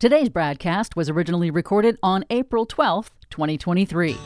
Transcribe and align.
Today's 0.00 0.28
broadcast 0.28 0.94
was 0.94 1.10
originally 1.10 1.50
recorded 1.50 1.98
on 2.04 2.24
April 2.30 2.64
12th, 2.64 3.10
2023. 3.30 4.16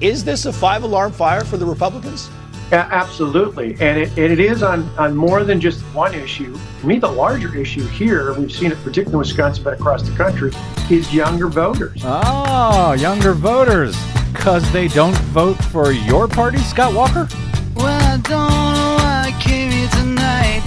Is 0.00 0.24
this 0.24 0.46
a 0.46 0.52
five 0.52 0.82
alarm 0.82 1.12
fire 1.12 1.44
for 1.44 1.56
the 1.56 1.64
Republicans? 1.64 2.28
Yeah, 2.72 2.88
absolutely. 2.90 3.76
And 3.78 4.00
it, 4.00 4.08
and 4.18 4.32
it 4.32 4.40
is 4.40 4.64
on, 4.64 4.88
on 4.98 5.14
more 5.14 5.44
than 5.44 5.60
just 5.60 5.80
one 5.94 6.12
issue. 6.12 6.58
To 6.80 6.86
me, 6.88 6.98
the 6.98 7.08
larger 7.08 7.56
issue 7.56 7.86
here, 7.86 8.34
we've 8.34 8.50
seen 8.50 8.72
it 8.72 8.78
particularly 8.78 9.12
in 9.12 9.18
Wisconsin, 9.18 9.62
but 9.62 9.74
across 9.74 10.02
the 10.02 10.10
country, 10.16 10.50
is 10.90 11.14
younger 11.14 11.46
voters. 11.46 12.00
Oh, 12.02 12.94
younger 12.94 13.32
voters. 13.32 13.96
Because 14.32 14.68
they 14.72 14.88
don't 14.88 15.16
vote 15.28 15.62
for 15.66 15.92
your 15.92 16.26
party, 16.26 16.58
Scott 16.58 16.94
Walker? 16.94 17.28
Well, 17.76 17.86
I 17.86 18.16
don't 18.16 18.50
know 18.50 18.96
why 18.98 19.32
I 19.32 19.40
came 19.40 19.70
here 19.70 19.88
tonight. 19.90 20.62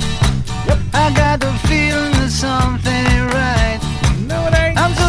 Yep. 0.65 0.79
I 0.93 1.13
got 1.13 1.41
the 1.41 1.51
feeling 1.67 2.13
that 2.13 2.29
something 2.29 2.89
ain't 2.89 3.33
right. 3.33 3.62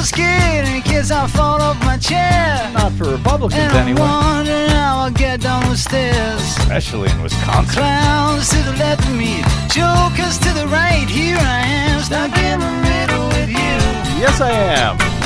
Scared 0.05 0.69
in 0.69 0.83
case 0.83 1.11
I 1.11 1.27
fall 1.27 1.61
off 1.61 1.79
my 1.85 1.97
chair. 1.97 2.71
Not 2.75 2.93
for 2.93 3.05
Republicans, 3.11 3.61
And 3.61 3.73
I'm 3.73 3.89
anyway. 3.89 4.01
wondering 4.01 4.69
how 4.71 4.99
I'll 5.05 5.11
get 5.11 5.41
down 5.41 5.69
the 5.71 5.77
stairs. 5.77 6.41
Especially 6.59 7.11
in 7.11 7.23
Wisconsin. 7.23 7.75
Clowns 7.75 8.49
to 8.51 8.57
the 8.63 8.73
left 8.79 9.05
of 9.07 9.15
me, 9.17 9.43
jokers 9.69 10.39
to 10.39 10.51
the 10.55 10.67
right. 10.69 11.09
Here 11.09 11.39
I 11.39 11.61
am, 11.67 12.01
stuck 12.03 12.37
in 12.37 12.61
the 12.61 12.73
middle 12.89 13.29
with 13.29 13.49
you. 13.49 13.77
Yes, 14.21 14.41
I 14.41 14.51
am. 14.51 15.24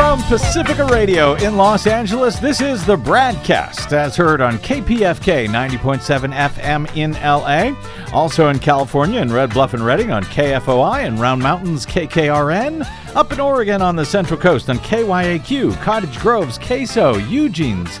From 0.00 0.22
Pacifica 0.22 0.86
Radio 0.86 1.34
in 1.34 1.58
Los 1.58 1.86
Angeles, 1.86 2.38
this 2.38 2.62
is 2.62 2.86
the 2.86 2.96
Bradcast 2.96 3.92
as 3.92 4.16
heard 4.16 4.40
on 4.40 4.56
KPFK 4.60 5.46
90.7 5.46 6.34
FM 6.34 6.96
in 6.96 7.12
LA. 7.12 7.78
Also 8.16 8.48
in 8.48 8.58
California 8.60 9.20
in 9.20 9.30
Red 9.30 9.50
Bluff 9.50 9.74
and 9.74 9.84
Redding 9.84 10.10
on 10.10 10.24
KFOI 10.24 11.04
and 11.04 11.20
Round 11.20 11.42
Mountains 11.42 11.84
KKRN. 11.84 12.88
Up 13.14 13.30
in 13.30 13.40
Oregon 13.40 13.82
on 13.82 13.94
the 13.94 14.06
Central 14.06 14.40
Coast 14.40 14.70
on 14.70 14.78
KYAQ, 14.78 15.78
Cottage 15.82 16.18
Grove's 16.18 16.56
Queso, 16.56 17.16
Eugene's 17.16 18.00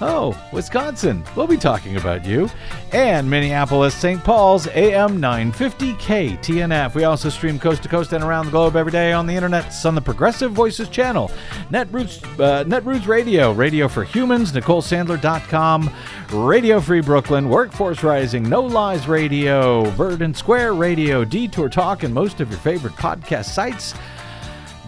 Oh, 0.00 0.38
Wisconsin. 0.52 1.24
We'll 1.34 1.46
be 1.46 1.56
talking 1.56 1.96
about 1.96 2.24
you. 2.24 2.50
And 2.92 3.28
Minneapolis, 3.28 3.94
St. 3.94 4.22
Paul's 4.22 4.66
AM 4.68 5.20
950 5.20 5.94
KTNF. 5.94 6.94
We 6.94 7.04
also 7.04 7.30
stream 7.30 7.58
coast 7.58 7.82
to 7.84 7.88
coast 7.88 8.12
and 8.12 8.22
around 8.22 8.46
the 8.46 8.50
globe 8.50 8.76
every 8.76 8.92
day 8.92 9.12
on 9.12 9.26
the 9.26 9.34
internet 9.34 9.72
on 9.86 9.94
the 9.94 10.00
Progressive 10.02 10.52
Voices 10.52 10.88
channel. 10.88 11.30
Netroots, 11.70 12.22
uh, 12.38 12.64
Netroots 12.64 13.06
Radio, 13.06 13.52
Radio 13.52 13.88
for 13.88 14.04
Humans, 14.04 14.52
NicoleSandler.com, 14.52 15.90
Radio 16.32 16.80
Free 16.80 17.00
Brooklyn, 17.00 17.48
Workforce 17.48 18.02
Rising, 18.02 18.46
No 18.48 18.60
Lies 18.62 19.08
Radio, 19.08 19.84
Verdant 19.90 20.36
Square 20.36 20.74
Radio, 20.74 21.24
Detour 21.24 21.70
Talk, 21.70 22.02
and 22.02 22.12
most 22.12 22.40
of 22.40 22.50
your 22.50 22.58
favorite 22.60 22.94
podcast 22.94 23.46
sites. 23.46 23.94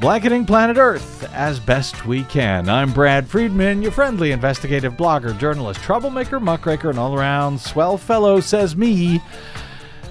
Blanketing 0.01 0.47
Planet 0.47 0.77
Earth 0.77 1.29
as 1.35 1.59
best 1.59 2.07
we 2.07 2.23
can. 2.25 2.69
I'm 2.69 2.93
Brad 2.93 3.27
Friedman, 3.27 3.83
your 3.83 3.91
friendly 3.91 4.31
investigative 4.31 4.93
blogger, 4.93 5.37
journalist, 5.37 5.81
troublemaker, 5.81 6.39
muckraker, 6.39 6.91
and 6.91 7.01
all 7.01 7.17
around 7.17 7.61
swell 7.61 7.99
fellow, 7.99 8.39
says 8.39 8.77
me 8.77 9.21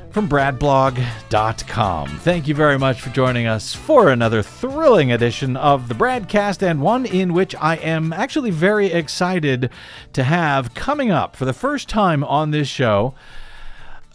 from 0.10 0.28
bradblog.com. 0.28 2.20
Thank 2.20 2.50
you 2.50 2.54
very 2.54 2.78
much 2.78 3.00
for 3.00 3.12
joining 3.12 3.48
us 3.48 3.74
for 3.74 4.10
another 4.10 4.42
thrilling 4.42 5.14
edition 5.14 5.56
of 5.56 5.88
the 5.88 5.96
Bradcast, 5.96 6.62
and 6.62 6.82
one 6.82 7.06
in 7.06 7.34
which 7.34 7.56
I 7.56 7.78
am 7.78 8.12
actually 8.12 8.52
very 8.52 8.88
excited 8.88 9.70
to 10.12 10.24
have 10.26 10.74
coming 10.74 11.12
up 11.12 11.38
for 11.38 11.46
the 11.46 11.54
first 11.54 11.88
time 11.88 12.26
on 12.26 12.52
this 12.52 12.68
show 12.68 13.16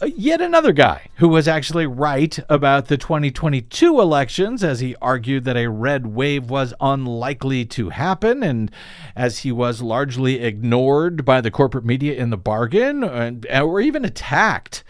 yet 0.05 0.41
another 0.41 0.71
guy 0.71 1.07
who 1.15 1.27
was 1.29 1.47
actually 1.47 1.85
right 1.85 2.37
about 2.49 2.87
the 2.87 2.97
2022 2.97 3.99
elections 3.99 4.63
as 4.63 4.79
he 4.79 4.95
argued 5.01 5.43
that 5.45 5.57
a 5.57 5.69
red 5.69 6.07
wave 6.07 6.49
was 6.49 6.73
unlikely 6.79 7.65
to 7.65 7.89
happen 7.89 8.43
and 8.43 8.71
as 9.15 9.39
he 9.39 9.51
was 9.51 9.81
largely 9.81 10.41
ignored 10.41 11.23
by 11.25 11.41
the 11.41 11.51
corporate 11.51 11.85
media 11.85 12.13
in 12.15 12.29
the 12.29 12.37
bargain 12.37 13.03
and, 13.03 13.45
or 13.51 13.79
even 13.81 14.03
attacked 14.05 14.83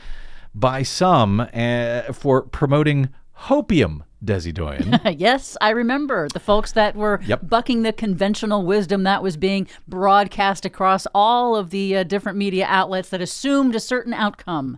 by 0.56 0.84
some 0.84 1.40
uh, 1.54 2.02
for 2.14 2.42
promoting 2.44 3.10
hopium 3.48 4.04
Desi 4.24 4.54
Doyen. 4.54 5.00
yes, 5.18 5.58
I 5.60 5.72
remember 5.72 6.30
the 6.30 6.40
folks 6.40 6.72
that 6.74 6.96
were 6.96 7.20
Yep. 7.26 7.50
bucking 7.50 7.82
the 7.84 7.92
conventional 7.92 8.64
wisdom 8.66 9.04
that 9.04 9.22
was 9.22 9.36
being 9.36 9.68
broadcast 9.88 10.66
across 10.66 11.06
all 11.14 11.56
of 11.56 11.72
the 11.72 11.98
uh, 11.98 12.04
different 12.04 12.38
media 12.38 12.66
outlets 12.70 13.10
that 13.10 13.22
assumed 13.22 13.76
a 13.76 13.80
certain 13.82 14.14
outcome. 14.14 14.78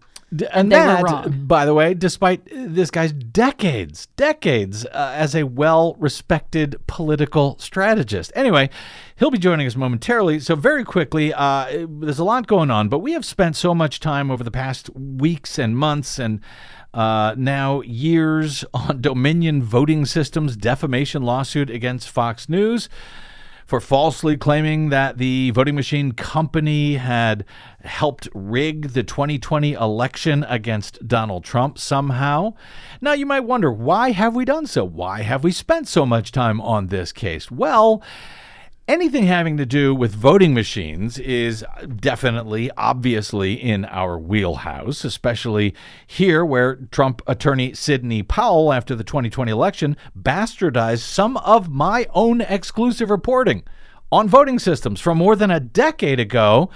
And 0.52 0.72
they 0.72 0.76
that, 0.76 1.48
by 1.48 1.66
the 1.66 1.74
way, 1.74 1.94
despite 1.94 2.42
this 2.52 2.92
guy's 2.92 3.14
decades, 3.14 4.08
decades 4.16 4.86
uh, 4.86 5.14
as 5.16 5.36
a 5.36 5.44
well 5.44 5.96
respected 6.00 6.76
political 6.88 7.58
strategist. 7.60 8.32
Anyway, 8.36 8.70
he'll 9.16 9.32
be 9.32 9.38
joining 9.38 9.68
us 9.68 9.76
momentarily. 9.76 10.40
So, 10.40 10.56
very 10.56 10.84
quickly, 10.84 11.34
uh, 11.34 11.86
there's 11.88 12.20
a 12.20 12.24
lot 12.24 12.48
going 12.48 12.72
on, 12.72 12.90
but 12.90 13.00
we 13.00 13.14
have 13.14 13.26
spent 13.26 13.56
so 13.56 13.76
much 13.76 14.00
time 14.00 14.32
over 14.32 14.44
the 14.44 14.52
past 14.52 14.90
weeks 14.96 15.58
and 15.60 15.78
months 15.78 16.20
and 16.20 16.42
uh, 16.94 17.36
now 17.38 17.82
years 17.82 18.66
on 18.74 19.02
Dominion 19.02 19.62
voting 19.62 20.06
systems 20.06 20.56
defamation 20.56 21.24
lawsuit 21.24 21.70
against 21.70 22.10
Fox 22.10 22.50
News 22.50 22.90
for 23.66 23.82
falsely 23.82 24.38
claiming 24.38 24.90
that 24.90 25.18
the 25.18 25.50
voting 25.52 25.76
machine 25.76 26.12
company 26.12 26.96
had 26.96 27.44
helped 27.84 28.30
rig 28.34 28.90
the 28.90 29.04
2020 29.04 29.74
election 29.74 30.46
against 30.48 31.08
Donald 31.08 31.44
Trump 31.44 31.80
somehow. 31.80 32.54
Now 33.02 33.14
you 33.14 33.26
might 33.26 33.40
wonder, 33.42 33.72
why 33.72 34.12
have 34.12 34.36
we 34.36 34.46
done 34.46 34.68
so? 34.68 34.86
Why 34.86 35.24
have 35.24 35.44
we 35.44 35.52
spent 35.52 35.88
so 35.88 36.06
much 36.06 36.32
time 36.32 36.62
on 36.62 36.88
this 36.88 37.12
case? 37.12 37.50
Well, 37.50 38.04
Anything 38.88 39.26
having 39.26 39.58
to 39.58 39.66
do 39.66 39.96
with 39.96 40.14
voting 40.14 40.54
machines 40.54 41.18
is 41.18 41.66
definitely, 41.96 42.70
obviously, 42.78 43.54
in 43.54 43.84
our 43.86 44.16
wheelhouse, 44.16 45.04
especially 45.04 45.74
here 46.06 46.46
where 46.46 46.76
Trump 46.92 47.24
attorney 47.26 47.74
Sidney 47.74 48.22
Powell, 48.22 48.72
after 48.72 48.94
the 48.94 49.04
2020 49.04 49.52
election, 49.52 49.98
bastardized 50.16 51.00
some 51.00 51.36
of 51.38 51.68
my 51.68 52.06
own 52.14 52.42
exclusive 52.42 53.10
reporting 53.10 53.64
on 54.12 54.30
voting 54.30 54.60
systems 54.60 55.02
from 55.02 55.18
more 55.18 55.36
than 55.36 55.50
a 55.50 55.60
decade 55.60 56.20
ago 56.20 56.70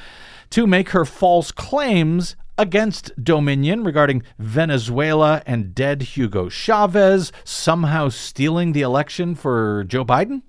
to 0.49 0.65
make 0.65 0.89
her 0.89 1.05
false 1.05 1.51
claims 1.51 2.35
against 2.57 3.11
Dominion 3.23 3.83
regarding 3.83 4.23
Venezuela 4.39 5.43
and 5.45 5.75
dead 5.75 6.01
Hugo 6.01 6.49
Chavez 6.49 7.31
somehow 7.43 8.09
stealing 8.09 8.71
the 8.71 8.81
election 8.81 9.35
for 9.35 9.83
Joe 9.83 10.03
Biden. 10.03 10.41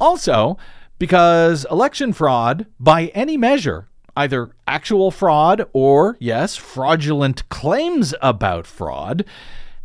Also, 0.00 0.56
because 0.98 1.66
election 1.70 2.12
fraud, 2.12 2.66
by 2.78 3.06
any 3.08 3.36
measure, 3.36 3.86
either 4.16 4.50
actual 4.66 5.10
fraud 5.10 5.66
or, 5.72 6.16
yes, 6.20 6.56
fraudulent 6.56 7.48
claims 7.48 8.14
about 8.20 8.66
fraud, 8.66 9.24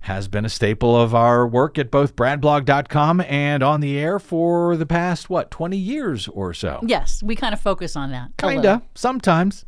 has 0.01 0.27
been 0.27 0.45
a 0.45 0.49
staple 0.49 0.95
of 0.95 1.15
our 1.15 1.47
work 1.47 1.79
at 1.79 1.89
both 1.89 2.15
bradblog.com 2.15 3.21
and 3.21 3.63
on 3.63 3.81
the 3.81 3.97
air 3.97 4.19
for 4.19 4.77
the 4.77 4.85
past, 4.85 5.31
what, 5.31 5.49
20 5.49 5.75
years 5.75 6.27
or 6.27 6.53
so. 6.53 6.79
Yes, 6.85 7.23
we 7.23 7.35
kind 7.35 7.53
of 7.53 7.59
focus 7.59 7.95
on 7.95 8.11
that. 8.11 8.29
Kinda, 8.37 8.83
sometimes. 8.93 9.65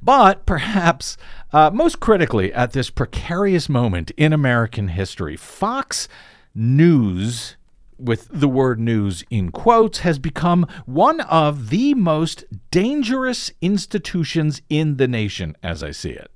But 0.00 0.46
perhaps 0.46 1.16
uh, 1.52 1.70
most 1.72 1.98
critically, 1.98 2.52
at 2.52 2.72
this 2.72 2.88
precarious 2.88 3.68
moment 3.68 4.12
in 4.12 4.32
American 4.32 4.88
history, 4.88 5.36
Fox 5.36 6.08
News, 6.54 7.56
with 8.00 8.28
the 8.32 8.48
word 8.48 8.80
news 8.80 9.24
in 9.30 9.50
quotes, 9.50 10.00
has 10.00 10.18
become 10.18 10.66
one 10.86 11.20
of 11.20 11.70
the 11.70 11.94
most 11.94 12.44
dangerous 12.70 13.50
institutions 13.60 14.62
in 14.68 14.96
the 14.96 15.08
nation, 15.08 15.56
as 15.62 15.82
I 15.82 15.90
see 15.90 16.10
it 16.10 16.30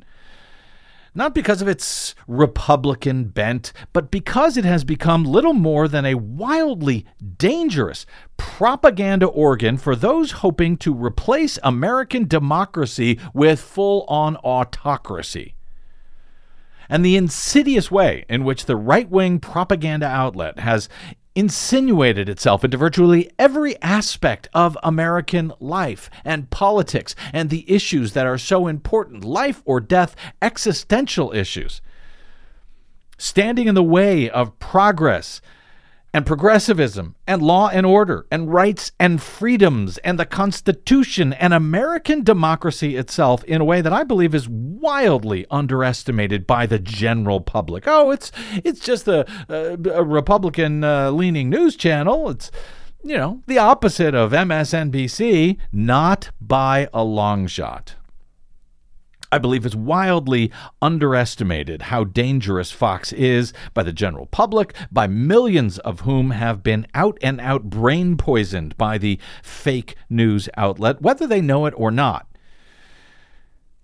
not 1.14 1.34
because 1.34 1.62
of 1.62 1.68
its 1.68 2.14
Republican 2.26 3.24
bent, 3.24 3.72
but 3.92 4.10
because 4.10 4.56
it 4.56 4.64
has 4.64 4.84
become 4.84 5.24
little 5.24 5.52
more 5.52 5.86
than 5.86 6.04
a 6.04 6.16
wildly 6.16 7.06
dangerous 7.36 8.04
propaganda 8.36 9.26
organ 9.26 9.76
for 9.76 9.94
those 9.94 10.32
hoping 10.32 10.76
to 10.76 10.92
replace 10.92 11.58
American 11.62 12.26
democracy 12.26 13.18
with 13.32 13.60
full 13.60 14.04
on 14.08 14.36
autocracy. 14.38 15.54
And 16.88 17.04
the 17.04 17.16
insidious 17.16 17.90
way 17.90 18.24
in 18.28 18.44
which 18.44 18.66
the 18.66 18.76
right 18.76 19.08
wing 19.08 19.38
propaganda 19.38 20.06
outlet 20.06 20.58
has 20.58 20.88
insinuated 21.34 22.28
itself 22.28 22.64
into 22.64 22.76
virtually 22.76 23.30
every 23.38 23.80
aspect 23.82 24.48
of 24.54 24.78
American 24.82 25.52
life 25.58 26.08
and 26.24 26.50
politics 26.50 27.14
and 27.32 27.50
the 27.50 27.70
issues 27.70 28.12
that 28.12 28.26
are 28.26 28.38
so 28.38 28.66
important 28.66 29.24
life 29.24 29.62
or 29.64 29.80
death, 29.80 30.14
existential 30.40 31.32
issues. 31.32 31.80
Standing 33.18 33.68
in 33.68 33.74
the 33.74 33.82
way 33.82 34.30
of 34.30 34.58
progress 34.58 35.40
and 36.14 36.24
progressivism 36.24 37.16
and 37.26 37.42
law 37.42 37.68
and 37.68 37.84
order 37.84 38.24
and 38.30 38.54
rights 38.54 38.92
and 39.00 39.20
freedoms 39.20 39.98
and 39.98 40.16
the 40.16 40.24
Constitution 40.24 41.32
and 41.32 41.52
American 41.52 42.22
democracy 42.22 42.94
itself 42.94 43.42
in 43.44 43.60
a 43.60 43.64
way 43.64 43.80
that 43.80 43.92
I 43.92 44.04
believe 44.04 44.32
is 44.32 44.48
wildly 44.48 45.44
underestimated 45.50 46.46
by 46.46 46.66
the 46.66 46.78
general 46.78 47.40
public. 47.40 47.84
Oh, 47.88 48.12
it's 48.12 48.30
it's 48.64 48.78
just 48.78 49.08
a, 49.08 49.26
a, 49.48 50.04
Republican 50.04 50.84
uh, 50.84 51.10
leaning 51.10 51.50
news 51.50 51.74
channel. 51.74 52.30
It's 52.30 52.52
you 53.02 53.16
know 53.16 53.42
the 53.48 53.58
opposite 53.58 54.14
of 54.14 54.30
MSNBC, 54.30 55.58
not 55.72 56.30
by 56.40 56.88
a 56.94 57.02
long 57.02 57.48
shot. 57.48 57.96
I 59.34 59.38
believe 59.38 59.66
it's 59.66 59.74
wildly 59.74 60.52
underestimated 60.80 61.82
how 61.82 62.04
dangerous 62.04 62.70
Fox 62.70 63.12
is 63.12 63.52
by 63.74 63.82
the 63.82 63.92
general 63.92 64.26
public, 64.26 64.76
by 64.92 65.08
millions 65.08 65.80
of 65.80 66.02
whom 66.02 66.30
have 66.30 66.62
been 66.62 66.86
out 66.94 67.18
and 67.20 67.40
out 67.40 67.64
brain 67.64 68.16
poisoned 68.16 68.76
by 68.76 68.96
the 68.96 69.18
fake 69.42 69.96
news 70.08 70.48
outlet, 70.56 71.02
whether 71.02 71.26
they 71.26 71.40
know 71.40 71.66
it 71.66 71.74
or 71.76 71.90
not. 71.90 72.28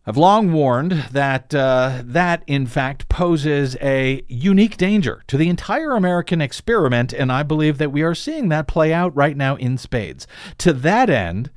I've 0.06 0.16
long 0.16 0.52
warned 0.52 0.92
that 1.10 1.52
uh, 1.52 2.02
that, 2.04 2.44
in 2.46 2.66
fact, 2.66 3.08
poses 3.08 3.76
a 3.80 4.24
unique 4.28 4.76
danger 4.76 5.24
to 5.26 5.36
the 5.36 5.48
entire 5.48 5.96
American 5.96 6.40
experiment, 6.40 7.12
and 7.12 7.32
I 7.32 7.42
believe 7.42 7.78
that 7.78 7.90
we 7.90 8.02
are 8.02 8.14
seeing 8.14 8.50
that 8.50 8.68
play 8.68 8.92
out 8.92 9.16
right 9.16 9.36
now 9.36 9.56
in 9.56 9.78
spades. 9.78 10.28
To 10.58 10.72
that 10.74 11.10
end, 11.10 11.50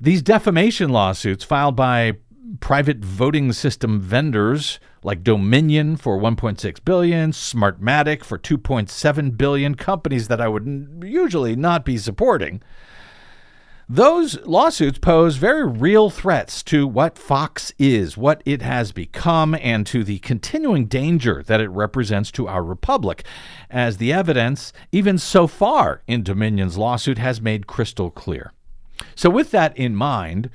these 0.00 0.20
defamation 0.20 0.90
lawsuits 0.90 1.44
filed 1.44 1.76
by 1.76 2.14
private 2.60 2.98
voting 2.98 3.52
system 3.52 4.00
vendors 4.00 4.80
like 5.02 5.22
Dominion 5.22 5.96
for 5.96 6.18
1.6 6.18 6.84
billion, 6.84 7.32
Smartmatic 7.32 8.24
for 8.24 8.38
2.7 8.38 9.36
billion, 9.36 9.74
companies 9.74 10.28
that 10.28 10.40
I 10.40 10.48
would 10.48 11.02
usually 11.04 11.56
not 11.56 11.84
be 11.84 11.98
supporting. 11.98 12.62
Those 13.90 14.38
lawsuits 14.44 14.98
pose 14.98 15.36
very 15.36 15.66
real 15.66 16.10
threats 16.10 16.62
to 16.64 16.86
what 16.86 17.16
Fox 17.16 17.72
is, 17.78 18.18
what 18.18 18.42
it 18.44 18.60
has 18.60 18.92
become, 18.92 19.54
and 19.54 19.86
to 19.86 20.04
the 20.04 20.18
continuing 20.18 20.84
danger 20.86 21.42
that 21.46 21.62
it 21.62 21.70
represents 21.70 22.30
to 22.32 22.48
our 22.48 22.62
republic, 22.62 23.24
as 23.70 23.96
the 23.96 24.12
evidence, 24.12 24.74
even 24.92 25.16
so 25.16 25.46
far 25.46 26.02
in 26.06 26.22
Dominion's 26.22 26.76
lawsuit, 26.76 27.16
has 27.16 27.40
made 27.40 27.66
crystal 27.66 28.10
clear. 28.10 28.52
So, 29.14 29.30
with 29.30 29.52
that 29.52 29.74
in 29.74 29.96
mind, 29.96 30.50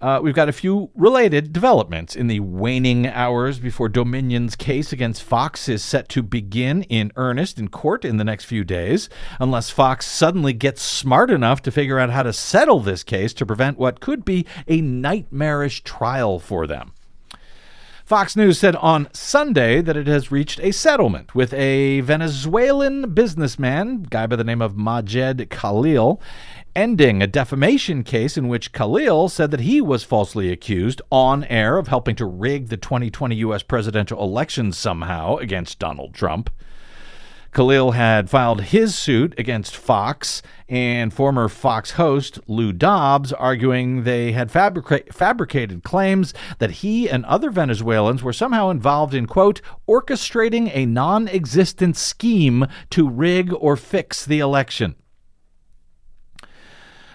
uh, 0.00 0.20
we've 0.22 0.34
got 0.34 0.48
a 0.48 0.52
few 0.52 0.90
related 0.94 1.52
developments 1.52 2.14
in 2.14 2.26
the 2.26 2.40
waning 2.40 3.06
hours 3.06 3.58
before 3.58 3.88
Dominion's 3.88 4.56
case 4.56 4.92
against 4.92 5.22
Fox 5.22 5.68
is 5.68 5.82
set 5.82 6.08
to 6.10 6.22
begin 6.22 6.82
in 6.84 7.12
earnest 7.16 7.58
in 7.58 7.68
court 7.68 8.04
in 8.04 8.16
the 8.16 8.24
next 8.24 8.44
few 8.44 8.64
days, 8.64 9.08
unless 9.40 9.70
Fox 9.70 10.06
suddenly 10.06 10.52
gets 10.52 10.82
smart 10.82 11.30
enough 11.30 11.62
to 11.62 11.70
figure 11.70 11.98
out 11.98 12.10
how 12.10 12.22
to 12.22 12.32
settle 12.32 12.80
this 12.80 13.02
case 13.02 13.32
to 13.34 13.46
prevent 13.46 13.78
what 13.78 14.00
could 14.00 14.24
be 14.24 14.46
a 14.68 14.80
nightmarish 14.80 15.82
trial 15.84 16.38
for 16.38 16.66
them. 16.66 16.92
Fox 18.04 18.36
News 18.36 18.58
said 18.58 18.76
on 18.76 19.08
Sunday 19.14 19.80
that 19.80 19.96
it 19.96 20.06
has 20.06 20.30
reached 20.30 20.60
a 20.60 20.72
settlement 20.72 21.34
with 21.34 21.54
a 21.54 22.02
Venezuelan 22.02 23.14
businessman, 23.14 24.02
guy 24.02 24.26
by 24.26 24.36
the 24.36 24.44
name 24.44 24.60
of 24.60 24.74
Majed 24.74 25.48
Khalil, 25.48 26.20
ending 26.76 27.22
a 27.22 27.26
defamation 27.26 28.02
case 28.02 28.36
in 28.36 28.48
which 28.48 28.72
Khalil 28.72 29.28
said 29.28 29.50
that 29.50 29.60
he 29.60 29.80
was 29.80 30.04
falsely 30.04 30.50
accused 30.50 31.00
on 31.10 31.44
air 31.44 31.76
of 31.76 31.88
helping 31.88 32.16
to 32.16 32.26
rig 32.26 32.68
the 32.68 32.76
2020 32.76 33.36
U.S. 33.36 33.62
presidential 33.62 34.22
election 34.22 34.72
somehow 34.72 35.36
against 35.36 35.78
Donald 35.78 36.14
Trump. 36.14 36.50
Khalil 37.54 37.92
had 37.92 38.28
filed 38.28 38.62
his 38.62 38.96
suit 38.96 39.32
against 39.38 39.76
Fox 39.76 40.42
and 40.68 41.14
former 41.14 41.48
Fox 41.48 41.92
host 41.92 42.40
Lou 42.48 42.72
Dobbs, 42.72 43.32
arguing 43.32 44.02
they 44.02 44.32
had 44.32 44.50
fabrica- 44.50 45.12
fabricated 45.12 45.84
claims 45.84 46.34
that 46.58 46.72
he 46.82 47.08
and 47.08 47.24
other 47.26 47.50
Venezuelans 47.50 48.24
were 48.24 48.32
somehow 48.32 48.70
involved 48.70 49.14
in, 49.14 49.26
quote, 49.26 49.60
orchestrating 49.88 50.68
a 50.74 50.84
non 50.84 51.28
existent 51.28 51.96
scheme 51.96 52.66
to 52.90 53.08
rig 53.08 53.52
or 53.52 53.76
fix 53.76 54.24
the 54.24 54.40
election. 54.40 54.96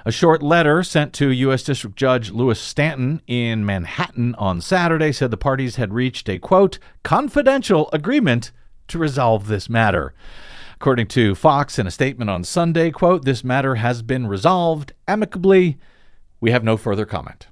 A 0.09 0.11
short 0.11 0.41
letter 0.41 0.81
sent 0.81 1.13
to 1.13 1.29
U.S. 1.29 1.61
District 1.61 1.95
Judge 1.95 2.31
Louis 2.31 2.59
Stanton 2.59 3.21
in 3.27 3.63
Manhattan 3.63 4.33
on 4.39 4.59
Saturday 4.59 5.11
said 5.11 5.29
the 5.29 5.38
parties 5.38 5.75
had 5.75 5.94
reached 5.94 6.27
a, 6.27 6.39
quote, 6.39 6.79
confidential 7.03 7.91
agreement 7.94 8.51
to 8.88 8.97
resolve 8.97 9.45
this 9.45 9.69
matter. 9.69 10.15
According 10.73 11.09
to 11.09 11.35
Fox 11.35 11.77
in 11.77 11.85
a 11.85 11.91
statement 11.91 12.27
on 12.27 12.44
Sunday, 12.44 12.89
quote, 12.89 13.23
this 13.23 13.44
matter 13.44 13.75
has 13.75 14.01
been 14.01 14.25
resolved 14.25 14.94
amicably. 15.07 15.77
We 16.41 16.50
have 16.50 16.63
no 16.63 16.75
further 16.75 17.06
comment. 17.06 17.45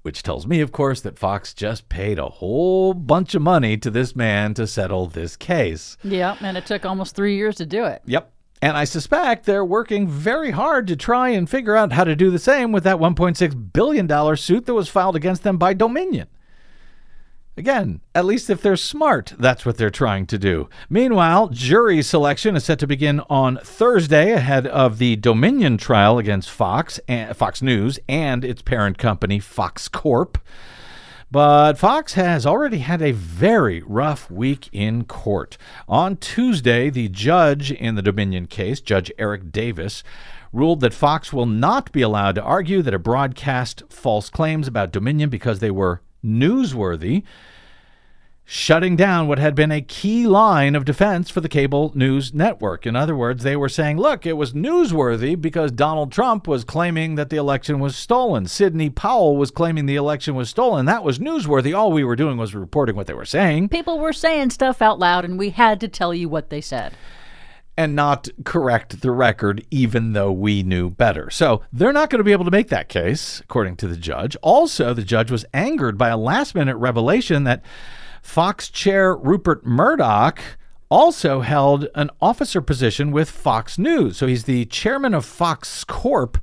Which 0.00 0.22
tells 0.22 0.46
me, 0.46 0.62
of 0.62 0.72
course, 0.72 1.02
that 1.02 1.18
Fox 1.18 1.52
just 1.52 1.90
paid 1.90 2.18
a 2.18 2.30
whole 2.30 2.94
bunch 2.94 3.34
of 3.34 3.42
money 3.42 3.76
to 3.76 3.90
this 3.90 4.16
man 4.16 4.54
to 4.54 4.66
settle 4.66 5.06
this 5.08 5.36
case. 5.36 5.98
Yeah, 6.02 6.38
and 6.40 6.56
it 6.56 6.64
took 6.64 6.86
almost 6.86 7.14
three 7.14 7.36
years 7.36 7.56
to 7.56 7.66
do 7.66 7.84
it. 7.84 8.00
Yep. 8.06 8.30
And 8.64 8.78
I 8.78 8.84
suspect 8.84 9.44
they're 9.44 9.62
working 9.62 10.08
very 10.08 10.52
hard 10.52 10.86
to 10.86 10.96
try 10.96 11.28
and 11.28 11.50
figure 11.50 11.76
out 11.76 11.92
how 11.92 12.04
to 12.04 12.16
do 12.16 12.30
the 12.30 12.38
same 12.38 12.72
with 12.72 12.82
that 12.84 12.96
$1.6 12.96 13.72
billion 13.74 14.36
suit 14.38 14.64
that 14.64 14.72
was 14.72 14.88
filed 14.88 15.16
against 15.16 15.42
them 15.42 15.58
by 15.58 15.74
Dominion. 15.74 16.28
Again, 17.58 18.00
at 18.14 18.24
least 18.24 18.48
if 18.48 18.62
they're 18.62 18.76
smart, 18.76 19.34
that's 19.38 19.66
what 19.66 19.76
they're 19.76 19.90
trying 19.90 20.24
to 20.28 20.38
do. 20.38 20.70
Meanwhile, 20.88 21.48
jury 21.48 22.00
selection 22.00 22.56
is 22.56 22.64
set 22.64 22.78
to 22.78 22.86
begin 22.86 23.20
on 23.28 23.58
Thursday 23.62 24.32
ahead 24.32 24.66
of 24.66 24.96
the 24.96 25.16
Dominion 25.16 25.76
trial 25.76 26.16
against 26.16 26.48
Fox, 26.48 26.98
and, 27.06 27.36
Fox 27.36 27.60
News, 27.60 27.98
and 28.08 28.46
its 28.46 28.62
parent 28.62 28.96
company, 28.96 29.40
Fox 29.40 29.88
Corp. 29.88 30.38
But 31.34 31.78
Fox 31.78 32.14
has 32.14 32.46
already 32.46 32.78
had 32.78 33.02
a 33.02 33.10
very 33.10 33.82
rough 33.88 34.30
week 34.30 34.68
in 34.70 35.02
court. 35.02 35.58
On 35.88 36.16
Tuesday, 36.16 36.90
the 36.90 37.08
judge 37.08 37.72
in 37.72 37.96
the 37.96 38.02
Dominion 38.02 38.46
case, 38.46 38.80
Judge 38.80 39.10
Eric 39.18 39.50
Davis, 39.50 40.04
ruled 40.52 40.78
that 40.78 40.94
Fox 40.94 41.32
will 41.32 41.46
not 41.46 41.90
be 41.90 42.02
allowed 42.02 42.36
to 42.36 42.42
argue 42.44 42.82
that 42.82 42.94
it 42.94 43.02
broadcast 43.02 43.82
false 43.88 44.30
claims 44.30 44.68
about 44.68 44.92
Dominion 44.92 45.28
because 45.28 45.58
they 45.58 45.72
were 45.72 46.02
newsworthy 46.24 47.24
shutting 48.44 48.94
down 48.94 49.26
what 49.26 49.38
had 49.38 49.54
been 49.54 49.72
a 49.72 49.80
key 49.80 50.26
line 50.26 50.74
of 50.74 50.84
defense 50.84 51.30
for 51.30 51.40
the 51.40 51.48
cable 51.48 51.90
news 51.94 52.34
network. 52.34 52.86
In 52.86 52.94
other 52.94 53.16
words, 53.16 53.42
they 53.42 53.56
were 53.56 53.68
saying, 53.68 53.96
look, 53.96 54.26
it 54.26 54.34
was 54.34 54.52
newsworthy 54.52 55.40
because 55.40 55.72
Donald 55.72 56.12
Trump 56.12 56.46
was 56.46 56.64
claiming 56.64 57.14
that 57.14 57.30
the 57.30 57.36
election 57.36 57.80
was 57.80 57.96
stolen. 57.96 58.46
Sidney 58.46 58.90
Powell 58.90 59.36
was 59.36 59.50
claiming 59.50 59.86
the 59.86 59.96
election 59.96 60.34
was 60.34 60.50
stolen. 60.50 60.84
That 60.86 61.04
was 61.04 61.18
newsworthy. 61.18 61.76
All 61.76 61.92
we 61.92 62.04
were 62.04 62.16
doing 62.16 62.36
was 62.36 62.54
reporting 62.54 62.96
what 62.96 63.06
they 63.06 63.14
were 63.14 63.24
saying. 63.24 63.70
People 63.70 63.98
were 63.98 64.12
saying 64.12 64.50
stuff 64.50 64.82
out 64.82 64.98
loud, 64.98 65.24
and 65.24 65.38
we 65.38 65.50
had 65.50 65.80
to 65.80 65.88
tell 65.88 66.12
you 66.12 66.28
what 66.28 66.50
they 66.50 66.60
said 66.60 66.94
and 67.76 67.96
not 67.96 68.28
correct 68.44 69.00
the 69.00 69.10
record, 69.10 69.66
even 69.70 70.12
though 70.12 70.30
we 70.30 70.62
knew 70.62 70.90
better. 70.90 71.28
So 71.28 71.62
they're 71.72 71.92
not 71.92 72.08
going 72.08 72.20
to 72.20 72.24
be 72.24 72.30
able 72.30 72.44
to 72.44 72.50
make 72.50 72.68
that 72.68 72.88
case, 72.88 73.40
according 73.40 73.76
to 73.78 73.88
the 73.88 73.96
judge. 73.96 74.36
Also, 74.42 74.94
the 74.94 75.02
judge 75.02 75.30
was 75.30 75.44
angered 75.52 75.98
by 75.98 76.10
a 76.10 76.16
last 76.16 76.54
minute 76.54 76.76
revelation 76.76 77.42
that 77.44 77.64
Fox 78.24 78.68
chair 78.68 79.14
Rupert 79.14 79.64
Murdoch 79.64 80.40
also 80.88 81.42
held 81.42 81.86
an 81.94 82.10
officer 82.20 82.60
position 82.60 83.12
with 83.12 83.30
Fox 83.30 83.78
News. 83.78 84.16
So 84.16 84.26
he's 84.26 84.44
the 84.44 84.64
chairman 84.64 85.14
of 85.14 85.24
Fox 85.24 85.84
Corp, 85.84 86.38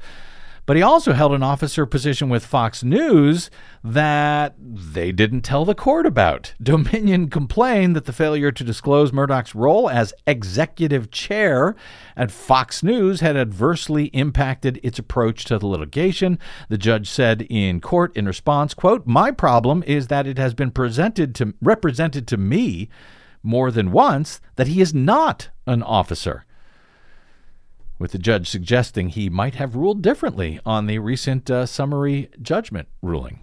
but 0.65 0.75
he 0.75 0.81
also 0.81 1.13
held 1.13 1.33
an 1.33 1.43
officer 1.43 1.85
position 1.85 2.29
with 2.29 2.45
Fox 2.45 2.83
News 2.83 3.49
that 3.83 4.55
they 4.59 5.11
didn't 5.11 5.41
tell 5.41 5.65
the 5.65 5.75
court 5.75 6.05
about. 6.05 6.53
Dominion 6.61 7.29
complained 7.29 7.95
that 7.95 8.05
the 8.05 8.13
failure 8.13 8.51
to 8.51 8.63
disclose 8.63 9.11
Murdoch's 9.11 9.55
role 9.55 9.89
as 9.89 10.13
executive 10.27 11.11
chair 11.11 11.75
at 12.15 12.31
Fox 12.31 12.83
News 12.83 13.21
had 13.21 13.35
adversely 13.35 14.05
impacted 14.07 14.79
its 14.83 14.99
approach 14.99 15.45
to 15.45 15.57
the 15.57 15.67
litigation. 15.67 16.37
The 16.69 16.77
judge 16.77 17.09
said 17.09 17.41
in 17.49 17.81
court 17.81 18.15
in 18.15 18.25
response, 18.25 18.73
quote, 18.73 19.07
"My 19.07 19.31
problem 19.31 19.83
is 19.87 20.07
that 20.07 20.27
it 20.27 20.37
has 20.37 20.53
been 20.53 20.71
presented 20.71 21.33
to 21.35 21.53
represented 21.61 22.27
to 22.27 22.37
me 22.37 22.89
more 23.43 23.71
than 23.71 23.91
once 23.91 24.39
that 24.55 24.67
he 24.67 24.81
is 24.81 24.93
not 24.93 25.49
an 25.65 25.81
officer." 25.81 26.45
With 28.01 28.11
the 28.11 28.17
judge 28.17 28.49
suggesting 28.49 29.09
he 29.09 29.29
might 29.29 29.55
have 29.55 29.75
ruled 29.75 30.01
differently 30.01 30.59
on 30.65 30.87
the 30.87 30.99
recent 30.99 31.49
uh, 31.49 31.65
summary 31.65 32.29
judgment 32.41 32.87
ruling. 33.01 33.41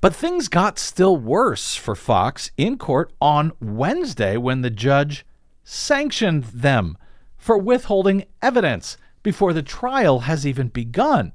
But 0.00 0.14
things 0.14 0.48
got 0.48 0.78
still 0.78 1.16
worse 1.16 1.74
for 1.74 1.94
Fox 1.94 2.50
in 2.56 2.78
court 2.78 3.12
on 3.20 3.52
Wednesday 3.60 4.36
when 4.36 4.60
the 4.60 4.70
judge 4.70 5.24
sanctioned 5.64 6.44
them 6.44 6.96
for 7.38 7.58
withholding 7.58 8.26
evidence 8.42 8.96
before 9.22 9.52
the 9.52 9.62
trial 9.62 10.20
has 10.20 10.46
even 10.46 10.68
begun. 10.68 11.32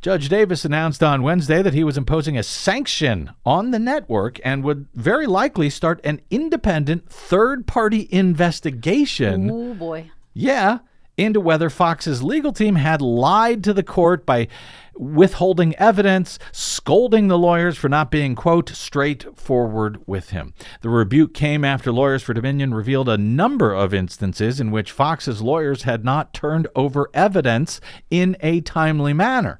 Judge 0.00 0.30
Davis 0.30 0.64
announced 0.64 1.02
on 1.02 1.22
Wednesday 1.22 1.60
that 1.60 1.74
he 1.74 1.84
was 1.84 1.98
imposing 1.98 2.38
a 2.38 2.42
sanction 2.42 3.32
on 3.44 3.70
the 3.70 3.78
network 3.78 4.40
and 4.42 4.64
would 4.64 4.86
very 4.94 5.26
likely 5.26 5.68
start 5.68 6.00
an 6.04 6.22
independent 6.30 7.10
third 7.10 7.66
party 7.66 8.08
investigation. 8.10 9.50
Oh 9.50 9.74
boy. 9.74 10.10
Yeah, 10.32 10.78
into 11.16 11.40
whether 11.40 11.70
Fox's 11.70 12.22
legal 12.22 12.52
team 12.52 12.76
had 12.76 13.02
lied 13.02 13.62
to 13.64 13.72
the 13.72 13.82
court 13.82 14.24
by 14.24 14.48
withholding 14.94 15.74
evidence, 15.76 16.38
scolding 16.52 17.28
the 17.28 17.38
lawyers 17.38 17.76
for 17.76 17.88
not 17.88 18.10
being, 18.10 18.34
quote, 18.34 18.68
straightforward 18.68 19.98
with 20.06 20.30
him. 20.30 20.52
The 20.82 20.90
rebuke 20.90 21.32
came 21.32 21.64
after 21.64 21.90
Lawyers 21.90 22.22
for 22.22 22.34
Dominion 22.34 22.74
revealed 22.74 23.08
a 23.08 23.16
number 23.18 23.72
of 23.72 23.94
instances 23.94 24.60
in 24.60 24.70
which 24.70 24.92
Fox's 24.92 25.40
lawyers 25.40 25.84
had 25.84 26.04
not 26.04 26.34
turned 26.34 26.68
over 26.76 27.08
evidence 27.14 27.80
in 28.10 28.36
a 28.40 28.60
timely 28.60 29.12
manner 29.12 29.58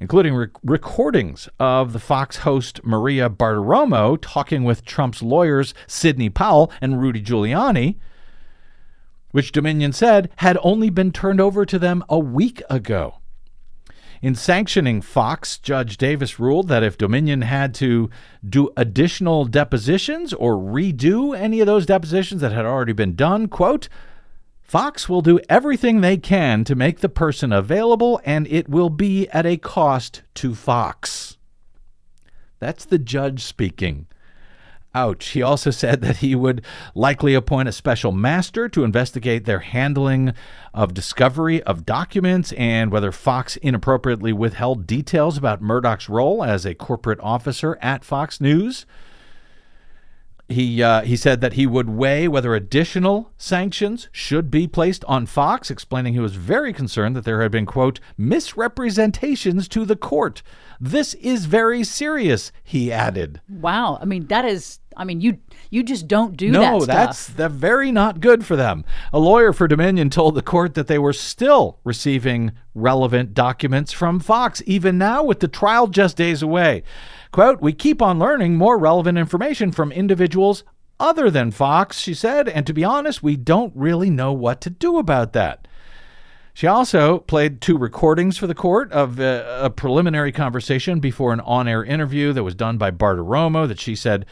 including 0.00 0.34
rec- 0.34 0.50
recordings 0.64 1.48
of 1.60 1.92
the 1.92 1.98
Fox 1.98 2.38
host 2.38 2.80
Maria 2.82 3.28
Bartiromo 3.28 4.18
talking 4.20 4.64
with 4.64 4.84
Trump's 4.84 5.22
lawyers 5.22 5.74
Sidney 5.86 6.30
Powell 6.30 6.72
and 6.80 7.00
Rudy 7.00 7.22
Giuliani, 7.22 7.96
which 9.30 9.52
Dominion 9.52 9.92
said 9.92 10.30
had 10.36 10.58
only 10.62 10.90
been 10.90 11.12
turned 11.12 11.40
over 11.40 11.64
to 11.64 11.78
them 11.78 12.04
a 12.08 12.18
week 12.18 12.62
ago. 12.68 13.16
In 14.22 14.34
sanctioning 14.34 15.00
Fox, 15.00 15.56
Judge 15.56 15.96
Davis 15.96 16.38
ruled 16.38 16.68
that 16.68 16.82
if 16.82 16.98
Dominion 16.98 17.40
had 17.40 17.74
to 17.76 18.10
do 18.46 18.68
additional 18.76 19.46
depositions 19.46 20.34
or 20.34 20.56
redo 20.56 21.36
any 21.36 21.60
of 21.60 21.66
those 21.66 21.86
depositions 21.86 22.42
that 22.42 22.52
had 22.52 22.66
already 22.66 22.92
been 22.92 23.14
done, 23.14 23.48
quote, 23.48 23.88
Fox 24.60 25.08
will 25.08 25.22
do 25.22 25.40
everything 25.48 26.00
they 26.00 26.16
can 26.16 26.64
to 26.64 26.74
make 26.76 27.00
the 27.00 27.08
person 27.08 27.52
available, 27.52 28.20
and 28.24 28.46
it 28.48 28.68
will 28.68 28.90
be 28.90 29.26
at 29.30 29.46
a 29.46 29.56
cost 29.56 30.22
to 30.34 30.54
Fox. 30.54 31.38
That's 32.60 32.84
the 32.84 32.98
judge 32.98 33.42
speaking. 33.42 34.06
Ouch. 34.94 35.28
He 35.28 35.42
also 35.42 35.70
said 35.70 36.00
that 36.02 36.18
he 36.18 36.34
would 36.34 36.64
likely 36.94 37.34
appoint 37.34 37.68
a 37.68 37.72
special 37.72 38.12
master 38.12 38.68
to 38.68 38.84
investigate 38.84 39.44
their 39.44 39.60
handling 39.60 40.34
of 40.74 40.94
discovery 40.94 41.62
of 41.62 41.86
documents 41.86 42.52
and 42.52 42.90
whether 42.90 43.12
Fox 43.12 43.56
inappropriately 43.56 44.32
withheld 44.32 44.86
details 44.86 45.36
about 45.36 45.62
Murdoch's 45.62 46.08
role 46.08 46.44
as 46.44 46.64
a 46.64 46.74
corporate 46.74 47.20
officer 47.20 47.78
at 47.80 48.04
Fox 48.04 48.40
News. 48.40 48.86
He, 50.50 50.82
uh, 50.82 51.02
he 51.02 51.14
said 51.14 51.40
that 51.42 51.52
he 51.52 51.64
would 51.64 51.88
weigh 51.88 52.26
whether 52.26 52.56
additional 52.56 53.30
sanctions 53.38 54.08
should 54.10 54.50
be 54.50 54.66
placed 54.66 55.04
on 55.04 55.26
Fox, 55.26 55.70
explaining 55.70 56.12
he 56.12 56.18
was 56.18 56.34
very 56.34 56.72
concerned 56.72 57.14
that 57.14 57.24
there 57.24 57.40
had 57.40 57.52
been, 57.52 57.66
quote, 57.66 58.00
misrepresentations 58.18 59.68
to 59.68 59.84
the 59.84 59.94
court. 59.94 60.42
This 60.80 61.14
is 61.14 61.44
very 61.44 61.84
serious, 61.84 62.50
he 62.64 62.90
added. 62.90 63.40
Wow. 63.48 63.98
I 64.02 64.04
mean, 64.06 64.26
that 64.26 64.44
is. 64.44 64.79
I 64.96 65.04
mean, 65.04 65.20
you 65.20 65.38
you 65.70 65.82
just 65.82 66.08
don't 66.08 66.36
do 66.36 66.50
no, 66.50 66.60
that 66.60 66.82
stuff. 66.82 66.88
No, 66.88 66.94
that's 66.94 67.26
the 67.28 67.48
very 67.48 67.92
not 67.92 68.20
good 68.20 68.44
for 68.44 68.56
them. 68.56 68.84
A 69.12 69.18
lawyer 69.18 69.52
for 69.52 69.68
Dominion 69.68 70.10
told 70.10 70.34
the 70.34 70.42
court 70.42 70.74
that 70.74 70.88
they 70.88 70.98
were 70.98 71.12
still 71.12 71.78
receiving 71.84 72.52
relevant 72.74 73.34
documents 73.34 73.92
from 73.92 74.20
Fox, 74.20 74.62
even 74.66 74.98
now 74.98 75.22
with 75.22 75.40
the 75.40 75.48
trial 75.48 75.86
just 75.86 76.16
days 76.16 76.42
away. 76.42 76.82
Quote, 77.32 77.60
we 77.60 77.72
keep 77.72 78.02
on 78.02 78.18
learning 78.18 78.56
more 78.56 78.78
relevant 78.78 79.16
information 79.16 79.70
from 79.70 79.92
individuals 79.92 80.64
other 80.98 81.30
than 81.30 81.50
Fox, 81.50 81.98
she 81.98 82.12
said, 82.12 82.48
and 82.48 82.66
to 82.66 82.74
be 82.74 82.84
honest, 82.84 83.22
we 83.22 83.36
don't 83.36 83.72
really 83.74 84.10
know 84.10 84.32
what 84.32 84.60
to 84.60 84.70
do 84.70 84.98
about 84.98 85.32
that. 85.32 85.66
She 86.52 86.66
also 86.66 87.20
played 87.20 87.60
two 87.60 87.78
recordings 87.78 88.36
for 88.36 88.46
the 88.46 88.54
court 88.54 88.92
of 88.92 89.18
uh, 89.18 89.60
a 89.62 89.70
preliminary 89.70 90.32
conversation 90.32 91.00
before 91.00 91.32
an 91.32 91.40
on 91.40 91.68
air 91.68 91.82
interview 91.82 92.32
that 92.32 92.44
was 92.44 92.54
done 92.54 92.76
by 92.76 92.90
Bartiromo 92.90 93.66
that 93.66 93.80
she 93.80 93.94
said 93.94 94.26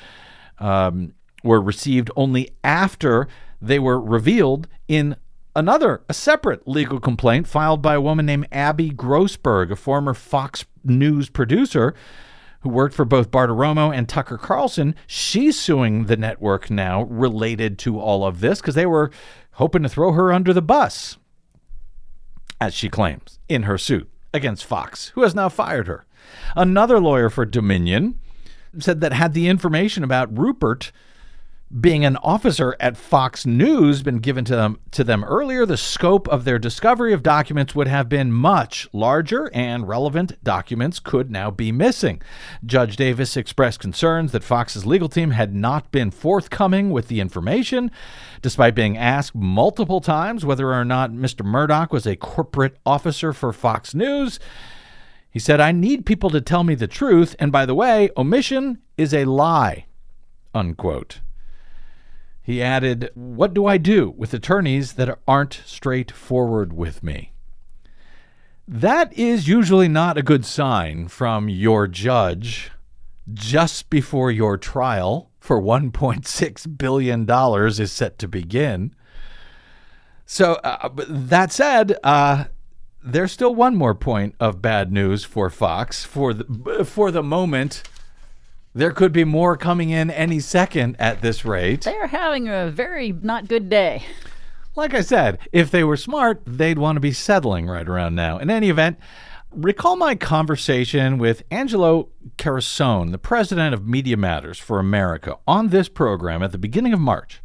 um, 0.61 1.15
were 1.43 1.61
received 1.61 2.11
only 2.17 2.51
after 2.65 3.29
they 3.61 3.79
were 3.79 4.01
revealed 4.01 4.69
in 4.87 5.17
another, 5.55 6.03
a 6.09 6.15
separate 6.15 6.67
legal 6.67 7.01
complaint 7.01 7.47
filed 7.47 7.83
by 7.83 7.95
a 7.95 8.01
woman 8.01 8.27
named 8.27 8.49
Abby 8.53 8.91
Grossberg, 8.91 9.71
a 9.71 9.77
former 9.77 10.15
Fox 10.15 10.65
News 10.85 11.29
producer 11.29 11.95
who 12.61 12.69
worked 12.69 12.95
for 12.95 13.05
both 13.05 13.31
Bartiromo 13.31 13.95
and 13.95 14.09
Tucker 14.09 14.39
Carlson. 14.39 14.95
She's 15.07 15.59
suing 15.59 16.07
the 16.07 16.17
network 16.17 16.71
now 16.71 17.03
related 17.05 17.79
to 17.81 18.01
all 18.01 18.25
of 18.25 18.41
this 18.41 18.61
because 18.61 18.75
they 18.75 18.87
were 18.87 19.11
hoping 19.53 19.83
to 19.83 19.89
throw 19.89 20.13
her 20.13 20.33
under 20.33 20.53
the 20.53 20.63
bus, 20.63 21.19
as 22.61 22.75
she 22.75 22.89
claims 22.89 23.39
in 23.49 23.65
her 23.65 23.79
suit 23.79 24.11
against 24.35 24.65
Fox, 24.65 25.09
who 25.09 25.23
has 25.23 25.35
now 25.35 25.49
fired 25.49 25.87
her. 25.87 26.05
Another 26.57 27.01
lawyer 27.01 27.31
for 27.31 27.45
Dominion 27.45 28.19
said 28.81 29.01
that 29.01 29.13
had 29.13 29.33
the 29.33 29.49
information 29.49 30.05
about 30.05 30.37
Rupert 30.37 30.93
being 31.81 32.03
an 32.05 32.17
officer 32.19 32.75
at 32.81 32.97
Fox 32.97 33.45
News 33.45 34.03
been 34.03 34.19
given 34.19 34.45
to 34.47 34.57
them 34.57 34.79
to 34.93 35.05
them 35.05 35.23
earlier, 35.25 35.67
the 35.67 35.77
scope 35.77 36.27
of 36.29 36.45
their 36.45 36.59
discovery 36.59 37.13
of 37.13 37.23
documents 37.23 37.75
would 37.75 37.89
have 37.89 38.09
been 38.09 38.33
much 38.33 38.89
larger 38.95 39.51
and 39.53 39.87
relevant 39.87 40.43
documents 40.43 40.99
could 40.99 41.31
now 41.31 41.51
be 41.51 41.71
missing. 41.71 42.23
Judge 42.65 42.97
Davis 42.97 43.37
expressed 43.37 43.81
concerns 43.81 44.33
that 44.33 44.45
Fox's 44.45 44.87
legal 44.87 45.11
team 45.11 45.33
had 45.33 45.55
not 45.55 45.93
been 45.93 46.11
forthcoming 46.11 46.91
with 46.91 47.09
the 47.09 47.21
information, 47.21 47.91
despite 48.41 48.75
being 48.75 48.97
asked 48.97 49.35
multiple 49.35 50.01
times 50.01 50.47
whether 50.47 50.73
or 50.73 50.87
not 50.87 51.11
Mr. 51.11 51.45
Murdoch 51.45 51.93
was 51.93 52.07
a 52.07 52.17
corporate 52.17 52.79
officer 52.87 53.35
for 53.35 53.53
Fox 53.53 53.95
News. 53.95 54.41
He 55.31 55.39
said, 55.39 55.61
I 55.61 55.73
need 55.73 56.07
people 56.07 56.31
to 56.31 56.41
tell 56.41 56.65
me 56.65 56.75
the 56.75 56.87
truth, 56.87 57.37
and 57.39 57.53
by 57.53 57.67
the 57.67 57.75
way, 57.75 58.11
omission 58.17 58.79
is 58.97 59.13
a 59.13 59.25
lie. 59.25 59.87
Unquote. 60.55 61.21
He 62.43 62.63
added, 62.63 63.11
What 63.15 63.53
do 63.53 63.67
I 63.67 63.77
do 63.77 64.15
with 64.17 64.33
attorneys 64.33 64.95
that 64.95 65.19
aren't 65.29 65.61
straightforward 65.67 66.73
with 66.73 67.03
me? 67.03 67.33
That 68.67 69.13
is 69.13 69.49
usually 69.49 69.89
not 69.89 70.17
a 70.17 70.23
good 70.23 70.47
sign 70.47 71.09
from 71.09 71.49
your 71.49 71.87
judge 71.87 72.71
just 73.33 73.91
before 73.91 74.31
your 74.31 74.57
trial 74.57 75.31
for 75.41 75.61
$1.6 75.61 76.79
billion 76.79 77.27
is 77.83 77.93
set 77.93 78.19
to 78.19 78.29
begin. 78.29 78.95
So, 80.25 80.55
uh, 80.65 80.91
that 81.09 81.53
said, 81.53 81.97
uh, 82.05 82.45
there's 83.13 83.33
still 83.33 83.55
one 83.55 83.75
more 83.75 83.95
point 83.95 84.35
of 84.39 84.61
bad 84.61 84.93
news 84.93 85.25
for 85.25 85.51
Fox 85.51 86.05
for 86.05 86.35
the 86.35 86.85
for 86.85 87.11
the 87.11 87.23
moment. 87.23 87.83
There 88.75 88.93
could 88.93 89.13
be 89.13 89.25
more 89.25 89.57
coming 89.57 89.91
in 89.91 90.11
any 90.11 90.41
second 90.41 90.97
at 90.99 91.23
this 91.23 91.45
rate. 91.45 91.83
They're 91.83 92.07
having 92.07 92.49
a 92.49 92.71
very 92.71 93.13
not 93.13 93.49
good 93.49 93.69
day. 93.69 94.05
Like 94.77 94.95
I 94.95 95.01
said, 95.01 95.39
if 95.51 95.71
they 95.71 95.83
were 95.83 95.97
smart, 95.97 96.43
they'd 96.47 96.79
want 96.79 96.97
to 96.97 97.01
be 97.01 97.13
settling 97.13 97.67
right 97.67 97.89
around 97.89 98.15
now. 98.15 98.39
In 98.39 98.51
any 98.51 98.71
event, 98.71 98.99
recall 99.51 99.97
my 99.97 100.15
conversation 100.15 101.19
with 101.19 101.43
Angelo 101.51 102.11
Carusone, 102.37 103.11
the 103.11 103.19
president 103.19 103.75
of 103.75 103.89
Media 103.89 104.17
Matters 104.17 104.59
for 104.59 104.79
America, 104.79 105.39
on 105.49 105.69
this 105.69 105.89
program 105.89 106.43
at 106.43 106.53
the 106.53 106.59
beginning 106.59 106.93
of 106.93 107.01
March 107.01 107.41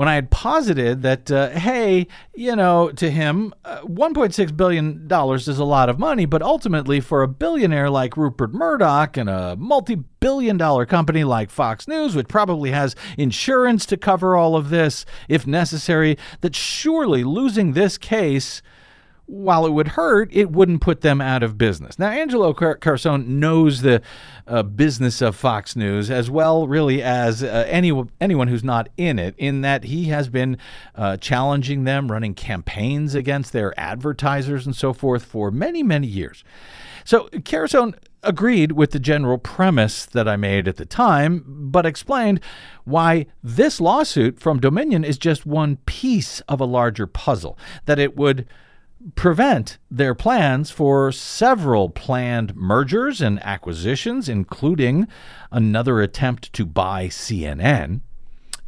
when 0.00 0.08
I 0.08 0.14
had 0.14 0.30
posited 0.30 1.02
that, 1.02 1.30
uh, 1.30 1.50
hey, 1.50 2.06
you 2.34 2.56
know, 2.56 2.90
to 2.92 3.10
him, 3.10 3.52
uh, 3.66 3.82
$1.6 3.82 4.56
billion 4.56 5.06
is 5.10 5.58
a 5.58 5.64
lot 5.64 5.90
of 5.90 5.98
money, 5.98 6.24
but 6.24 6.40
ultimately 6.40 7.00
for 7.00 7.22
a 7.22 7.28
billionaire 7.28 7.90
like 7.90 8.16
Rupert 8.16 8.54
Murdoch 8.54 9.18
and 9.18 9.28
a 9.28 9.56
multi 9.56 9.96
billion 9.96 10.56
dollar 10.56 10.86
company 10.86 11.22
like 11.22 11.50
Fox 11.50 11.86
News, 11.86 12.16
which 12.16 12.28
probably 12.28 12.70
has 12.70 12.96
insurance 13.18 13.84
to 13.84 13.98
cover 13.98 14.36
all 14.36 14.56
of 14.56 14.70
this 14.70 15.04
if 15.28 15.46
necessary, 15.46 16.16
that 16.40 16.56
surely 16.56 17.22
losing 17.22 17.74
this 17.74 17.98
case 17.98 18.62
while 19.30 19.64
it 19.64 19.70
would 19.70 19.88
hurt, 19.88 20.28
it 20.32 20.50
wouldn't 20.50 20.80
put 20.80 21.02
them 21.02 21.20
out 21.20 21.42
of 21.44 21.56
business. 21.56 21.98
Now, 21.98 22.08
Angelo 22.10 22.52
Car- 22.52 22.78
Carusone 22.78 23.26
knows 23.26 23.82
the 23.82 24.02
uh, 24.46 24.64
business 24.64 25.22
of 25.22 25.36
Fox 25.36 25.76
News 25.76 26.10
as 26.10 26.28
well, 26.28 26.66
really, 26.66 27.00
as 27.00 27.42
uh, 27.42 27.64
any, 27.68 27.92
anyone 28.20 28.48
who's 28.48 28.64
not 28.64 28.88
in 28.96 29.20
it, 29.20 29.36
in 29.38 29.60
that 29.60 29.84
he 29.84 30.06
has 30.06 30.28
been 30.28 30.58
uh, 30.96 31.16
challenging 31.16 31.84
them, 31.84 32.10
running 32.10 32.34
campaigns 32.34 33.14
against 33.14 33.52
their 33.52 33.78
advertisers 33.78 34.66
and 34.66 34.74
so 34.74 34.92
forth 34.92 35.24
for 35.24 35.52
many, 35.52 35.84
many 35.84 36.08
years. 36.08 36.42
So, 37.04 37.28
Carusone 37.28 37.94
agreed 38.22 38.72
with 38.72 38.90
the 38.90 38.98
general 38.98 39.38
premise 39.38 40.04
that 40.06 40.26
I 40.26 40.36
made 40.36 40.66
at 40.66 40.76
the 40.76 40.84
time, 40.84 41.44
but 41.46 41.86
explained 41.86 42.40
why 42.84 43.26
this 43.44 43.80
lawsuit 43.80 44.40
from 44.40 44.60
Dominion 44.60 45.04
is 45.04 45.18
just 45.18 45.46
one 45.46 45.76
piece 45.86 46.40
of 46.40 46.60
a 46.60 46.66
larger 46.66 47.06
puzzle, 47.06 47.56
that 47.86 48.00
it 48.00 48.16
would 48.16 48.46
prevent 49.14 49.78
their 49.90 50.14
plans 50.14 50.70
for 50.70 51.10
several 51.12 51.88
planned 51.88 52.54
mergers 52.54 53.20
and 53.20 53.42
acquisitions, 53.42 54.28
including 54.28 55.08
another 55.50 56.00
attempt 56.00 56.52
to 56.52 56.66
buy 56.66 57.06
CNN. 57.06 58.00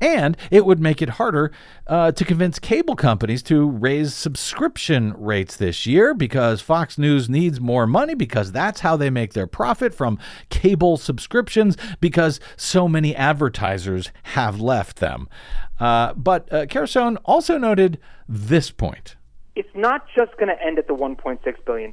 And 0.01 0.37
it 0.51 0.67
would 0.67 0.81
make 0.81 1.01
it 1.01 1.11
harder 1.11 1.53
uh, 1.87 2.11
to 2.11 2.25
convince 2.25 2.59
cable 2.59 2.97
companies 2.97 3.41
to 3.45 3.71
raise 3.71 4.12
subscription 4.12 5.15
rates 5.17 5.57
this 5.57 5.87
year 5.87 6.12
because 6.12 6.61
Fox 6.61 6.99
News 6.99 7.29
needs 7.29 7.61
more 7.61 7.87
money 7.87 8.15
because 8.15 8.51
that's 8.51 8.81
how 8.81 8.97
they 8.97 9.11
make 9.11 9.33
their 9.33 9.47
profit 9.47 9.95
from 9.95 10.19
cable 10.51 10.97
subscriptions 10.97 11.77
because 12.01 12.41
so 12.57 12.89
many 12.89 13.15
advertisers 13.15 14.11
have 14.25 14.61
left 14.61 14.97
them. 14.97 15.29
Uh, 15.79 16.15
but 16.15 16.53
uh, 16.53 16.67
also 17.25 17.57
noted 17.57 17.99
this 18.29 18.73
point. 18.73 19.15
It's 19.54 19.75
not 19.75 20.06
just 20.16 20.37
going 20.38 20.49
to 20.49 20.62
end 20.62 20.78
at 20.78 20.87
the 20.87 20.94
$1.6 20.94 21.38
billion. 21.66 21.92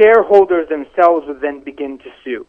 Shareholders 0.00 0.68
themselves 0.68 1.26
would 1.26 1.40
then 1.40 1.60
begin 1.60 1.98
to 1.98 2.10
sue 2.24 2.46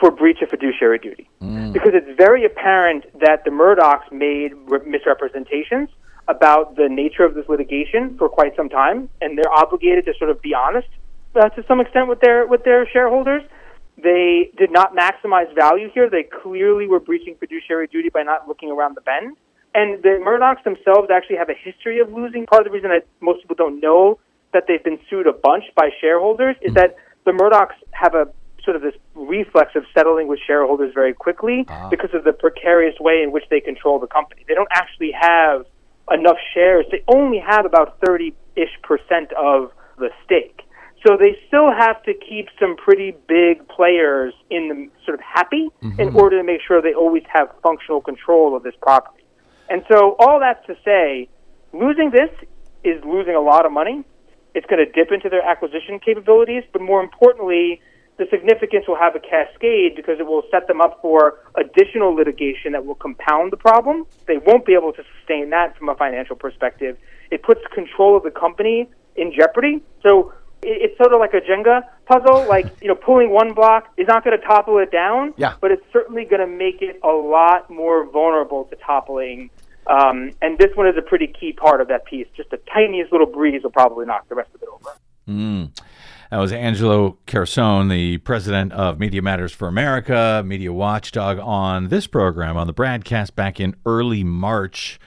for 0.00 0.10
breach 0.10 0.38
of 0.42 0.50
fiduciary 0.50 0.98
duty. 0.98 1.28
Mm. 1.42 1.72
Because 1.72 1.92
it's 1.94 2.16
very 2.16 2.44
apparent 2.44 3.04
that 3.20 3.44
the 3.44 3.50
Murdochs 3.50 4.10
made 4.12 4.52
re- 4.66 4.80
misrepresentations 4.86 5.88
about 6.28 6.76
the 6.76 6.88
nature 6.88 7.24
of 7.24 7.34
this 7.34 7.48
litigation 7.48 8.16
for 8.18 8.28
quite 8.28 8.54
some 8.56 8.68
time, 8.68 9.08
and 9.20 9.38
they're 9.38 9.52
obligated 9.52 10.04
to 10.06 10.14
sort 10.18 10.30
of 10.30 10.42
be 10.42 10.54
honest 10.54 10.88
uh, 11.36 11.48
to 11.50 11.64
some 11.68 11.80
extent 11.80 12.08
with 12.08 12.20
their 12.20 12.46
with 12.46 12.64
their 12.64 12.88
shareholders. 12.88 13.42
They 14.02 14.50
did 14.58 14.70
not 14.70 14.94
maximize 14.94 15.54
value 15.54 15.88
here. 15.92 16.10
They 16.10 16.24
clearly 16.24 16.86
were 16.86 17.00
breaching 17.00 17.36
fiduciary 17.38 17.86
duty 17.86 18.10
by 18.10 18.22
not 18.22 18.46
looking 18.46 18.70
around 18.70 18.96
the 18.96 19.00
bend. 19.00 19.36
And 19.76 20.02
the 20.02 20.18
Murdochs 20.24 20.64
themselves 20.64 21.10
actually 21.12 21.36
have 21.36 21.50
a 21.50 21.54
history 21.54 22.00
of 22.00 22.10
losing. 22.10 22.46
Part 22.46 22.62
of 22.62 22.72
the 22.72 22.74
reason 22.74 22.88
that 22.88 23.06
most 23.20 23.42
people 23.42 23.56
don't 23.56 23.78
know 23.78 24.18
that 24.54 24.64
they've 24.66 24.82
been 24.82 24.98
sued 25.10 25.26
a 25.26 25.34
bunch 25.34 25.64
by 25.76 25.90
shareholders 26.00 26.56
is 26.62 26.72
mm. 26.72 26.76
that 26.76 26.96
the 27.26 27.32
Murdochs 27.32 27.76
have 27.90 28.14
a 28.14 28.26
sort 28.64 28.74
of 28.74 28.80
this 28.80 28.94
reflex 29.14 29.76
of 29.76 29.84
settling 29.92 30.28
with 30.28 30.40
shareholders 30.46 30.94
very 30.94 31.12
quickly 31.12 31.66
uh-huh. 31.68 31.90
because 31.90 32.08
of 32.14 32.24
the 32.24 32.32
precarious 32.32 32.98
way 32.98 33.22
in 33.22 33.32
which 33.32 33.44
they 33.50 33.60
control 33.60 34.00
the 34.00 34.06
company. 34.06 34.46
They 34.48 34.54
don't 34.54 34.72
actually 34.72 35.12
have 35.12 35.66
enough 36.10 36.38
shares. 36.54 36.86
They 36.90 37.04
only 37.06 37.38
have 37.38 37.66
about 37.66 37.98
30 38.04 38.32
ish 38.56 38.80
percent 38.82 39.30
of 39.34 39.72
the 39.98 40.08
stake. 40.24 40.62
So 41.06 41.18
they 41.18 41.36
still 41.48 41.70
have 41.70 42.02
to 42.04 42.14
keep 42.14 42.48
some 42.58 42.76
pretty 42.76 43.14
big 43.28 43.68
players 43.68 44.32
in 44.48 44.68
the 44.68 45.04
sort 45.04 45.18
of 45.18 45.20
happy 45.20 45.68
mm-hmm. 45.82 46.00
in 46.00 46.16
order 46.16 46.38
to 46.38 46.44
make 46.44 46.62
sure 46.66 46.80
they 46.80 46.94
always 46.94 47.24
have 47.30 47.50
functional 47.62 48.00
control 48.00 48.56
of 48.56 48.62
this 48.62 48.74
property. 48.80 49.25
And 49.68 49.82
so 49.90 50.16
all 50.18 50.40
that's 50.40 50.64
to 50.66 50.76
say, 50.84 51.28
losing 51.72 52.10
this 52.10 52.30
is 52.84 53.02
losing 53.04 53.34
a 53.34 53.40
lot 53.40 53.66
of 53.66 53.72
money. 53.72 54.04
It's 54.54 54.66
going 54.66 54.84
to 54.84 54.90
dip 54.90 55.12
into 55.12 55.28
their 55.28 55.42
acquisition 55.42 55.98
capabilities, 55.98 56.62
but 56.72 56.80
more 56.80 57.02
importantly, 57.02 57.80
the 58.16 58.26
significance 58.30 58.86
will 58.88 58.96
have 58.96 59.14
a 59.14 59.20
cascade 59.20 59.94
because 59.94 60.18
it 60.18 60.26
will 60.26 60.42
set 60.50 60.66
them 60.66 60.80
up 60.80 61.00
for 61.02 61.40
additional 61.56 62.14
litigation 62.14 62.72
that 62.72 62.86
will 62.86 62.94
compound 62.94 63.52
the 63.52 63.58
problem. 63.58 64.06
They 64.26 64.38
won't 64.38 64.64
be 64.64 64.72
able 64.72 64.92
to 64.94 65.02
sustain 65.18 65.50
that 65.50 65.76
from 65.76 65.90
a 65.90 65.94
financial 65.94 66.36
perspective. 66.36 66.96
It 67.30 67.42
puts 67.42 67.60
control 67.74 68.16
of 68.16 68.22
the 68.22 68.30
company 68.30 68.88
in 69.16 69.32
jeopardy. 69.36 69.82
So 70.02 70.32
it's 70.66 70.96
sort 70.98 71.12
of 71.12 71.20
like 71.20 71.32
a 71.34 71.40
Jenga 71.40 71.82
puzzle. 72.06 72.44
Like, 72.56 72.66
you 72.80 72.88
know, 72.88 72.94
pulling 72.94 73.30
one 73.30 73.54
block 73.54 73.92
is 73.96 74.06
not 74.06 74.24
going 74.24 74.38
to 74.38 74.46
topple 74.46 74.78
it 74.78 74.90
down, 74.90 75.34
yeah. 75.36 75.54
but 75.60 75.72
it's 75.72 75.82
certainly 75.92 76.24
going 76.24 76.40
to 76.40 76.46
make 76.46 76.80
it 76.80 76.98
a 77.02 77.08
lot 77.08 77.68
more 77.68 78.08
vulnerable 78.10 78.64
to 78.64 78.76
toppling. 78.76 79.50
Um, 79.86 80.30
and 80.40 80.58
this 80.58 80.70
one 80.74 80.86
is 80.86 80.94
a 80.96 81.02
pretty 81.02 81.26
key 81.26 81.52
part 81.52 81.80
of 81.80 81.88
that 81.88 82.04
piece. 82.04 82.26
Just 82.36 82.50
the 82.50 82.58
tiniest 82.72 83.12
little 83.12 83.26
breeze 83.26 83.62
will 83.62 83.70
probably 83.70 84.06
knock 84.06 84.28
the 84.28 84.34
rest 84.34 84.50
of 84.54 84.62
it 84.62 84.68
over. 84.72 84.96
Mm. 85.28 85.76
That 86.30 86.38
was 86.38 86.52
Angelo 86.52 87.18
Carusone, 87.26 87.88
the 87.90 88.18
president 88.18 88.72
of 88.72 88.98
Media 88.98 89.22
Matters 89.22 89.52
for 89.52 89.68
America, 89.68 90.42
media 90.44 90.72
watchdog, 90.72 91.38
on 91.38 91.88
this 91.88 92.06
program 92.06 92.56
on 92.56 92.66
the 92.66 92.74
Bradcast 92.74 93.34
back 93.34 93.60
in 93.60 93.76
early 93.86 94.24
March, 94.24 94.98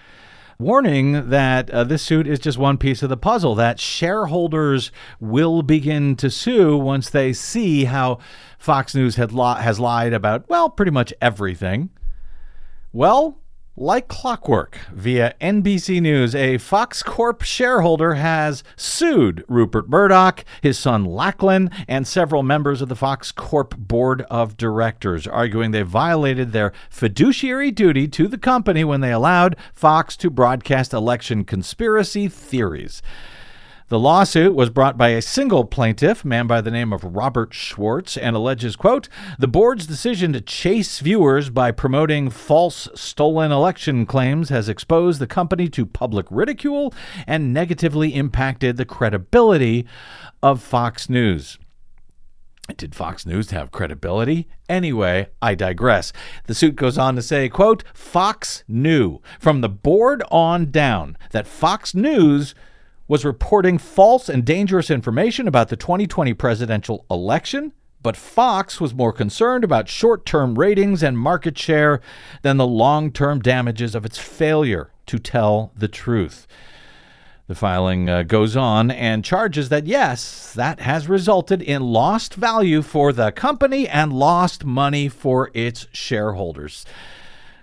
warning 0.59 1.29
that 1.29 1.69
uh, 1.69 1.85
this 1.85 2.03
suit 2.03 2.27
is 2.27 2.37
just 2.37 2.57
one 2.57 2.77
piece 2.77 3.01
of 3.01 3.07
the 3.07 3.15
puzzle, 3.17 3.55
that 3.55 3.79
shareholders 3.79 4.91
will 5.19 5.61
begin 5.61 6.17
to 6.17 6.29
sue 6.29 6.77
once 6.77 7.09
they 7.09 7.31
see 7.31 7.85
how 7.85 8.19
Fox 8.57 8.93
News 8.93 9.15
had 9.15 9.31
li- 9.31 9.61
has 9.61 9.79
lied 9.79 10.11
about, 10.11 10.49
well, 10.49 10.69
pretty 10.69 10.91
much 10.91 11.13
everything. 11.21 11.89
Well, 12.91 13.38
like 13.79 14.09
clockwork, 14.09 14.77
via 14.93 15.33
NBC 15.39 16.01
News, 16.01 16.35
a 16.35 16.57
Fox 16.57 17.01
Corp 17.01 17.41
shareholder 17.43 18.15
has 18.15 18.61
sued 18.75 19.45
Rupert 19.47 19.89
Murdoch, 19.89 20.43
his 20.61 20.77
son 20.77 21.05
Lachlan, 21.05 21.71
and 21.87 22.05
several 22.05 22.43
members 22.43 22.81
of 22.81 22.89
the 22.89 22.95
Fox 22.95 23.31
Corp 23.31 23.77
board 23.77 24.23
of 24.29 24.57
directors, 24.57 25.25
arguing 25.25 25.71
they 25.71 25.81
violated 25.81 26.51
their 26.51 26.73
fiduciary 26.89 27.71
duty 27.71 28.07
to 28.09 28.27
the 28.27 28.37
company 28.37 28.83
when 28.83 28.99
they 28.99 29.13
allowed 29.13 29.55
Fox 29.73 30.17
to 30.17 30.29
broadcast 30.29 30.93
election 30.93 31.45
conspiracy 31.45 32.27
theories. 32.27 33.01
The 33.89 33.97
lawsuit 33.97 34.53
was 34.53 34.69
brought 34.69 34.99
by 34.99 35.09
a 35.09 35.21
single 35.21 35.65
plaintiff, 35.65 36.23
a 36.23 36.27
man 36.27 36.45
by 36.45 36.61
the 36.61 36.69
name 36.69 36.93
of 36.93 37.03
Robert 37.03 37.55
Schwartz, 37.55 38.17
and 38.17 38.35
alleges, 38.35 38.75
quote, 38.75 39.09
the 39.39 39.47
board's 39.47 39.87
decision 39.87 40.31
to 40.33 40.41
chase 40.41 40.99
viewers 40.99 41.49
by 41.49 41.71
promoting 41.71 42.29
false 42.29 42.87
stolen 42.93 43.51
election 43.51 44.05
claims 44.05 44.49
has 44.49 44.69
exposed 44.69 45.19
the 45.19 45.25
company 45.25 45.67
to 45.69 45.87
public 45.87 46.27
ridicule 46.29 46.93
and 47.25 47.51
negatively 47.51 48.13
impacted 48.13 48.77
the 48.77 48.85
credibility 48.85 49.87
of 50.43 50.61
Fox 50.61 51.09
News. 51.09 51.57
Did 52.77 52.93
Fox 52.93 53.25
News 53.25 53.49
have 53.49 53.71
credibility? 53.71 54.47
Anyway, 54.69 55.29
I 55.41 55.55
digress. 55.55 56.13
The 56.45 56.53
suit 56.53 56.75
goes 56.75 56.99
on 56.99 57.15
to 57.15 57.23
say, 57.23 57.49
quote, 57.49 57.83
Fox 57.95 58.63
knew 58.67 59.19
from 59.39 59.61
the 59.61 59.69
board 59.69 60.21
on 60.29 60.69
down 60.69 61.17
that 61.31 61.47
Fox 61.47 61.95
News 61.95 62.53
was 63.09 63.25
reporting 63.25 63.79
false 63.79 64.29
and 64.29 64.45
dangerous 64.45 64.91
information 64.91 65.47
about 65.47 65.67
the 65.67 65.75
2020 65.75 66.33
presidential 66.35 67.05
election, 67.09 67.73
but 68.03 68.15
Fox 68.15 68.79
was 68.79 68.93
more 68.93 69.11
concerned 69.11 69.63
about 69.63 69.89
short 69.89 70.25
term 70.27 70.57
ratings 70.57 71.03
and 71.03 71.17
market 71.17 71.57
share 71.57 71.99
than 72.43 72.57
the 72.57 72.67
long 72.67 73.11
term 73.11 73.39
damages 73.39 73.95
of 73.95 74.05
its 74.05 74.19
failure 74.19 74.91
to 75.07 75.17
tell 75.17 75.73
the 75.75 75.87
truth. 75.87 76.47
The 77.47 77.55
filing 77.55 78.07
uh, 78.07 78.21
goes 78.21 78.55
on 78.55 78.91
and 78.91 79.25
charges 79.25 79.69
that, 79.69 79.87
yes, 79.87 80.53
that 80.53 80.81
has 80.81 81.09
resulted 81.09 81.63
in 81.63 81.81
lost 81.81 82.35
value 82.35 82.83
for 82.83 83.11
the 83.11 83.31
company 83.31 83.87
and 83.87 84.13
lost 84.13 84.63
money 84.63 85.09
for 85.09 85.49
its 85.55 85.87
shareholders 85.91 86.85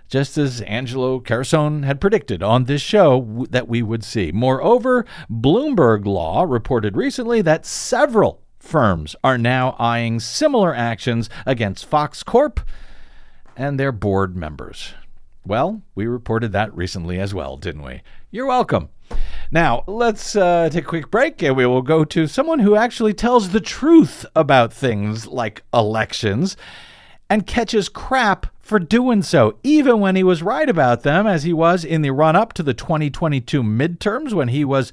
just 0.07 0.37
as 0.37 0.61
Angelo 0.61 1.19
Carusone 1.19 1.83
had 1.83 2.01
predicted 2.01 2.41
on 2.41 2.63
this 2.63 2.81
show 2.81 3.19
w- 3.21 3.47
that 3.47 3.67
we 3.67 3.81
would 3.81 4.03
see. 4.03 4.31
Moreover, 4.31 5.05
Bloomberg 5.29 6.05
Law 6.05 6.43
reported 6.43 6.95
recently 6.95 7.41
that 7.41 7.65
several 7.65 8.41
firms 8.59 9.15
are 9.23 9.37
now 9.37 9.75
eyeing 9.79 10.19
similar 10.19 10.73
actions 10.75 11.29
against 11.45 11.85
Fox 11.85 12.23
Corp 12.23 12.59
and 13.55 13.79
their 13.79 13.91
board 13.91 14.35
members. 14.35 14.93
Well, 15.45 15.81
we 15.95 16.07
reported 16.07 16.51
that 16.51 16.75
recently 16.75 17.19
as 17.19 17.33
well, 17.33 17.57
didn't 17.57 17.83
we? 17.83 18.01
You're 18.31 18.45
welcome. 18.45 18.89
Now, 19.51 19.85
let's 19.87 20.35
uh, 20.35 20.69
take 20.69 20.83
a 20.83 20.87
quick 20.87 21.09
break 21.09 21.41
and 21.41 21.55
we 21.55 21.65
will 21.65 21.81
go 21.81 22.03
to 22.03 22.27
someone 22.27 22.59
who 22.59 22.75
actually 22.75 23.13
tells 23.13 23.49
the 23.49 23.61
truth 23.61 24.25
about 24.35 24.73
things 24.73 25.25
like 25.25 25.63
elections 25.73 26.57
and 27.29 27.47
catches 27.47 27.87
crap 27.87 28.47
for 28.67 28.79
doing 28.79 29.21
so, 29.21 29.57
even 29.63 30.01
when 30.01 30.17
he 30.17 30.23
was 30.23 30.43
right 30.43 30.69
about 30.69 31.03
them, 31.03 31.25
as 31.25 31.43
he 31.43 31.53
was 31.53 31.85
in 31.85 32.01
the 32.01 32.11
run 32.11 32.35
up 32.35 32.51
to 32.53 32.63
the 32.63 32.73
2022 32.73 33.63
midterms 33.63 34.33
when 34.33 34.49
he 34.49 34.65
was 34.65 34.91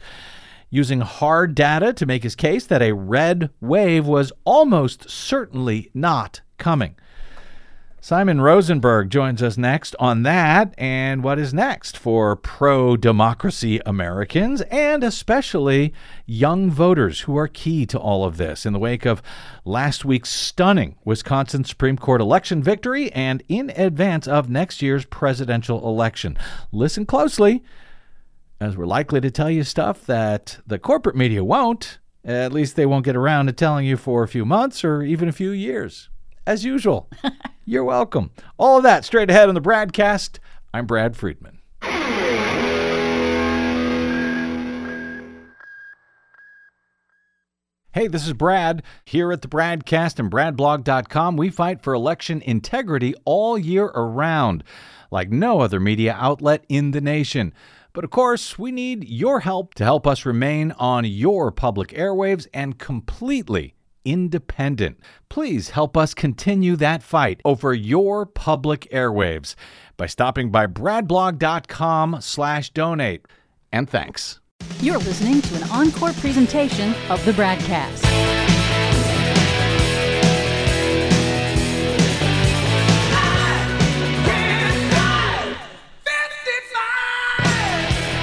using 0.71 1.01
hard 1.01 1.57
data 1.57 1.93
to 1.93 2.07
make 2.07 2.23
his 2.23 2.37
case 2.37 2.67
that 2.67 2.83
a 2.83 2.93
red 2.93 3.51
wave 3.61 4.07
was 4.07 4.33
almost 4.45 5.11
certainly 5.11 5.91
not 5.93 6.41
coming. 6.57 6.95
Simon 8.05 8.43
Rosenberg 8.43 9.09
joins 9.09 9.43
us 9.43 9.57
next 9.57 9.97
on 9.99 10.25
that 10.25 10.75
and 10.77 11.25
what 11.25 11.39
is 11.39 11.55
next 11.55 11.97
for 11.97 12.37
pro 12.37 12.99
democracy 12.99 13.81
Americans 13.87 14.61
and 14.71 15.03
especially 15.03 15.95
young 16.27 16.71
voters 16.71 17.21
who 17.21 17.39
are 17.39 17.49
key 17.49 17.87
to 17.87 17.99
all 17.99 18.27
of 18.27 18.37
this 18.37 18.67
in 18.67 18.75
the 18.75 18.79
wake 18.79 19.07
of 19.07 19.23
last 19.65 20.05
week's 20.05 20.29
stunning 20.29 20.97
Wisconsin 21.07 21.65
Supreme 21.65 21.97
Court 21.97 22.21
election 22.21 22.63
victory 22.63 23.11
and 23.13 23.43
in 23.49 23.71
advance 23.71 24.29
of 24.29 24.51
next 24.51 24.83
year's 24.83 25.07
presidential 25.07 25.89
election. 25.89 26.37
Listen 26.73 27.07
closely 27.07 27.63
as 28.61 28.77
we're 28.77 28.85
likely 28.85 29.23
to 29.23 29.31
tell 29.31 29.49
you 29.49 29.65
stuff 29.65 30.05
that 30.05 30.59
the 30.67 30.79
corporate 30.79 31.17
media 31.17 31.43
won't. 31.43 32.01
At 32.23 32.53
least 32.53 32.77
they 32.77 32.85
won't 32.85 33.07
get 33.07 33.17
around 33.17 33.47
to 33.47 33.55
telling 33.55 33.87
you 33.87 33.97
for 33.97 34.23
a 34.23 34.29
few 34.29 34.45
months 34.45 34.85
or 34.85 35.01
even 35.01 35.27
a 35.27 35.33
few 35.33 35.53
years 35.53 36.11
as 36.47 36.65
usual. 36.65 37.09
You're 37.65 37.85
welcome. 37.85 38.31
All 38.59 38.77
of 38.77 38.83
that 38.83 39.05
straight 39.05 39.31
ahead 39.31 39.49
on 39.49 39.55
the 39.55 39.61
Bradcast. 39.61 40.39
I'm 40.73 40.87
Brad 40.87 41.17
Friedman. 41.17 41.61
Hey, 47.95 48.09
this 48.09 48.27
is 48.27 48.33
Brad. 48.33 48.83
Here 49.05 49.31
at 49.31 49.43
the 49.43 49.47
Bradcast 49.47 50.19
and 50.19 50.29
BradBlog.com, 50.29 51.37
we 51.37 51.49
fight 51.49 51.81
for 51.81 51.95
election 51.95 52.43
integrity 52.43 53.15
all 53.25 53.57
year 53.57 53.85
around, 53.85 54.65
like 55.13 55.31
no 55.31 55.61
other 55.61 55.79
media 55.79 56.17
outlet 56.19 56.65
in 56.69 56.91
the 56.91 57.01
nation. 57.01 57.55
But 57.93 58.03
of 58.03 58.11
course, 58.11 58.59
we 58.59 58.73
need 58.73 59.09
your 59.09 59.39
help 59.39 59.75
to 59.75 59.85
help 59.85 60.09
us 60.09 60.27
remain 60.27 60.73
on 60.73 61.05
your 61.05 61.53
public 61.53 61.91
airwaves 61.91 62.49
and 62.53 62.81
completely 62.81 63.77
independent. 64.05 64.99
Please 65.29 65.71
help 65.71 65.97
us 65.97 66.15
continue 66.15 66.77
that 66.77 67.03
fight 67.03 67.41
over 67.45 67.75
your 67.75 68.27
public 68.27 68.89
airwaves 68.93 69.55
by 69.97 70.07
stopping 70.07 70.51
by 70.51 70.67
bradblog.com 70.67 72.19
slash 72.21 72.71
donate. 72.71 73.27
And 73.73 73.89
thanks. 73.89 74.41
You're 74.81 74.99
listening 74.99 75.43
to 75.43 75.57
an 75.57 75.63
encore 75.71 76.13
presentation 76.15 76.95
of 77.09 77.25
the 77.25 77.33
Bradcast. 77.33 78.03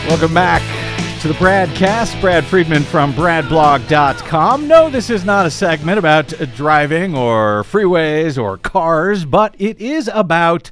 Welcome 0.08 0.34
back 0.34 0.81
to 1.22 1.28
the 1.28 1.34
Bradcast. 1.36 2.20
Brad 2.20 2.44
Friedman 2.44 2.82
from 2.82 3.14
BradBlog.com. 3.14 4.68
No, 4.68 4.90
this 4.90 5.12
is 5.12 5.24
not 5.24 5.46
a 5.46 5.52
segment 5.52 6.00
about 6.00 6.34
driving 6.56 7.16
or 7.16 7.62
freeways 7.62 8.42
or 8.42 8.58
cars, 8.58 9.24
but 9.24 9.54
it 9.60 9.80
is 9.80 10.10
about 10.12 10.72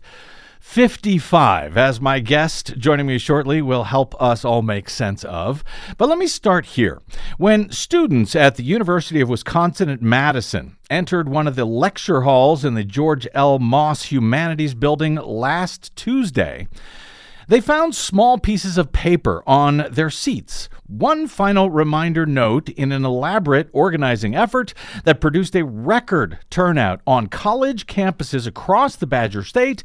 55, 0.60 1.78
as 1.78 2.02
my 2.02 2.20
guest 2.20 2.76
joining 2.80 3.06
me 3.06 3.20
shortly 3.20 3.62
will 3.62 3.84
help 3.84 4.20
us 4.20 4.44
all 4.44 4.64
make 4.64 4.90
sense 4.90 5.24
of. 5.24 5.64
But 6.00 6.10
let 6.10 6.18
me 6.18 6.26
start 6.26 6.66
here. 6.66 7.00
When 7.38 7.72
students 7.72 8.36
at 8.36 8.56
the 8.56 8.64
University 8.64 9.22
of 9.22 9.30
Wisconsin 9.30 9.88
at 9.88 10.02
Madison 10.02 10.78
entered 10.90 11.30
one 11.30 11.48
of 11.48 11.56
the 11.56 11.66
lecture 11.66 12.22
halls 12.22 12.66
in 12.66 12.74
the 12.74 12.84
George 12.84 13.28
L. 13.36 13.60
Mosse 13.60 14.06
Humanities 14.06 14.74
Building 14.74 15.14
last 15.16 15.96
Tuesday, 15.96 16.68
they 17.50 17.60
found 17.60 17.96
small 17.96 18.38
pieces 18.38 18.78
of 18.78 18.92
paper 18.92 19.44
on 19.48 19.88
their 19.92 20.12
seats. 20.12 20.70
One 20.86 21.28
final 21.28 21.72
reminder 21.72 22.28
note 22.28 22.70
in 22.70 22.92
an 22.92 23.04
elaborate 23.04 23.70
organizing 23.74 24.36
effort 24.36 24.76
that 25.04 25.20
produced 25.20 25.56
a 25.56 25.66
record 25.66 26.38
turnout 26.52 27.02
on 27.08 27.28
college 27.28 27.88
campuses 27.88 28.46
across 28.46 28.96
the 28.96 29.08
Badger 29.08 29.44
State 29.44 29.84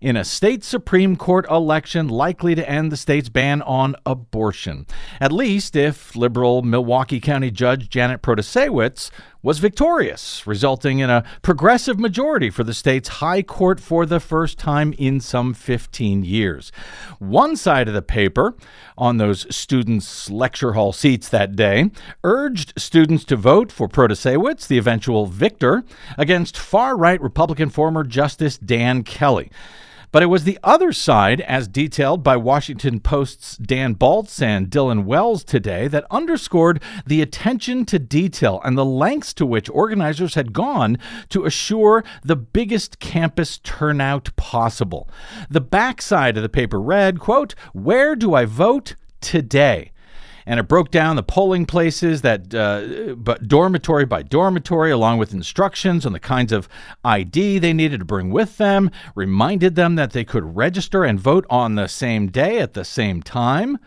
in 0.00 0.16
a 0.16 0.24
state 0.24 0.64
Supreme 0.64 1.14
Court 1.14 1.46
election 1.48 2.08
likely 2.08 2.56
to 2.56 2.68
end 2.68 2.90
the 2.90 2.96
state's 2.96 3.28
ban 3.28 3.62
on 3.62 3.94
abortion. 4.04 4.84
At 5.20 5.30
least 5.30 5.76
if 5.76 6.16
liberal 6.16 6.62
Milwaukee 6.62 7.20
County 7.20 7.52
Judge 7.52 7.88
Janet 7.88 8.22
Protasiewicz 8.22 9.10
was 9.44 9.58
victorious, 9.58 10.46
resulting 10.46 11.00
in 11.00 11.10
a 11.10 11.22
progressive 11.42 12.00
majority 12.00 12.48
for 12.48 12.64
the 12.64 12.72
state's 12.72 13.08
high 13.20 13.42
court 13.42 13.78
for 13.78 14.06
the 14.06 14.18
first 14.18 14.58
time 14.58 14.94
in 14.94 15.20
some 15.20 15.52
15 15.52 16.24
years. 16.24 16.72
One 17.18 17.54
side 17.54 17.86
of 17.86 17.92
the 17.92 18.00
paper, 18.00 18.56
on 18.96 19.18
those 19.18 19.46
students' 19.54 20.30
lecture 20.30 20.72
hall 20.72 20.94
seats 20.94 21.28
that 21.28 21.54
day, 21.54 21.90
urged 22.24 22.72
students 22.78 23.22
to 23.24 23.36
vote 23.36 23.70
for 23.70 23.86
Protasiewicz, 23.86 24.66
the 24.66 24.78
eventual 24.78 25.26
victor, 25.26 25.84
against 26.16 26.56
far 26.56 26.96
right 26.96 27.20
Republican 27.20 27.68
former 27.68 28.02
Justice 28.02 28.56
Dan 28.56 29.02
Kelly. 29.02 29.50
But 30.14 30.22
it 30.22 30.26
was 30.26 30.44
the 30.44 30.60
other 30.62 30.92
side, 30.92 31.40
as 31.40 31.66
detailed 31.66 32.22
by 32.22 32.36
Washington 32.36 33.00
Post's 33.00 33.56
Dan 33.56 33.96
Balz 33.96 34.40
and 34.40 34.70
Dylan 34.70 35.06
Wells 35.06 35.42
today, 35.42 35.88
that 35.88 36.06
underscored 36.08 36.80
the 37.04 37.20
attention 37.20 37.84
to 37.86 37.98
detail 37.98 38.60
and 38.62 38.78
the 38.78 38.84
lengths 38.84 39.34
to 39.34 39.44
which 39.44 39.68
organizers 39.70 40.36
had 40.36 40.52
gone 40.52 40.98
to 41.30 41.44
assure 41.44 42.04
the 42.22 42.36
biggest 42.36 43.00
campus 43.00 43.58
turnout 43.58 44.30
possible. 44.36 45.10
The 45.50 45.60
backside 45.60 46.36
of 46.36 46.44
the 46.44 46.48
paper 46.48 46.80
read, 46.80 47.18
quote, 47.18 47.56
Where 47.72 48.14
do 48.14 48.34
I 48.34 48.44
vote 48.44 48.94
today? 49.20 49.90
And 50.46 50.60
it 50.60 50.68
broke 50.68 50.90
down 50.90 51.16
the 51.16 51.22
polling 51.22 51.66
places 51.66 52.22
that 52.22 52.54
uh, 52.54 53.14
but 53.14 53.48
dormitory 53.48 54.04
by 54.04 54.22
dormitory 54.22 54.90
along 54.90 55.18
with 55.18 55.32
instructions 55.32 56.04
on 56.04 56.12
the 56.12 56.20
kinds 56.20 56.52
of 56.52 56.68
id 57.04 57.58
they 57.58 57.72
needed 57.72 57.98
to 57.98 58.04
bring 58.04 58.30
with 58.30 58.56
them 58.58 58.90
reminded 59.14 59.74
them 59.74 59.94
that 59.94 60.12
they 60.12 60.24
could 60.24 60.56
register 60.56 61.04
and 61.04 61.20
vote 61.20 61.46
on 61.48 61.74
the 61.74 61.86
same 61.86 62.28
day 62.28 62.58
at 62.58 62.74
the 62.74 62.84
same 62.84 63.22
time 63.22 63.78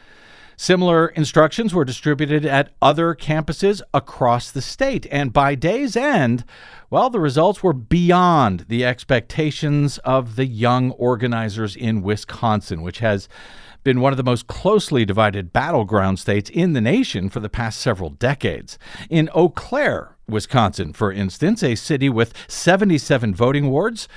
Similar 0.60 1.10
instructions 1.10 1.72
were 1.72 1.86
distributed 1.86 2.44
at 2.44 2.72
other 2.82 3.14
campuses 3.14 3.84
across 3.94 4.50
the 4.50 4.62
state. 4.62 5.06
And 5.12 5.32
by 5.32 5.54
day's 5.54 5.96
end, 5.96 6.46
well, 6.90 7.12
the 7.12 7.20
results 7.20 7.62
were 7.62 7.74
beyond 7.74 8.66
the 8.68 8.84
expectations 8.84 10.00
of 10.00 10.36
the 10.36 10.48
young 10.48 10.90
organizers 10.94 11.76
in 11.76 12.02
Wisconsin, 12.02 12.82
which 12.82 13.00
has 13.00 13.30
been 13.88 14.02
one 14.02 14.12
of 14.12 14.18
the 14.18 14.24
most 14.24 14.48
closely 14.48 15.06
divided 15.06 15.54
battleground 15.54 16.20
states 16.20 16.50
in 16.50 16.74
the 16.74 16.82
nation 16.82 17.30
for 17.30 17.40
the 17.40 17.48
past 17.48 17.80
several 17.80 18.10
decades. 18.10 18.78
In 19.10 19.30
Eau 19.34 19.48
Claire, 19.48 20.18
Wisconsin, 20.28 20.92
for 20.92 21.10
instance, 21.10 21.64
a 21.64 21.74
city 21.76 22.10
with 22.10 22.34
77 22.50 23.34
voting 23.34 23.70
wards, 23.70 24.10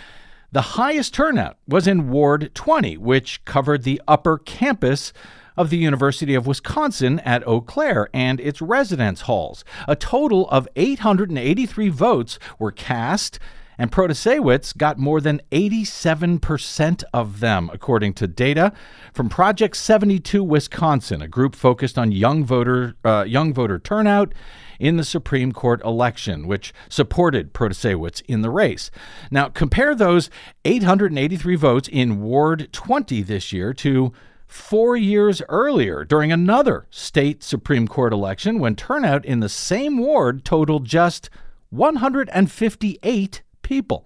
the 0.50 0.74
highest 0.74 1.14
turnout 1.14 1.56
was 1.68 1.87
in 1.87 2.11
Ward 2.11 2.50
20, 2.52 2.96
which 2.96 3.44
covered 3.44 3.85
the 3.85 4.02
upper 4.09 4.38
campus 4.38 5.12
of 5.56 5.70
the 5.70 5.76
University 5.78 6.35
of 6.35 6.48
Wisconsin 6.48 7.20
at 7.20 7.46
Eau 7.46 7.61
Claire 7.61 8.09
and 8.12 8.40
its 8.40 8.61
residence 8.61 9.20
halls. 9.20 9.64
A 9.87 9.94
total 9.94 10.48
of 10.48 10.66
883 10.74 11.90
votes 11.90 12.40
were 12.59 12.72
cast 12.72 13.38
and 13.81 13.90
Protasiewicz 13.90 14.77
got 14.77 14.99
more 14.99 15.23
than 15.23 15.40
87% 15.51 17.03
of 17.14 17.40
them, 17.40 17.71
according 17.73 18.12
to 18.12 18.27
data 18.27 18.75
from 19.14 19.31
Project 19.31 19.75
72 19.75 20.45
Wisconsin, 20.45 21.23
a 21.23 21.27
group 21.27 21.57
focused 21.57 21.97
on 21.97 22.12
young 22.12 22.45
voter 22.45 22.97
uh, 23.07 23.25
young 23.27 23.55
voter 23.55 23.79
turnout 23.79 24.35
in 24.79 24.99
the 24.99 25.03
Supreme 25.03 25.51
Court 25.53 25.83
election, 25.83 26.47
which 26.47 26.75
supported 26.90 27.55
Protasiewicz 27.55 28.21
in 28.29 28.43
the 28.43 28.51
race. 28.51 28.90
Now, 29.31 29.49
compare 29.49 29.95
those 29.95 30.29
883 30.66 31.57
votes 31.57 31.88
in 31.90 32.21
Ward 32.21 32.71
20 32.75 33.23
this 33.23 33.51
year 33.51 33.73
to 33.73 34.12
four 34.47 34.95
years 34.95 35.40
earlier 35.49 36.05
during 36.05 36.31
another 36.31 36.87
state 36.90 37.43
Supreme 37.43 37.88
Court 37.88 38.12
election 38.12 38.59
when 38.59 38.77
turnout 38.77 39.25
in 39.25 39.40
the 39.40 39.49
same 39.49 39.97
ward 39.97 40.45
totaled 40.45 40.85
just 40.85 41.31
158 41.71 43.40
people. 43.70 44.04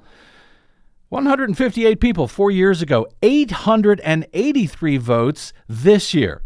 158 1.08 1.98
people 1.98 2.28
four 2.28 2.50
years 2.50 2.82
ago, 2.82 3.06
883 3.22 4.96
votes 4.98 5.52
this 5.66 6.12
year. 6.12 6.42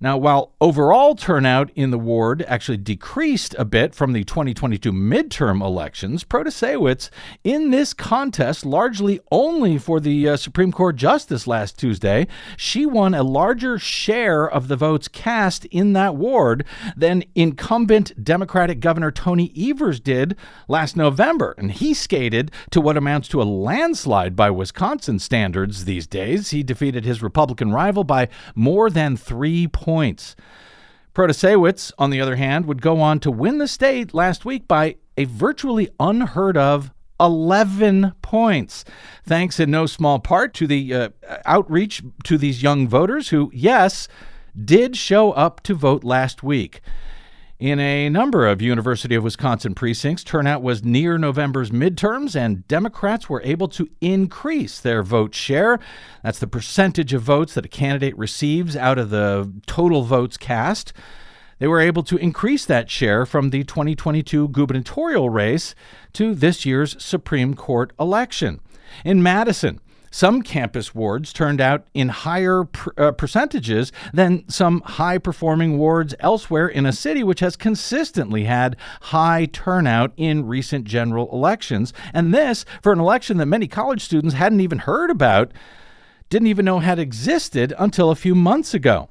Now, 0.00 0.16
while 0.16 0.52
overall 0.60 1.16
turnout 1.16 1.72
in 1.74 1.90
the 1.90 1.98
ward 1.98 2.44
actually 2.46 2.76
decreased 2.76 3.56
a 3.58 3.64
bit 3.64 3.96
from 3.96 4.12
the 4.12 4.22
2022 4.22 4.92
midterm 4.92 5.60
elections, 5.60 6.22
Protasiewicz 6.22 7.10
in 7.42 7.70
this 7.72 7.94
contest, 7.94 8.64
largely 8.64 9.18
only 9.32 9.76
for 9.76 9.98
the 9.98 10.28
uh, 10.28 10.36
Supreme 10.36 10.70
Court 10.70 10.94
justice 10.94 11.48
last 11.48 11.80
Tuesday, 11.80 12.28
she 12.56 12.86
won 12.86 13.12
a 13.12 13.24
larger 13.24 13.76
share 13.76 14.48
of 14.48 14.68
the 14.68 14.76
votes 14.76 15.08
cast 15.08 15.64
in 15.64 15.94
that 15.94 16.14
ward 16.14 16.64
than 16.96 17.24
incumbent 17.34 18.22
Democratic 18.22 18.78
Governor 18.78 19.10
Tony 19.10 19.52
Evers 19.58 19.98
did 19.98 20.36
last 20.68 20.96
November. 20.96 21.56
And 21.58 21.72
he 21.72 21.92
skated 21.92 22.52
to 22.70 22.80
what 22.80 22.96
amounts 22.96 23.26
to 23.30 23.42
a 23.42 23.44
landslide 23.44 24.36
by 24.36 24.48
Wisconsin 24.48 25.18
standards 25.18 25.86
these 25.86 26.06
days. 26.06 26.50
He 26.50 26.62
defeated 26.62 27.04
his 27.04 27.20
Republican 27.20 27.72
rival 27.72 28.04
by 28.04 28.28
more 28.54 28.90
than 28.90 29.16
three 29.16 29.66
points 29.66 29.87
points. 29.88 30.36
Protasiewicz, 31.14 31.92
on 31.96 32.10
the 32.10 32.20
other 32.20 32.36
hand, 32.36 32.66
would 32.66 32.82
go 32.82 33.00
on 33.00 33.20
to 33.20 33.30
win 33.30 33.56
the 33.56 33.66
state 33.66 34.12
last 34.12 34.44
week 34.44 34.68
by 34.68 34.96
a 35.16 35.24
virtually 35.24 35.88
unheard 35.98 36.58
of 36.58 36.92
11 37.18 38.12
points, 38.20 38.84
thanks 39.24 39.58
in 39.58 39.70
no 39.70 39.86
small 39.86 40.18
part 40.18 40.52
to 40.52 40.66
the 40.66 40.92
uh, 40.92 41.08
outreach 41.46 42.02
to 42.24 42.36
these 42.36 42.62
young 42.62 42.86
voters 42.86 43.30
who, 43.30 43.50
yes, 43.54 44.08
did 44.62 44.94
show 44.94 45.32
up 45.32 45.62
to 45.62 45.72
vote 45.72 46.04
last 46.04 46.42
week. 46.42 46.82
In 47.58 47.80
a 47.80 48.08
number 48.08 48.46
of 48.46 48.62
University 48.62 49.16
of 49.16 49.24
Wisconsin 49.24 49.74
precincts, 49.74 50.22
turnout 50.22 50.62
was 50.62 50.84
near 50.84 51.18
November's 51.18 51.72
midterms, 51.72 52.36
and 52.36 52.66
Democrats 52.68 53.28
were 53.28 53.42
able 53.42 53.66
to 53.66 53.88
increase 54.00 54.78
their 54.78 55.02
vote 55.02 55.34
share. 55.34 55.80
That's 56.22 56.38
the 56.38 56.46
percentage 56.46 57.12
of 57.12 57.22
votes 57.22 57.54
that 57.54 57.64
a 57.64 57.68
candidate 57.68 58.16
receives 58.16 58.76
out 58.76 58.96
of 58.96 59.10
the 59.10 59.52
total 59.66 60.04
votes 60.04 60.36
cast. 60.36 60.92
They 61.58 61.66
were 61.66 61.80
able 61.80 62.04
to 62.04 62.16
increase 62.18 62.64
that 62.66 62.88
share 62.88 63.26
from 63.26 63.50
the 63.50 63.64
2022 63.64 64.50
gubernatorial 64.50 65.28
race 65.28 65.74
to 66.12 66.36
this 66.36 66.64
year's 66.64 67.02
Supreme 67.02 67.54
Court 67.54 67.92
election. 67.98 68.60
In 69.04 69.20
Madison, 69.20 69.80
Some 70.10 70.42
campus 70.42 70.94
wards 70.94 71.32
turned 71.32 71.60
out 71.60 71.86
in 71.94 72.08
higher 72.08 72.64
pr- 72.64 72.90
uh, 72.96 73.12
percentages 73.12 73.92
than 74.12 74.48
some 74.48 74.80
high 74.82 75.18
performing 75.18 75.78
wards 75.78 76.14
elsewhere 76.20 76.68
in 76.68 76.86
a 76.86 76.92
city 76.92 77.22
which 77.22 77.40
has 77.40 77.56
consistently 77.56 78.44
had 78.44 78.76
high 79.02 79.46
turnout 79.46 80.12
in 80.16 80.46
recent 80.46 80.84
general 80.84 81.30
elections. 81.32 81.92
And 82.12 82.32
this 82.32 82.64
for 82.82 82.92
an 82.92 83.00
election 83.00 83.36
that 83.38 83.46
many 83.46 83.66
college 83.66 84.02
students 84.02 84.34
hadn't 84.34 84.60
even 84.60 84.78
heard 84.78 85.10
about, 85.10 85.52
didn't 86.30 86.48
even 86.48 86.64
know 86.64 86.78
had 86.78 86.98
existed 86.98 87.72
until 87.78 88.10
a 88.10 88.16
few 88.16 88.34
months 88.34 88.74
ago. 88.74 89.08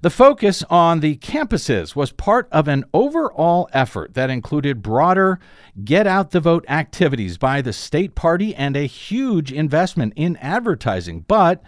The 0.00 0.10
focus 0.10 0.62
on 0.70 1.00
the 1.00 1.16
campuses 1.16 1.96
was 1.96 2.12
part 2.12 2.48
of 2.52 2.68
an 2.68 2.84
overall 2.94 3.68
effort 3.72 4.14
that 4.14 4.30
included 4.30 4.80
broader 4.80 5.40
get 5.84 6.06
out 6.06 6.30
the 6.30 6.40
vote 6.40 6.64
activities 6.68 7.36
by 7.36 7.62
the 7.62 7.72
state 7.72 8.14
party 8.14 8.54
and 8.54 8.76
a 8.76 8.86
huge 8.86 9.52
investment 9.52 10.12
in 10.14 10.36
advertising. 10.36 11.24
But 11.26 11.62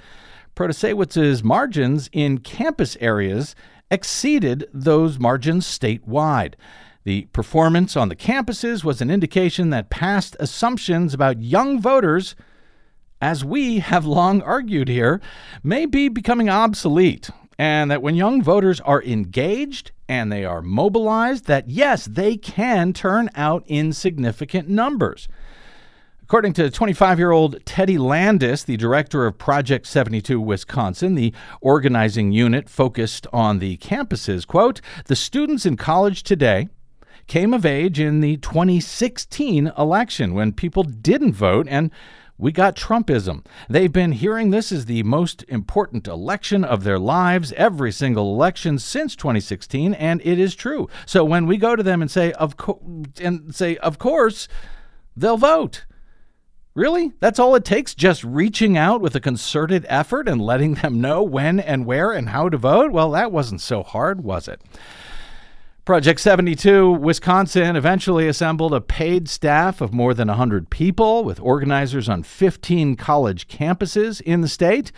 Protasiewicz's 0.55 1.43
margins 1.43 2.09
in 2.13 2.39
campus 2.39 2.97
areas 3.01 3.57
exceeded 3.91 4.69
those 4.73 5.19
margins 5.19 5.67
statewide. 5.67 6.55
The 7.03 7.23
performance 7.33 7.97
on 7.97 8.11
the 8.11 8.17
campuses 8.17 8.85
was 8.85 9.01
an 9.01 9.11
indication 9.11 9.71
that 9.71 9.91
past 9.91 10.37
assumptions 10.39 11.15
about 11.15 11.43
young 11.43 11.81
voters, 11.81 12.37
as 13.21 13.45
we 13.45 13.81
have 13.81 14.07
long 14.07 14.41
argued 14.43 14.89
here, 14.89 15.21
may 15.65 15.87
be 15.87 16.09
becoming 16.09 16.49
obsolete 16.49 17.31
and 17.61 17.91
that 17.91 18.01
when 18.01 18.15
young 18.15 18.41
voters 18.41 18.81
are 18.81 19.03
engaged 19.03 19.91
and 20.09 20.33
they 20.33 20.47
are 20.47 20.63
mobilized, 20.63 21.45
that 21.45 21.69
yes, 21.69 22.07
they 22.07 22.35
can 22.35 22.95
turn 22.95 23.29
out 23.35 23.63
in 23.67 23.93
significant 23.93 24.67
numbers. 24.67 25.29
According 26.23 26.55
to 26.55 26.71
25 26.71 27.19
year 27.19 27.33
old 27.33 27.63
Teddy 27.67 27.99
Landis, 27.99 28.65
the 28.65 28.79
director 28.79 29.27
of 29.27 29.37
Project 29.37 29.87
72 29.87 30.41
Wisconsin, 30.41 31.17
the 31.17 31.35
organizing 31.61 32.33
unit 32.33 32.71
focused 32.71 33.27
on 33.31 33.59
the 33.59 33.77
campuses, 33.77 34.47
quote, 34.47 34.81
the 35.05 35.15
students 35.15 35.67
in 35.67 35.77
college 35.77 36.23
today 36.23 36.71
came 37.27 37.53
of 37.53 37.67
age 37.67 38.01
in 38.01 38.21
the 38.21 38.39
2016 38.39 39.71
election 39.77 40.33
when 40.33 40.53
people 40.55 40.83
didn't 40.83 41.35
vote 41.35 41.67
and 41.69 41.91
we 42.41 42.53
got 42.53 42.75
Trumpism. 42.75 43.45
They've 43.69 43.93
been 43.93 44.13
hearing 44.13 44.51
this 44.51 44.73
is 44.73 44.87
the 44.87 45.03
most 45.03 45.45
important 45.49 46.09
election 46.09 46.65
of 46.65 46.85
their 46.85 46.99
lives, 46.99 47.53
every 47.53 47.93
single 47.93 48.33
election 48.35 48.79
since 48.79 49.15
2016, 49.15 49.93
and 49.95 50.23
it 50.25 50.39
is 50.39 50.55
true. 50.55 50.89
So 51.05 51.23
when 51.23 51.47
we 51.47 51.59
go 51.59 51.77
to 51.77 51.83
them 51.83 52.01
and 52.01 52.11
say, 52.11 52.33
of 52.33 52.57
co- 52.57 52.81
and 53.21 53.55
say, 53.55 53.77
of 53.77 53.99
course, 53.99 54.49
they'll 55.15 55.37
vote. 55.37 55.85
Really? 56.75 57.13
That's 57.21 57.39
all 57.39 57.55
it 57.57 57.65
takes? 57.65 57.95
Just 57.95 58.25
reaching 58.25 58.79
out 58.79 59.01
with 59.01 59.15
a 59.15 59.21
concerted 59.21 59.85
effort 59.89 60.29
and 60.29 60.41
letting 60.41 60.75
them 60.75 61.01
know 61.01 61.23
when 61.23 61.61
and 61.61 61.85
where 61.85 62.13
and 62.13 62.31
how 62.31 62.49
to 62.49 62.57
vote? 62.57 62.91
Well, 62.91 63.11
that 63.11 63.33
wasn't 63.33 63.61
so 63.61 63.83
hard, 63.83 64.25
was 64.25 64.49
it? 64.49 64.63
Project 65.91 66.21
72 66.21 66.89
Wisconsin 66.89 67.75
eventually 67.75 68.29
assembled 68.29 68.73
a 68.73 68.81
paid 68.81 69.29
staff 69.29 69.81
of 69.81 69.93
more 69.93 70.15
than 70.15 70.29
100 70.29 70.71
people 70.71 71.25
with 71.25 71.41
organizers 71.41 72.09
on 72.09 72.23
15 72.23 72.95
college 72.95 73.49
campuses 73.49 74.21
in 74.21 74.41
the 74.41 74.47
state. 74.47 74.93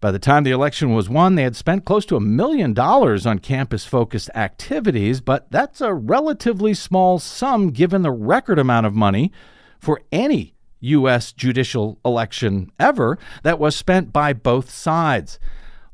By 0.00 0.10
the 0.10 0.18
time 0.18 0.44
the 0.44 0.50
election 0.50 0.94
was 0.94 1.10
won, 1.10 1.34
they 1.34 1.42
had 1.42 1.54
spent 1.54 1.84
close 1.84 2.06
to 2.06 2.16
a 2.16 2.20
million 2.20 2.72
dollars 2.72 3.26
on 3.26 3.38
campus 3.38 3.84
focused 3.84 4.30
activities, 4.34 5.20
but 5.20 5.50
that's 5.50 5.82
a 5.82 5.92
relatively 5.92 6.72
small 6.72 7.18
sum 7.18 7.68
given 7.68 8.00
the 8.00 8.10
record 8.10 8.58
amount 8.58 8.86
of 8.86 8.94
money 8.94 9.30
for 9.78 10.00
any 10.10 10.54
U.S. 10.80 11.34
judicial 11.34 11.98
election 12.02 12.72
ever 12.80 13.18
that 13.42 13.58
was 13.58 13.76
spent 13.76 14.10
by 14.10 14.32
both 14.32 14.70
sides. 14.70 15.38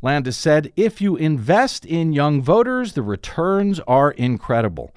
Landis 0.02 0.36
said, 0.36 0.72
if 0.76 1.00
you 1.00 1.16
invest 1.16 1.84
in 1.84 2.12
young 2.12 2.40
voters, 2.40 2.94
the 2.94 3.02
returns 3.02 3.80
are 3.80 4.12
incredible. 4.12 4.94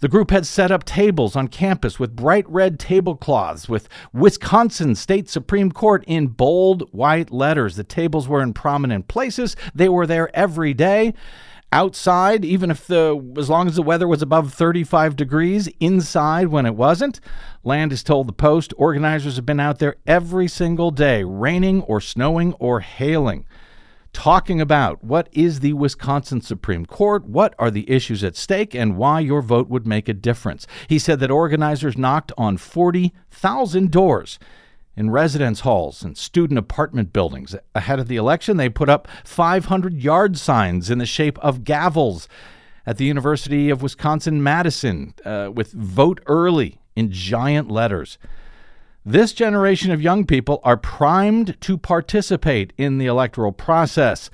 The 0.00 0.08
group 0.08 0.30
had 0.30 0.46
set 0.46 0.70
up 0.70 0.84
tables 0.84 1.34
on 1.34 1.48
campus 1.48 1.98
with 1.98 2.14
bright 2.14 2.48
red 2.48 2.78
tablecloths 2.78 3.68
with 3.68 3.88
Wisconsin 4.12 4.94
State 4.94 5.28
Supreme 5.28 5.72
Court 5.72 6.04
in 6.06 6.26
bold 6.28 6.88
white 6.92 7.30
letters. 7.30 7.76
The 7.76 7.84
tables 7.84 8.28
were 8.28 8.42
in 8.42 8.52
prominent 8.52 9.08
places. 9.08 9.56
They 9.74 9.88
were 9.88 10.06
there 10.06 10.34
every 10.36 10.74
day. 10.74 11.14
Outside, 11.72 12.44
even 12.44 12.70
if 12.70 12.86
the 12.86 13.34
as 13.36 13.50
long 13.50 13.66
as 13.66 13.74
the 13.74 13.82
weather 13.82 14.06
was 14.06 14.22
above 14.22 14.52
35 14.52 15.16
degrees, 15.16 15.68
inside 15.80 16.48
when 16.48 16.66
it 16.66 16.76
wasn't. 16.76 17.18
Landis 17.64 18.04
told 18.04 18.28
the 18.28 18.32
Post 18.32 18.72
organizers 18.76 19.36
have 19.36 19.46
been 19.46 19.58
out 19.58 19.80
there 19.80 19.96
every 20.06 20.46
single 20.46 20.92
day, 20.92 21.24
raining 21.24 21.82
or 21.82 22.00
snowing 22.00 22.52
or 22.60 22.80
hailing 22.80 23.46
talking 24.14 24.60
about 24.60 25.04
what 25.04 25.28
is 25.32 25.60
the 25.60 25.74
Wisconsin 25.74 26.40
Supreme 26.40 26.86
Court, 26.86 27.26
what 27.26 27.54
are 27.58 27.70
the 27.70 27.90
issues 27.90 28.24
at 28.24 28.36
stake, 28.36 28.74
and 28.74 28.96
why 28.96 29.20
your 29.20 29.42
vote 29.42 29.68
would 29.68 29.86
make 29.86 30.08
a 30.08 30.14
difference. 30.14 30.66
He 30.88 30.98
said 30.98 31.20
that 31.20 31.30
organizers 31.30 31.98
knocked 31.98 32.32
on 32.38 32.56
40,000 32.56 33.90
doors 33.90 34.38
in 34.96 35.10
residence 35.10 35.60
halls 35.60 36.02
and 36.02 36.16
student 36.16 36.58
apartment 36.58 37.12
buildings. 37.12 37.54
Ahead 37.74 37.98
of 37.98 38.08
the 38.08 38.16
election, 38.16 38.56
they 38.56 38.68
put 38.68 38.88
up 38.88 39.08
500 39.24 40.02
yard 40.02 40.38
signs 40.38 40.88
in 40.88 40.98
the 40.98 41.06
shape 41.06 41.38
of 41.40 41.64
gavels 41.64 42.28
at 42.86 42.96
the 42.96 43.04
University 43.04 43.70
of 43.70 43.82
Wisconsin 43.82 44.42
Madison 44.42 45.14
uh, 45.24 45.50
with 45.52 45.72
vote 45.72 46.22
early 46.26 46.80
in 46.94 47.10
giant 47.10 47.70
letters. 47.70 48.18
This 49.06 49.34
generation 49.34 49.90
of 49.90 50.00
young 50.00 50.24
people 50.24 50.60
are 50.64 50.78
primed 50.78 51.60
to 51.60 51.76
participate 51.76 52.72
in 52.78 52.96
the 52.96 53.04
electoral 53.04 53.52
process, 53.52 54.30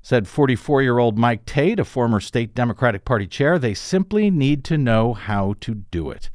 said 0.00 0.26
44 0.26 0.80
year 0.80 0.98
old 0.98 1.18
Mike 1.18 1.44
Tate, 1.44 1.78
a 1.78 1.84
former 1.84 2.20
state 2.20 2.54
Democratic 2.54 3.04
Party 3.04 3.26
chair. 3.26 3.58
They 3.58 3.74
simply 3.74 4.30
need 4.30 4.64
to 4.64 4.78
know 4.78 5.12
how 5.12 5.56
to 5.60 5.74
do 5.74 6.10
it. 6.10 6.30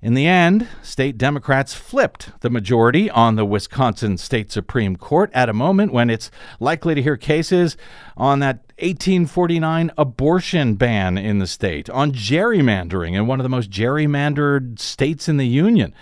In 0.00 0.14
the 0.14 0.26
end, 0.26 0.66
state 0.82 1.16
Democrats 1.16 1.72
flipped 1.72 2.40
the 2.40 2.50
majority 2.50 3.08
on 3.08 3.36
the 3.36 3.44
Wisconsin 3.44 4.18
State 4.18 4.50
Supreme 4.50 4.96
Court 4.96 5.30
at 5.32 5.48
a 5.48 5.52
moment 5.52 5.92
when 5.92 6.10
it's 6.10 6.32
likely 6.58 6.96
to 6.96 7.02
hear 7.02 7.16
cases 7.16 7.76
on 8.16 8.40
that 8.40 8.56
1849 8.80 9.92
abortion 9.96 10.74
ban 10.74 11.16
in 11.16 11.38
the 11.38 11.46
state, 11.46 11.88
on 11.90 12.10
gerrymandering 12.10 13.14
in 13.14 13.28
one 13.28 13.38
of 13.38 13.44
the 13.44 13.48
most 13.48 13.70
gerrymandered 13.70 14.80
states 14.80 15.28
in 15.28 15.36
the 15.36 15.46
Union 15.46 15.94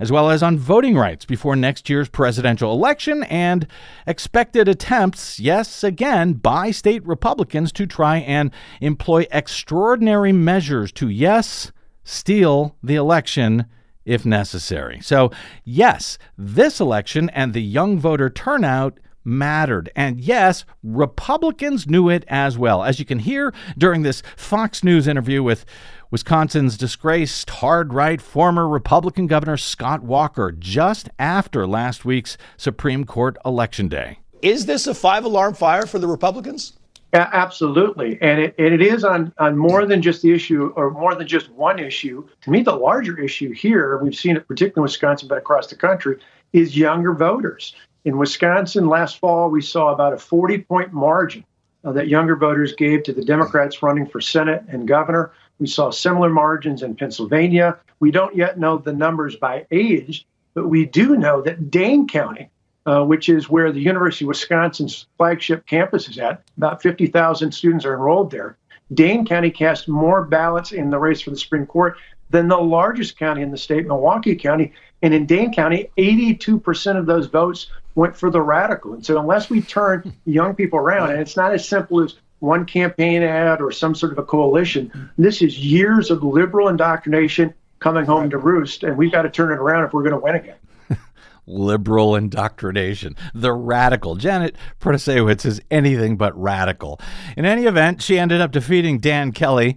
as 0.00 0.10
well 0.10 0.30
as 0.30 0.42
on 0.42 0.58
voting 0.58 0.96
rights 0.96 1.24
before 1.26 1.54
next 1.54 1.88
year's 1.90 2.08
presidential 2.08 2.72
election 2.72 3.22
and 3.24 3.66
expected 4.06 4.66
attempts, 4.66 5.38
yes, 5.38 5.84
again, 5.84 6.32
by 6.32 6.70
state 6.70 7.06
Republicans 7.06 7.70
to 7.70 7.86
try 7.86 8.16
and 8.16 8.50
employ 8.80 9.26
extraordinary 9.30 10.32
measures 10.32 10.90
to, 10.90 11.08
yes, 11.08 11.70
steal 12.02 12.76
the 12.82 12.96
election 12.96 13.66
if 14.06 14.24
necessary. 14.24 15.00
So, 15.00 15.30
yes, 15.64 16.16
this 16.36 16.80
election 16.80 17.30
and 17.30 17.52
the 17.52 17.62
young 17.62 17.98
voter 17.98 18.30
turnout 18.30 18.98
mattered. 19.22 19.90
And 19.94 20.20
yes, 20.20 20.64
Republicans 20.82 21.86
knew 21.86 22.08
it 22.08 22.24
as 22.26 22.56
well. 22.56 22.82
As 22.82 22.98
you 22.98 23.04
can 23.04 23.18
hear 23.18 23.52
during 23.76 24.02
this 24.02 24.22
Fox 24.34 24.82
News 24.82 25.06
interview 25.06 25.42
with 25.42 25.66
Wisconsin's 26.10 26.76
disgraced 26.76 27.48
hard 27.48 27.94
right 27.94 28.20
former 28.20 28.66
Republican 28.66 29.28
Governor 29.28 29.56
Scott 29.56 30.02
Walker 30.02 30.50
just 30.50 31.08
after 31.20 31.68
last 31.68 32.04
week's 32.04 32.36
Supreme 32.56 33.04
Court 33.04 33.36
election 33.44 33.86
day. 33.86 34.18
Is 34.42 34.66
this 34.66 34.88
a 34.88 34.94
five 34.94 35.24
alarm 35.24 35.54
fire 35.54 35.86
for 35.86 36.00
the 36.00 36.08
Republicans? 36.08 36.72
Yeah, 37.14 37.30
absolutely. 37.32 38.18
And 38.20 38.40
it, 38.40 38.56
and 38.58 38.74
it 38.74 38.82
is 38.82 39.04
on, 39.04 39.32
on 39.38 39.56
more 39.56 39.86
than 39.86 40.02
just 40.02 40.22
the 40.22 40.32
issue 40.32 40.72
or 40.74 40.90
more 40.90 41.14
than 41.14 41.28
just 41.28 41.48
one 41.50 41.78
issue. 41.78 42.26
To 42.42 42.50
me, 42.50 42.62
the 42.62 42.74
larger 42.74 43.16
issue 43.16 43.52
here, 43.52 43.96
we've 43.98 44.14
seen 44.14 44.36
it 44.36 44.48
particularly 44.48 44.80
in 44.80 44.82
Wisconsin, 44.82 45.28
but 45.28 45.38
across 45.38 45.68
the 45.68 45.76
country, 45.76 46.18
is 46.52 46.76
younger 46.76 47.14
voters. 47.14 47.76
In 48.04 48.18
Wisconsin 48.18 48.88
last 48.88 49.18
fall, 49.18 49.48
we 49.48 49.60
saw 49.60 49.92
about 49.92 50.12
a 50.12 50.18
40 50.18 50.58
point 50.62 50.92
margin 50.92 51.44
uh, 51.84 51.92
that 51.92 52.08
younger 52.08 52.34
voters 52.34 52.74
gave 52.74 53.04
to 53.04 53.12
the 53.12 53.24
Democrats 53.24 53.80
running 53.80 54.06
for 54.06 54.20
Senate 54.20 54.64
and 54.68 54.88
governor. 54.88 55.32
We 55.60 55.66
saw 55.66 55.90
similar 55.90 56.30
margins 56.30 56.82
in 56.82 56.96
Pennsylvania. 56.96 57.76
We 58.00 58.10
don't 58.10 58.34
yet 58.34 58.58
know 58.58 58.78
the 58.78 58.94
numbers 58.94 59.36
by 59.36 59.66
age, 59.70 60.26
but 60.54 60.68
we 60.68 60.86
do 60.86 61.16
know 61.16 61.42
that 61.42 61.70
Dane 61.70 62.08
County, 62.08 62.48
uh, 62.86 63.04
which 63.04 63.28
is 63.28 63.50
where 63.50 63.70
the 63.70 63.80
University 63.80 64.24
of 64.24 64.28
Wisconsin's 64.28 65.06
flagship 65.18 65.66
campus 65.66 66.08
is 66.08 66.18
at, 66.18 66.42
about 66.56 66.82
50,000 66.82 67.52
students 67.52 67.84
are 67.84 67.92
enrolled 67.92 68.30
there. 68.30 68.56
Dane 68.94 69.26
County 69.26 69.50
cast 69.50 69.86
more 69.86 70.24
ballots 70.24 70.72
in 70.72 70.88
the 70.88 70.98
race 70.98 71.20
for 71.20 71.30
the 71.30 71.36
Supreme 71.36 71.66
Court 71.66 71.96
than 72.30 72.48
the 72.48 72.56
largest 72.56 73.18
county 73.18 73.42
in 73.42 73.50
the 73.50 73.58
state, 73.58 73.86
Milwaukee 73.86 74.34
County. 74.34 74.72
And 75.02 75.12
in 75.12 75.26
Dane 75.26 75.52
County, 75.52 75.90
82% 75.98 76.96
of 76.96 77.06
those 77.06 77.26
votes 77.26 77.66
went 77.94 78.16
for 78.16 78.30
the 78.30 78.40
radical. 78.40 78.94
And 78.94 79.04
so, 79.04 79.18
unless 79.18 79.50
we 79.50 79.60
turn 79.60 80.12
young 80.24 80.54
people 80.54 80.78
around, 80.78 81.10
and 81.10 81.20
it's 81.20 81.36
not 81.36 81.52
as 81.52 81.68
simple 81.68 82.02
as 82.02 82.14
one 82.40 82.64
campaign 82.64 83.22
ad 83.22 83.60
or 83.60 83.70
some 83.70 83.94
sort 83.94 84.12
of 84.12 84.18
a 84.18 84.22
coalition. 84.22 85.10
This 85.16 85.40
is 85.42 85.58
years 85.58 86.10
of 86.10 86.22
liberal 86.22 86.68
indoctrination 86.68 87.54
coming 87.78 88.04
home 88.04 88.30
to 88.30 88.38
roost, 88.38 88.82
and 88.82 88.96
we've 88.96 89.12
got 89.12 89.22
to 89.22 89.30
turn 89.30 89.52
it 89.52 89.58
around 89.58 89.84
if 89.84 89.92
we're 89.92 90.02
going 90.02 90.12
to 90.12 90.18
win 90.18 90.34
again. 90.34 90.56
liberal 91.46 92.16
indoctrination. 92.16 93.16
The 93.34 93.52
radical. 93.52 94.16
Janet 94.16 94.56
Protasiewicz 94.80 95.44
is 95.46 95.60
anything 95.70 96.16
but 96.16 96.38
radical. 96.40 97.00
In 97.36 97.44
any 97.44 97.64
event, 97.64 98.02
she 98.02 98.18
ended 98.18 98.40
up 98.40 98.52
defeating 98.52 98.98
Dan 98.98 99.32
Kelly 99.32 99.76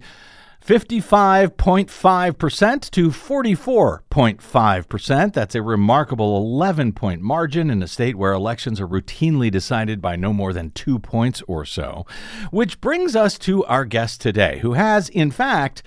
55.5% 0.64 2.90
to 2.90 3.10
44.5%. 3.10 5.32
That's 5.34 5.54
a 5.54 5.60
remarkable 5.60 6.38
11 6.38 6.92
point 6.92 7.20
margin 7.20 7.68
in 7.68 7.82
a 7.82 7.88
state 7.88 8.16
where 8.16 8.32
elections 8.32 8.80
are 8.80 8.88
routinely 8.88 9.50
decided 9.50 10.00
by 10.00 10.16
no 10.16 10.32
more 10.32 10.54
than 10.54 10.70
two 10.70 10.98
points 10.98 11.42
or 11.46 11.66
so. 11.66 12.06
Which 12.50 12.80
brings 12.80 13.14
us 13.14 13.36
to 13.40 13.62
our 13.66 13.84
guest 13.84 14.22
today, 14.22 14.60
who 14.60 14.72
has, 14.72 15.10
in 15.10 15.30
fact, 15.30 15.82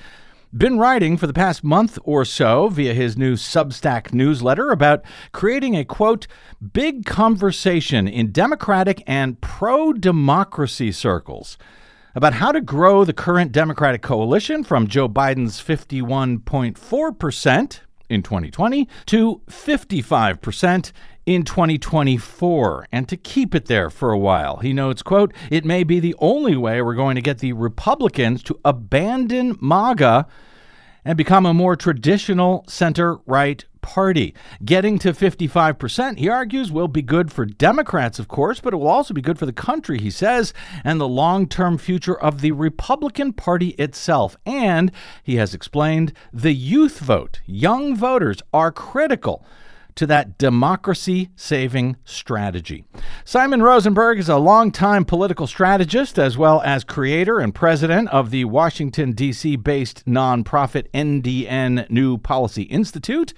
been 0.56 0.78
writing 0.78 1.18
for 1.18 1.26
the 1.26 1.34
past 1.34 1.64
month 1.64 1.98
or 2.04 2.24
so 2.24 2.70
via 2.70 2.94
his 2.94 3.18
new 3.18 3.34
Substack 3.34 4.14
newsletter 4.14 4.70
about 4.70 5.04
creating 5.32 5.76
a 5.76 5.86
quote, 5.86 6.28
big 6.74 7.04
conversation 7.04 8.08
in 8.08 8.32
Democratic 8.32 9.02
and 9.08 9.42
pro 9.42 9.92
democracy 9.92 10.92
circles 10.92 11.58
about 12.18 12.34
how 12.34 12.52
to 12.52 12.60
grow 12.60 13.06
the 13.06 13.14
current 13.14 13.52
Democratic 13.52 14.02
coalition 14.02 14.64
from 14.64 14.88
Joe 14.88 15.08
Biden's 15.08 15.62
51.4% 15.62 17.80
in 18.10 18.24
2020 18.24 18.90
to 19.06 19.42
55% 19.46 20.92
in 21.28 21.44
2024 21.44 22.88
and 22.92 23.08
to 23.08 23.18
keep 23.18 23.54
it 23.54 23.68
there 23.68 23.92
for 23.92 24.12
a 24.12 24.18
while. 24.18 24.58
He 24.58 24.74
notes, 24.74 25.04
quote, 25.04 25.32
"It 25.52 25.64
may 25.64 25.84
be 25.84 26.00
the 26.00 26.16
only 26.18 26.58
way 26.58 26.82
we're 26.82 26.96
going 26.96 27.18
to 27.18 27.22
get 27.22 27.38
the 27.38 27.54
Republicans 27.54 28.42
to 28.44 28.60
abandon 28.66 29.56
MAGA 29.62 30.26
and 31.08 31.18
become 31.18 31.46
a 31.46 31.54
more 31.54 31.78
traditional 31.78 32.66
center 32.68 33.16
right 33.26 33.64
party. 33.80 34.36
Getting 34.66 35.00
to 35.00 35.14
55%, 35.14 36.18
he 36.18 36.28
argues, 36.28 36.70
will 36.70 36.90
be 36.90 37.02
good 37.02 37.32
for 37.32 37.46
Democrats, 37.46 38.20
of 38.20 38.28
course, 38.28 38.60
but 38.60 38.74
it 38.74 38.76
will 38.76 38.90
also 38.90 39.14
be 39.14 39.22
good 39.22 39.40
for 39.40 39.46
the 39.46 39.54
country, 39.54 40.00
he 40.00 40.10
says, 40.10 40.54
and 40.84 41.00
the 41.00 41.08
long 41.08 41.48
term 41.48 41.78
future 41.78 42.20
of 42.20 42.42
the 42.42 42.52
Republican 42.52 43.32
Party 43.32 43.70
itself. 43.80 44.36
And 44.46 44.92
he 45.24 45.38
has 45.38 45.54
explained 45.54 46.12
the 46.34 46.52
youth 46.52 47.00
vote. 47.00 47.40
Young 47.46 47.96
voters 47.96 48.42
are 48.54 48.74
critical 48.74 49.46
to 49.98 50.08
that 50.08 50.38
democracy 50.38 51.30
saving 51.36 51.98
strategy. 52.06 52.86
Simon 53.26 53.62
Rosenberg 53.62 54.20
is 54.20 54.30
a 54.30 54.38
longtime 54.38 55.04
political 55.04 55.48
strategist 55.48 56.18
as 56.18 56.38
well 56.38 56.62
as 56.62 56.84
creator 56.84 57.40
and 57.40 57.54
president 57.54 58.08
of 58.10 58.30
the 58.30 58.46
Washington, 58.46 59.12
D.C. 59.12 59.56
based 59.58 60.06
nonprofit 60.06 60.90
NDN 60.92 61.90
New 61.90 62.18
Policy 62.18 62.64
Institute. 62.64 63.34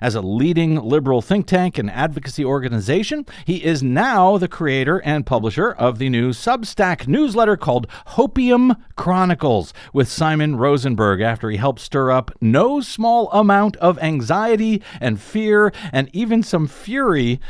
As 0.00 0.14
a 0.14 0.20
leading 0.20 0.76
liberal 0.76 1.20
think 1.20 1.46
tank 1.46 1.78
and 1.78 1.90
advocacy 1.90 2.44
organization, 2.44 3.26
he 3.44 3.64
is 3.64 3.82
now 3.82 4.38
the 4.38 4.48
creator 4.48 5.02
and 5.04 5.26
publisher 5.26 5.72
of 5.72 5.98
the 5.98 6.08
new 6.08 6.30
Substack 6.30 7.06
newsletter 7.08 7.56
called 7.56 7.88
Hopium 8.08 8.80
Chronicles 8.96 9.74
with 9.92 10.08
Simon 10.08 10.56
Rosenberg 10.56 11.20
after 11.20 11.50
he 11.50 11.56
helped 11.56 11.80
stir 11.80 12.10
up 12.10 12.30
no 12.40 12.80
small 12.80 13.30
amount 13.32 13.76
of 13.76 13.98
anxiety 13.98 14.80
and 15.00 15.20
fear 15.20 15.72
and 15.92 16.03
even 16.12 16.42
some 16.42 16.66
fury 16.66 17.40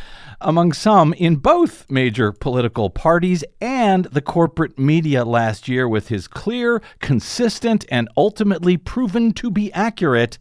among 0.41 0.73
some 0.73 1.13
in 1.15 1.37
both 1.37 1.91
major 1.91 2.33
political 2.33 2.91
parties 2.91 3.45
and 3.61 4.05
the 4.07 4.21
corporate 4.21 4.79
media 4.79 5.25
last 5.25 5.69
year 5.69 5.89
with 5.89 6.09
his 6.09 6.29
clear, 6.29 6.83
consistent, 7.01 7.85
and 7.91 8.09
ultimately 8.17 8.77
proven 8.77 9.33
to 9.33 9.51
be 9.51 9.73
accurate 9.73 10.39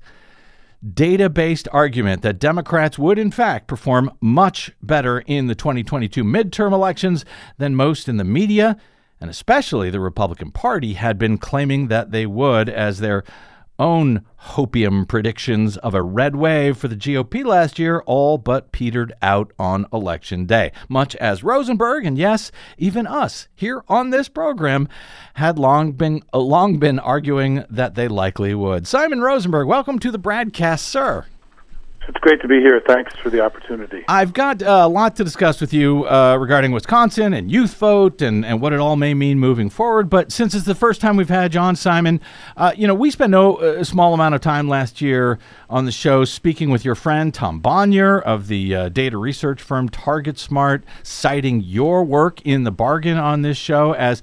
data 0.93 1.29
based 1.29 1.67
argument 1.71 2.21
that 2.21 2.39
Democrats 2.39 2.99
would, 2.99 3.17
in 3.17 3.31
fact, 3.31 3.67
perform 3.67 4.11
much 4.19 4.71
better 4.81 5.19
in 5.19 5.47
the 5.47 5.55
2022 5.55 6.23
midterm 6.23 6.73
elections 6.73 7.23
than 7.57 7.75
most 7.75 8.09
in 8.09 8.17
the 8.17 8.23
media, 8.23 8.77
and 9.21 9.29
especially 9.29 9.89
the 9.89 10.01
Republican 10.01 10.51
Party 10.51 10.93
had 10.93 11.17
been 11.17 11.37
claiming 11.37 11.87
that 11.87 12.11
they 12.11 12.25
would 12.25 12.67
as 12.67 12.99
their 12.99 13.23
own 13.79 14.25
hopium 14.51 15.07
predictions 15.07 15.77
of 15.77 15.93
a 15.93 16.01
red 16.01 16.35
wave 16.35 16.77
for 16.77 16.87
the 16.87 16.95
GOP 16.95 17.43
last 17.43 17.79
year 17.79 18.03
all 18.05 18.37
but 18.37 18.71
petered 18.71 19.13
out 19.21 19.51
on 19.57 19.85
election 19.91 20.45
day, 20.45 20.71
much 20.87 21.15
as 21.17 21.43
Rosenberg 21.43 22.05
and 22.05 22.17
yes, 22.17 22.51
even 22.77 23.07
us 23.07 23.47
here 23.55 23.83
on 23.87 24.09
this 24.09 24.29
program 24.29 24.87
had 25.35 25.57
long 25.57 25.93
been 25.93 26.21
uh, 26.33 26.39
long 26.39 26.77
been 26.77 26.99
arguing 26.99 27.63
that 27.69 27.95
they 27.95 28.07
likely 28.07 28.53
would. 28.53 28.87
Simon 28.87 29.21
Rosenberg, 29.21 29.67
welcome 29.67 29.99
to 29.99 30.11
the 30.11 30.19
Bradcast, 30.19 30.79
sir. 30.79 31.25
It's 32.07 32.19
great 32.19 32.41
to 32.41 32.47
be 32.47 32.59
here. 32.59 32.81
Thanks 32.85 33.13
for 33.15 33.29
the 33.29 33.39
opportunity. 33.39 34.03
I've 34.07 34.33
got 34.33 34.61
a 34.61 34.87
lot 34.87 35.15
to 35.15 35.23
discuss 35.23 35.61
with 35.61 35.73
you 35.73 36.05
uh, 36.07 36.37
regarding 36.37 36.71
Wisconsin 36.71 37.33
and 37.33 37.49
youth 37.49 37.75
vote 37.75 38.21
and, 38.21 38.45
and 38.45 38.59
what 38.59 38.73
it 38.73 38.79
all 38.79 38.95
may 38.95 39.13
mean 39.13 39.39
moving 39.39 39.69
forward. 39.69 40.09
But 40.09 40.31
since 40.31 40.53
it's 40.53 40.65
the 40.65 40.75
first 40.75 40.99
time 40.99 41.15
we've 41.15 41.29
had 41.29 41.51
John 41.51 41.75
Simon, 41.75 42.19
uh, 42.57 42.73
you 42.75 42.87
know, 42.87 42.93
we 42.93 43.09
spent 43.09 43.31
no 43.31 43.55
uh, 43.55 43.83
small 43.83 44.13
amount 44.13 44.35
of 44.35 44.41
time 44.41 44.67
last 44.67 45.01
year 45.01 45.39
on 45.69 45.85
the 45.85 45.91
show 45.91 46.25
speaking 46.25 46.69
with 46.69 46.83
your 46.83 46.95
friend 46.95 47.33
Tom 47.33 47.61
Bonier 47.61 48.19
of 48.19 48.47
the 48.47 48.75
uh, 48.75 48.89
data 48.89 49.17
research 49.17 49.61
firm 49.61 49.87
Target 49.87 50.37
Smart, 50.37 50.83
citing 51.03 51.61
your 51.61 52.03
work 52.03 52.41
in 52.41 52.63
the 52.63 52.71
bargain 52.71 53.17
on 53.17 53.43
this 53.43 53.57
show 53.57 53.93
as 53.93 54.21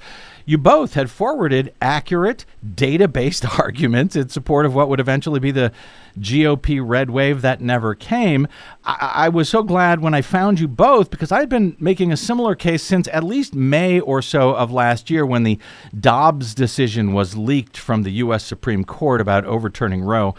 you 0.51 0.59
both 0.59 0.95
had 0.95 1.09
forwarded 1.09 1.73
accurate, 1.81 2.45
data 2.75 3.07
based 3.07 3.47
arguments 3.61 4.17
in 4.17 4.29
support 4.29 4.67
of 4.67 4.75
what 4.75 4.89
would 4.89 4.99
eventually 4.99 5.39
be 5.39 5.53
the 5.53 5.71
GOP 6.19 6.81
red 6.85 7.09
wave 7.09 7.41
that 7.43 7.61
never 7.61 7.95
came. 7.95 8.49
I-, 8.85 9.13
I, 9.15 9.29
was 9.29 9.49
so 9.49 9.63
glad 9.63 10.01
when 10.01 10.13
I 10.13 10.23
found 10.23 10.59
you 10.59 10.67
both 10.67 11.09
because 11.09 11.31
I 11.31 11.39
had 11.39 11.49
been 11.49 11.77
making 11.79 12.11
a 12.11 12.17
similar 12.17 12.57
case 12.57 12.83
since 12.83 13.07
at 13.13 13.23
least 13.23 13.55
May 13.55 14.01
or 14.01 14.21
so 14.21 14.57
of 14.57 14.73
last 14.73 15.09
year 15.09 15.25
when 15.25 15.45
the 15.45 15.57
Dobbs 15.99 16.53
decision 16.53 17.13
was 17.13 17.37
leaked 17.37 17.77
from 17.77 18.03
the 18.03 18.11
U.S. 18.15 18.43
Supreme 18.43 18.83
Court 18.83 19.21
about 19.21 19.45
overturning 19.45 20.03
Roe. 20.03 20.35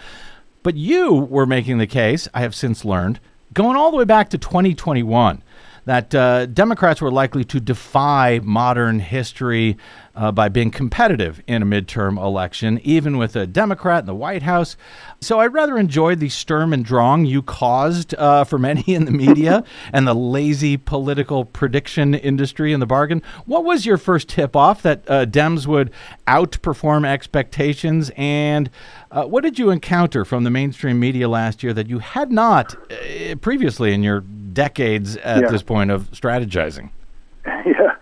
But 0.61 0.75
you 0.75 1.13
were 1.13 1.45
making 1.45 1.77
the 1.77 1.87
case, 1.87 2.27
I 2.33 2.41
have 2.41 2.53
since 2.53 2.83
learned, 2.83 3.21
going 3.53 3.77
all 3.77 3.91
the 3.91 3.97
way 3.97 4.05
back 4.05 4.29
to 4.31 4.37
2021 4.37 5.41
that 5.85 6.13
uh, 6.13 6.45
Democrats 6.45 7.01
were 7.01 7.11
likely 7.11 7.43
to 7.45 7.59
defy 7.59 8.39
modern 8.43 8.99
history 8.99 9.77
uh, 10.15 10.31
by 10.31 10.49
being 10.49 10.71
competitive 10.71 11.41
in 11.47 11.61
a 11.61 11.65
midterm 11.65 12.17
election, 12.17 12.79
even 12.83 13.17
with 13.17 13.35
a 13.35 13.47
Democrat 13.47 14.01
in 14.01 14.05
the 14.05 14.15
White 14.15 14.43
House. 14.43 14.75
So 15.21 15.39
I 15.39 15.47
rather 15.47 15.77
enjoyed 15.77 16.19
the 16.19 16.29
Sturm 16.29 16.73
and 16.73 16.83
Drang 16.83 17.25
you 17.25 17.41
caused 17.41 18.13
uh, 18.15 18.43
for 18.43 18.57
many 18.57 18.83
in 18.87 19.05
the 19.05 19.11
media 19.11 19.63
and 19.93 20.07
the 20.07 20.13
lazy 20.13 20.77
political 20.77 21.45
prediction 21.45 22.13
industry 22.13 22.73
in 22.73 22.79
the 22.79 22.85
bargain. 22.85 23.21
What 23.45 23.63
was 23.63 23.85
your 23.85 23.97
first 23.97 24.27
tip 24.27 24.55
off 24.55 24.81
that 24.81 25.09
uh, 25.09 25.25
Dems 25.25 25.65
would 25.65 25.91
outperform 26.27 27.05
expectations? 27.05 28.11
And 28.17 28.69
uh, 29.11 29.23
what 29.23 29.43
did 29.43 29.57
you 29.57 29.69
encounter 29.69 30.25
from 30.25 30.43
the 30.43 30.49
mainstream 30.49 30.99
media 30.99 31.29
last 31.29 31.63
year 31.63 31.73
that 31.73 31.87
you 31.87 31.99
had 31.99 32.31
not 32.31 32.75
uh, 32.91 33.35
previously 33.35 33.93
in 33.93 34.03
your 34.03 34.23
decades 34.53 35.17
at 35.17 35.43
Yeah. 35.43 35.49
this 35.49 35.63
point 35.63 35.91
of 35.91 36.09
strategizing? 36.11 36.89
yeah. 37.45 37.95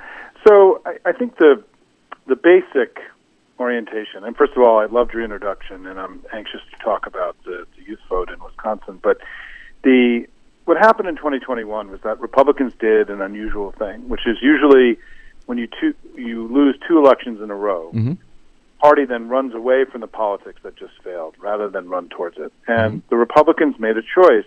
So 0.48 0.82
I, 0.86 0.98
I 1.06 1.12
think 1.12 1.38
the 1.38 1.64
the 2.28 2.36
basic 2.36 3.00
orientation, 3.60 4.24
and 4.24 4.36
first 4.38 4.54
of 4.56 4.60
all, 4.64 4.80
I 4.80 4.86
loved 4.86 5.14
your 5.14 5.24
introduction, 5.24 5.86
and 5.88 6.00
I'm 6.00 6.24
anxious 6.32 6.62
to 6.72 6.84
talk 6.84 7.08
about 7.08 7.36
the, 7.44 7.66
the 7.76 7.84
youth 7.84 8.00
vote 8.08 8.30
in 8.30 8.42
Wisconsin. 8.44 9.00
But 9.02 9.18
the 9.84 10.26
what 10.66 10.78
happened 10.78 11.10
in 11.10 11.16
2021 11.16 11.90
was 11.90 12.00
that 12.02 12.20
Republicans 12.20 12.74
did 12.80 13.10
an 13.10 13.22
unusual 13.22 13.72
thing, 13.72 14.08
which 14.08 14.28
is 14.28 14.38
usually 14.42 14.98
when 15.48 15.58
you 15.58 15.68
two, 15.82 15.96
you 16.16 16.48
lose 16.48 16.76
two 16.88 17.00
elections 17.00 17.42
in 17.42 17.50
a 17.50 17.56
row, 17.56 17.90
Mhm. 17.92 18.18
party 18.80 19.04
then 19.06 19.30
runs 19.30 19.56
away 19.56 19.84
from 19.86 20.02
the 20.02 20.08
politics 20.08 20.60
that 20.62 20.76
just 20.76 20.94
failed 21.04 21.34
rather 21.40 21.68
than 21.70 21.90
run 21.90 22.08
towards 22.10 22.38
it. 22.38 22.54
And 22.68 23.02
the 23.10 23.16
Republicans 23.18 23.80
made 23.80 23.98
a 23.98 24.04
choice, 24.04 24.46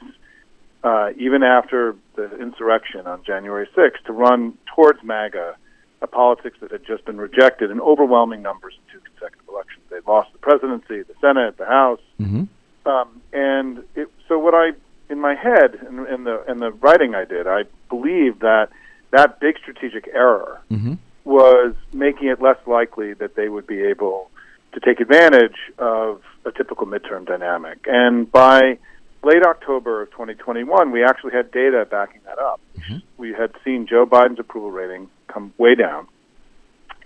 uh, 0.85 1.11
even 1.17 1.43
after 1.43 1.97
the 2.17 2.37
insurrection 2.41 3.07
on 3.07 3.23
January 3.25 3.69
6th, 3.77 4.03
to 4.07 4.13
run 4.13 4.57
towards 4.75 5.03
MAGA, 5.03 5.57
a 6.01 6.07
politics 6.07 6.59
that 6.61 6.73
had 6.73 6.85
just 6.85 7.05
been 7.05 7.19
rejected 7.19 7.71
in 7.71 7.81
overwhelming 7.81 8.43
numbers 8.43 8.75
in 8.77 8.93
two 8.93 9.05
consecutive 9.05 9.49
elections. 9.49 9.85
They 9.91 10.01
lost 10.07 10.33
the 10.33 10.39
presidency, 10.39 11.03
the 11.03 11.15
Senate, 11.21 11.57
the 11.59 11.67
House, 11.67 12.01
Mm-hmm. 12.21 12.45
um, 12.89 13.21
and 13.33 13.83
it, 13.97 14.09
so 14.29 14.39
what 14.39 14.55
I 14.55 14.73
in 15.11 15.19
my 15.21 15.35
head 15.35 15.75
in, 15.89 16.07
in 16.07 16.25
the 16.25 16.43
in 16.51 16.59
the 16.59 16.71
writing 16.71 17.15
I 17.15 17.25
did, 17.25 17.47
I 17.47 17.65
believed 17.89 18.41
that 18.41 18.69
that 19.11 19.41
big 19.41 19.59
strategic 19.59 20.09
error 20.13 20.61
Mhm. 20.71 20.99
was 21.25 21.75
making 21.93 22.29
it 22.29 22.41
less 22.41 22.59
likely 22.67 23.13
that 23.15 23.35
they 23.37 23.49
would 23.49 23.67
be 23.67 23.83
able 23.83 24.31
to 24.73 24.81
take 24.81 25.01
advantage 25.01 25.57
of 25.79 26.23
a 26.45 26.51
typical 26.53 26.87
midterm 26.87 27.27
dynamic. 27.27 27.79
And 27.87 28.31
by 28.31 28.79
late 29.23 29.43
October 29.45 30.03
of 30.03 30.11
2021, 30.11 30.91
we 30.91 31.05
actually 31.05 31.33
had 31.33 31.51
data 31.51 31.87
backing 31.91 32.21
that 32.25 32.39
up. 32.39 32.61
Mm-hmm. 32.79 32.99
We 33.17 33.33
had 33.33 33.53
seen 33.65 33.87
Joe 33.87 34.07
Biden's 34.07 34.41
approval 34.41 34.71
rating 34.71 35.09
come 35.29 35.53
way 35.59 35.75
down, 35.75 36.09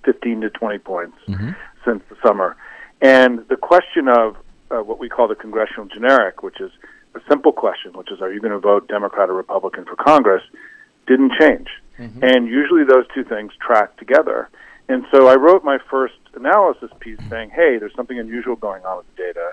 15 0.05 0.43
to 0.43 0.51
20 0.51 0.79
points 0.79 1.17
mm-hmm. 1.29 1.51
since 1.85 2.03
the 2.09 2.17
summer. 2.25 2.57
And 3.01 3.47
the 3.49 3.57
question 3.57 4.09
of 4.09 4.37
uh, 4.71 4.83
what 4.83 4.99
we 4.99 5.09
call 5.09 5.29
the 5.29 5.35
congressional 5.35 5.87
generic, 5.87 6.43
which 6.43 6.61
is 6.61 6.73
a 7.15 7.21
simple 7.29 7.53
question, 7.53 7.93
which 7.93 8.11
is, 8.11 8.21
are 8.21 8.33
you 8.33 8.41
going 8.41 8.53
to 8.53 8.59
vote 8.59 8.89
Democrat 8.89 9.29
or 9.29 9.35
Republican 9.35 9.85
for 9.85 9.97
Congress, 9.97 10.43
didn't 11.07 11.33
change. 11.39 11.69
Mm-hmm. 11.99 12.23
And 12.23 12.49
usually 12.49 12.85
those 12.85 13.07
two 13.15 13.25
things 13.25 13.53
track 13.61 13.97
together. 13.97 14.49
And 14.89 15.05
so 15.11 15.27
I 15.27 15.35
wrote 15.35 15.65
my 15.65 15.79
first 15.91 16.15
analysis 16.35 16.91
piece 17.01 17.19
saying, 17.29 17.51
hey, 17.51 17.79
there's 17.79 17.95
something 17.95 18.19
unusual 18.19 18.57
going 18.57 18.85
on 18.85 18.99
with 18.99 19.17
the 19.17 19.23
data. 19.23 19.53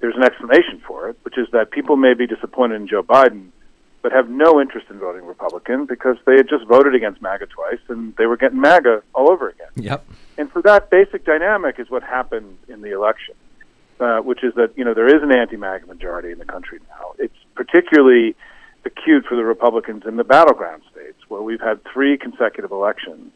There's 0.00 0.16
an 0.16 0.22
explanation 0.24 0.80
for 0.86 1.08
it, 1.08 1.18
which 1.22 1.38
is 1.38 1.46
that 1.52 1.70
people 1.70 1.96
may 1.96 2.14
be 2.14 2.26
disappointed 2.26 2.76
in 2.76 2.88
Joe 2.88 3.02
Biden, 3.02 3.48
but 4.02 4.12
have 4.12 4.28
no 4.28 4.60
interest 4.60 4.86
in 4.90 4.98
voting 4.98 5.24
Republican 5.24 5.86
because 5.86 6.16
they 6.26 6.36
had 6.36 6.48
just 6.48 6.66
voted 6.66 6.94
against 6.94 7.22
MAGA 7.22 7.46
twice 7.46 7.78
and 7.88 8.14
they 8.16 8.26
were 8.26 8.36
getting 8.36 8.60
MAGA 8.60 9.02
all 9.14 9.30
over 9.30 9.48
again. 9.48 9.68
Yep. 9.76 10.04
And 10.38 10.50
so 10.52 10.60
that 10.62 10.90
basic 10.90 11.24
dynamic 11.24 11.78
is 11.78 11.88
what 11.88 12.02
happened 12.02 12.58
in 12.68 12.80
the 12.80 12.92
election, 12.92 13.34
uh, 14.00 14.18
which 14.18 14.42
is 14.42 14.54
that 14.54 14.76
you 14.76 14.84
know 14.84 14.94
there 14.94 15.06
is 15.06 15.22
an 15.22 15.30
anti-MAGA 15.30 15.86
majority 15.86 16.32
in 16.32 16.38
the 16.38 16.44
country 16.44 16.80
now. 16.88 17.12
It's 17.18 17.36
particularly 17.54 18.34
acute 18.84 19.26
for 19.26 19.36
the 19.36 19.44
Republicans 19.44 20.02
in 20.06 20.16
the 20.16 20.24
battleground 20.24 20.82
states, 20.90 21.18
where 21.28 21.42
we've 21.42 21.60
had 21.60 21.80
three 21.92 22.18
consecutive 22.18 22.72
elections 22.72 23.32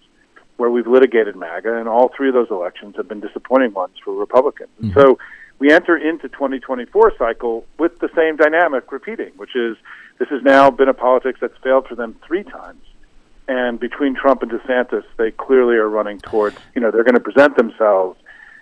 where 0.57 0.70
we've 0.70 0.86
litigated 0.86 1.36
MAGA, 1.36 1.76
and 1.78 1.88
all 1.88 2.11
three 2.16 2.28
of 2.28 2.34
those 2.34 2.50
elections 2.50 2.96
have 2.96 3.09
been 3.09 3.20
disappointing 3.20 3.72
ones 3.72 3.96
for 4.02 4.14
Republicans. 4.14 4.70
And 4.80 4.92
So 4.94 5.00
mm-hmm. 5.00 5.22
we 5.59 5.70
enter 5.70 5.96
into 5.96 6.28
2024 6.28 7.12
cycle 7.18 7.66
with 7.78 7.98
the 7.98 8.09
same 8.16 8.36
dynamic 8.36 8.90
repeating, 8.90 9.32
which 9.36 9.54
is 9.54 9.76
this 10.18 10.28
has 10.28 10.42
now 10.42 10.70
been 10.70 10.88
a 10.88 10.94
politics 10.94 11.40
that's 11.40 11.57
failed 11.62 11.86
for 11.86 11.94
them 11.94 12.16
three 12.26 12.42
times. 12.42 12.82
And 13.48 13.78
between 13.78 14.14
Trump 14.14 14.42
and 14.42 14.50
DeSantis, 14.50 15.04
they 15.18 15.30
clearly 15.30 15.76
are 15.76 15.88
running 15.88 16.18
towards, 16.18 16.57
you 16.74 16.80
know, 16.80 16.90
they're 16.90 17.04
going 17.04 17.14
to 17.14 17.20
present 17.20 17.57
themselves 17.57 18.18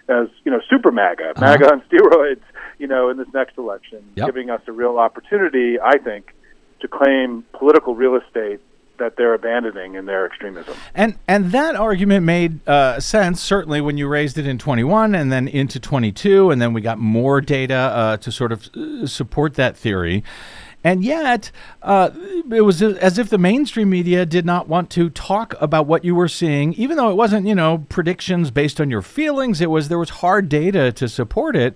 as, 0.08 0.28
you 0.44 0.50
know, 0.50 0.60
super 0.68 0.90
MAGA, 0.90 1.30
uh-huh. 1.30 1.40
MAGA 1.40 1.72
on 1.72 1.80
steroids, 1.90 2.42
you 2.78 2.86
know, 2.86 3.08
in 3.08 3.16
this 3.16 3.28
next 3.32 3.56
election, 3.56 4.04
Yep. 4.16 4.26
giving 4.26 4.50
us 4.50 4.60
a 4.66 4.72
real 4.72 4.98
opportunity, 4.98 5.80
I 5.80 5.96
think, 5.98 6.34
to 6.80 6.88
claim 6.88 7.44
political 7.54 7.94
real 7.94 8.16
estate 8.16 8.60
that 8.98 9.16
they're 9.16 9.34
abandoning 9.34 9.94
in 9.94 10.06
their 10.06 10.26
extremism. 10.26 10.76
And 10.94 11.18
and 11.26 11.52
that 11.52 11.74
argument 11.74 12.24
made 12.24 12.66
uh, 12.68 13.00
sense 13.00 13.40
certainly 13.40 13.80
when 13.80 13.96
you 13.96 14.08
raised 14.08 14.38
it 14.38 14.46
in 14.46 14.58
21 14.58 15.14
and 15.14 15.32
then 15.32 15.48
into 15.48 15.80
22 15.80 16.50
and 16.50 16.60
then 16.60 16.72
we 16.72 16.80
got 16.80 16.98
more 16.98 17.40
data 17.40 17.74
uh, 17.74 18.16
to 18.18 18.32
sort 18.32 18.52
of 18.52 18.68
uh, 18.76 19.06
support 19.06 19.54
that 19.54 19.76
theory. 19.76 20.22
And 20.86 21.02
yet, 21.02 21.50
uh, 21.82 22.10
it 22.52 22.60
was 22.60 22.82
as 22.82 23.16
if 23.16 23.30
the 23.30 23.38
mainstream 23.38 23.88
media 23.88 24.26
did 24.26 24.44
not 24.44 24.68
want 24.68 24.90
to 24.90 25.08
talk 25.08 25.54
about 25.58 25.86
what 25.86 26.04
you 26.04 26.14
were 26.14 26.28
seeing, 26.28 26.74
even 26.74 26.98
though 26.98 27.08
it 27.08 27.16
wasn't, 27.16 27.46
you 27.46 27.54
know, 27.54 27.86
predictions 27.88 28.50
based 28.50 28.82
on 28.82 28.90
your 28.90 29.00
feelings. 29.00 29.62
It 29.62 29.70
was 29.70 29.88
there 29.88 29.98
was 29.98 30.10
hard 30.10 30.50
data 30.50 30.92
to 30.92 31.08
support 31.08 31.56
it. 31.56 31.74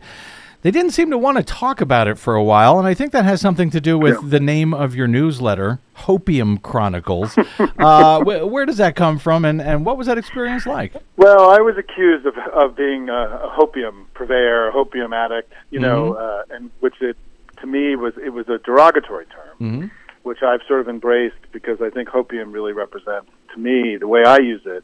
They 0.62 0.72
didn't 0.72 0.90
seem 0.90 1.10
to 1.10 1.18
want 1.18 1.36
to 1.38 1.44
talk 1.44 1.80
about 1.80 2.08
it 2.08 2.18
for 2.18 2.34
a 2.34 2.42
while, 2.42 2.78
and 2.80 2.88
I 2.88 2.92
think 2.92 3.12
that 3.12 3.24
has 3.24 3.40
something 3.40 3.70
to 3.70 3.80
do 3.80 3.96
with 3.96 4.30
the 4.30 4.40
name 4.40 4.74
of 4.74 4.94
your 4.96 5.06
newsletter, 5.06 5.78
Hopium 5.98 6.60
Chronicles. 6.60 7.38
uh, 7.78 8.20
wh- 8.24 8.50
where 8.50 8.66
does 8.66 8.78
that 8.78 8.96
come 8.96 9.20
from, 9.20 9.44
and, 9.44 9.62
and 9.62 9.86
what 9.86 9.96
was 9.96 10.08
that 10.08 10.18
experience 10.18 10.66
like? 10.66 10.94
Well, 11.16 11.48
I 11.50 11.60
was 11.60 11.76
accused 11.78 12.26
of 12.26 12.36
of 12.52 12.74
being 12.76 13.08
a, 13.08 13.12
a 13.44 13.54
hopium 13.56 14.06
purveyor, 14.14 14.68
a 14.68 14.72
hopium 14.72 15.14
addict, 15.14 15.52
you 15.70 15.78
know, 15.78 16.14
uh, 16.14 16.42
and 16.50 16.70
which 16.80 17.00
it 17.00 17.16
to 17.60 17.66
me 17.66 17.94
was 17.94 18.14
it 18.16 18.30
was 18.30 18.48
a 18.48 18.58
derogatory 18.58 19.26
term, 19.26 19.90
which 20.24 20.42
I've 20.42 20.60
sort 20.66 20.80
of 20.80 20.88
embraced 20.88 21.36
because 21.52 21.80
I 21.80 21.90
think 21.90 22.08
hopium 22.08 22.52
really 22.52 22.72
represents 22.72 23.30
to 23.54 23.60
me 23.60 23.96
the 23.96 24.08
way 24.08 24.24
I 24.26 24.38
use 24.38 24.62
it. 24.64 24.82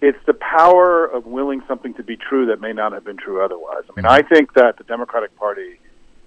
It's 0.00 0.18
the 0.26 0.34
power 0.34 1.04
of 1.04 1.26
willing 1.26 1.62
something 1.66 1.94
to 1.94 2.04
be 2.04 2.16
true 2.16 2.46
that 2.46 2.60
may 2.60 2.72
not 2.72 2.92
have 2.92 3.04
been 3.04 3.16
true 3.16 3.44
otherwise. 3.44 3.82
I 3.90 3.92
mean, 3.96 4.04
mm-hmm. 4.04 4.06
I 4.06 4.22
think 4.22 4.54
that 4.54 4.78
the 4.78 4.84
Democratic 4.84 5.36
Party 5.36 5.80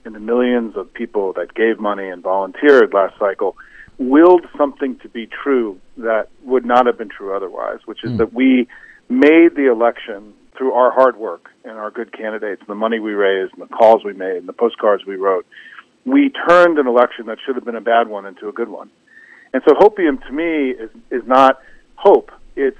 and 0.03 0.13
the 0.13 0.19
millions 0.19 0.75
of 0.75 0.93
people 0.93 1.33
that 1.33 1.53
gave 1.53 1.79
money 1.79 2.09
and 2.09 2.21
volunteered 2.21 2.93
last 2.93 3.17
cycle 3.17 3.55
willed 3.97 4.45
something 4.57 4.97
to 4.99 5.09
be 5.09 5.27
true 5.27 5.79
that 5.97 6.27
would 6.43 6.65
not 6.65 6.85
have 6.85 6.97
been 6.97 7.09
true 7.09 7.35
otherwise, 7.35 7.79
which 7.85 8.03
is 8.03 8.11
mm. 8.11 8.17
that 8.17 8.33
we 8.33 8.67
made 9.09 9.55
the 9.55 9.69
election 9.71 10.33
through 10.57 10.73
our 10.73 10.91
hard 10.91 11.17
work 11.17 11.49
and 11.63 11.73
our 11.73 11.91
good 11.91 12.11
candidates, 12.11 12.61
the 12.67 12.75
money 12.75 12.99
we 12.99 13.13
raised, 13.13 13.53
and 13.53 13.61
the 13.61 13.67
calls 13.67 14.03
we 14.03 14.13
made, 14.13 14.37
and 14.37 14.47
the 14.47 14.53
postcards 14.53 15.05
we 15.05 15.15
wrote. 15.15 15.45
We 16.05 16.31
turned 16.47 16.79
an 16.79 16.87
election 16.87 17.27
that 17.27 17.37
should 17.45 17.55
have 17.55 17.65
been 17.65 17.75
a 17.75 17.81
bad 17.81 18.07
one 18.07 18.25
into 18.25 18.49
a 18.49 18.51
good 18.51 18.69
one. 18.69 18.89
And 19.53 19.61
so 19.67 19.75
hopium 19.75 20.25
to 20.25 20.31
me 20.31 20.71
is 20.71 20.89
is 21.11 21.27
not 21.27 21.59
hope. 21.95 22.31
It's 22.55 22.77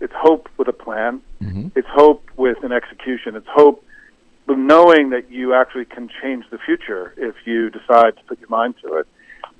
it's 0.00 0.12
hope 0.16 0.48
with 0.58 0.68
a 0.68 0.72
plan. 0.72 1.20
It's 1.74 1.88
hope 1.88 2.22
with 2.36 2.62
an 2.64 2.72
execution. 2.72 3.34
It's 3.36 3.46
hope 3.48 3.84
with 4.46 4.58
knowing 4.58 5.10
that 5.10 5.30
you 5.30 5.54
actually 5.54 5.84
can 5.86 6.08
change 6.22 6.44
the 6.50 6.58
future 6.58 7.14
if 7.16 7.34
you 7.46 7.70
decide 7.70 8.16
to 8.16 8.22
put 8.26 8.40
your 8.40 8.48
mind 8.48 8.74
to 8.82 8.94
it. 8.98 9.06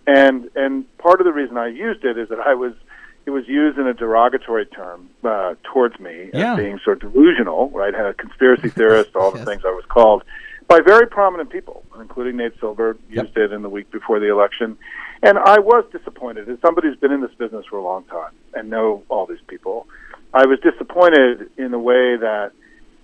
And 0.06 0.50
and 0.56 0.84
part 0.98 1.20
of 1.20 1.24
the 1.26 1.32
reason 1.32 1.56
I 1.56 1.68
used 1.68 2.04
it 2.04 2.18
is 2.18 2.28
that 2.30 2.40
I 2.40 2.54
was 2.54 2.72
it 3.26 3.30
was 3.30 3.46
used 3.46 3.78
in 3.78 3.86
a 3.86 3.94
derogatory 3.94 4.66
term 4.66 5.08
uh, 5.24 5.54
towards 5.62 5.98
me 6.00 6.30
Yeah. 6.32 6.52
as 6.54 6.58
being 6.58 6.80
sort 6.84 7.02
of 7.02 7.12
delusional, 7.12 7.70
right? 7.70 7.94
A 7.94 8.14
conspiracy 8.14 8.68
theorist, 8.78 9.14
all 9.14 9.30
the 9.30 9.44
things 9.44 9.62
I 9.64 9.70
was 9.70 9.84
called 9.88 10.24
by 10.68 10.80
very 10.80 11.06
prominent 11.06 11.50
people, 11.50 11.84
including 12.00 12.36
Nate 12.36 12.52
Silver, 12.60 12.96
used 13.08 13.36
it 13.36 13.52
in 13.52 13.62
the 13.62 13.68
week 13.68 13.90
before 13.90 14.20
the 14.20 14.30
election. 14.30 14.78
And 15.22 15.36
I 15.38 15.58
was 15.58 15.84
disappointed. 15.92 16.48
As 16.48 16.58
somebody 16.60 16.88
who's 16.88 16.96
been 16.98 17.12
in 17.12 17.20
this 17.20 17.34
business 17.38 17.66
for 17.68 17.76
a 17.76 17.82
long 17.82 18.04
time 18.04 18.32
and 18.54 18.70
know 18.70 19.02
all 19.10 19.26
these 19.26 19.42
people, 19.48 19.86
I 20.32 20.46
was 20.46 20.58
disappointed 20.60 21.50
in 21.56 21.70
the 21.70 21.78
way 21.78 22.16
that 22.16 22.52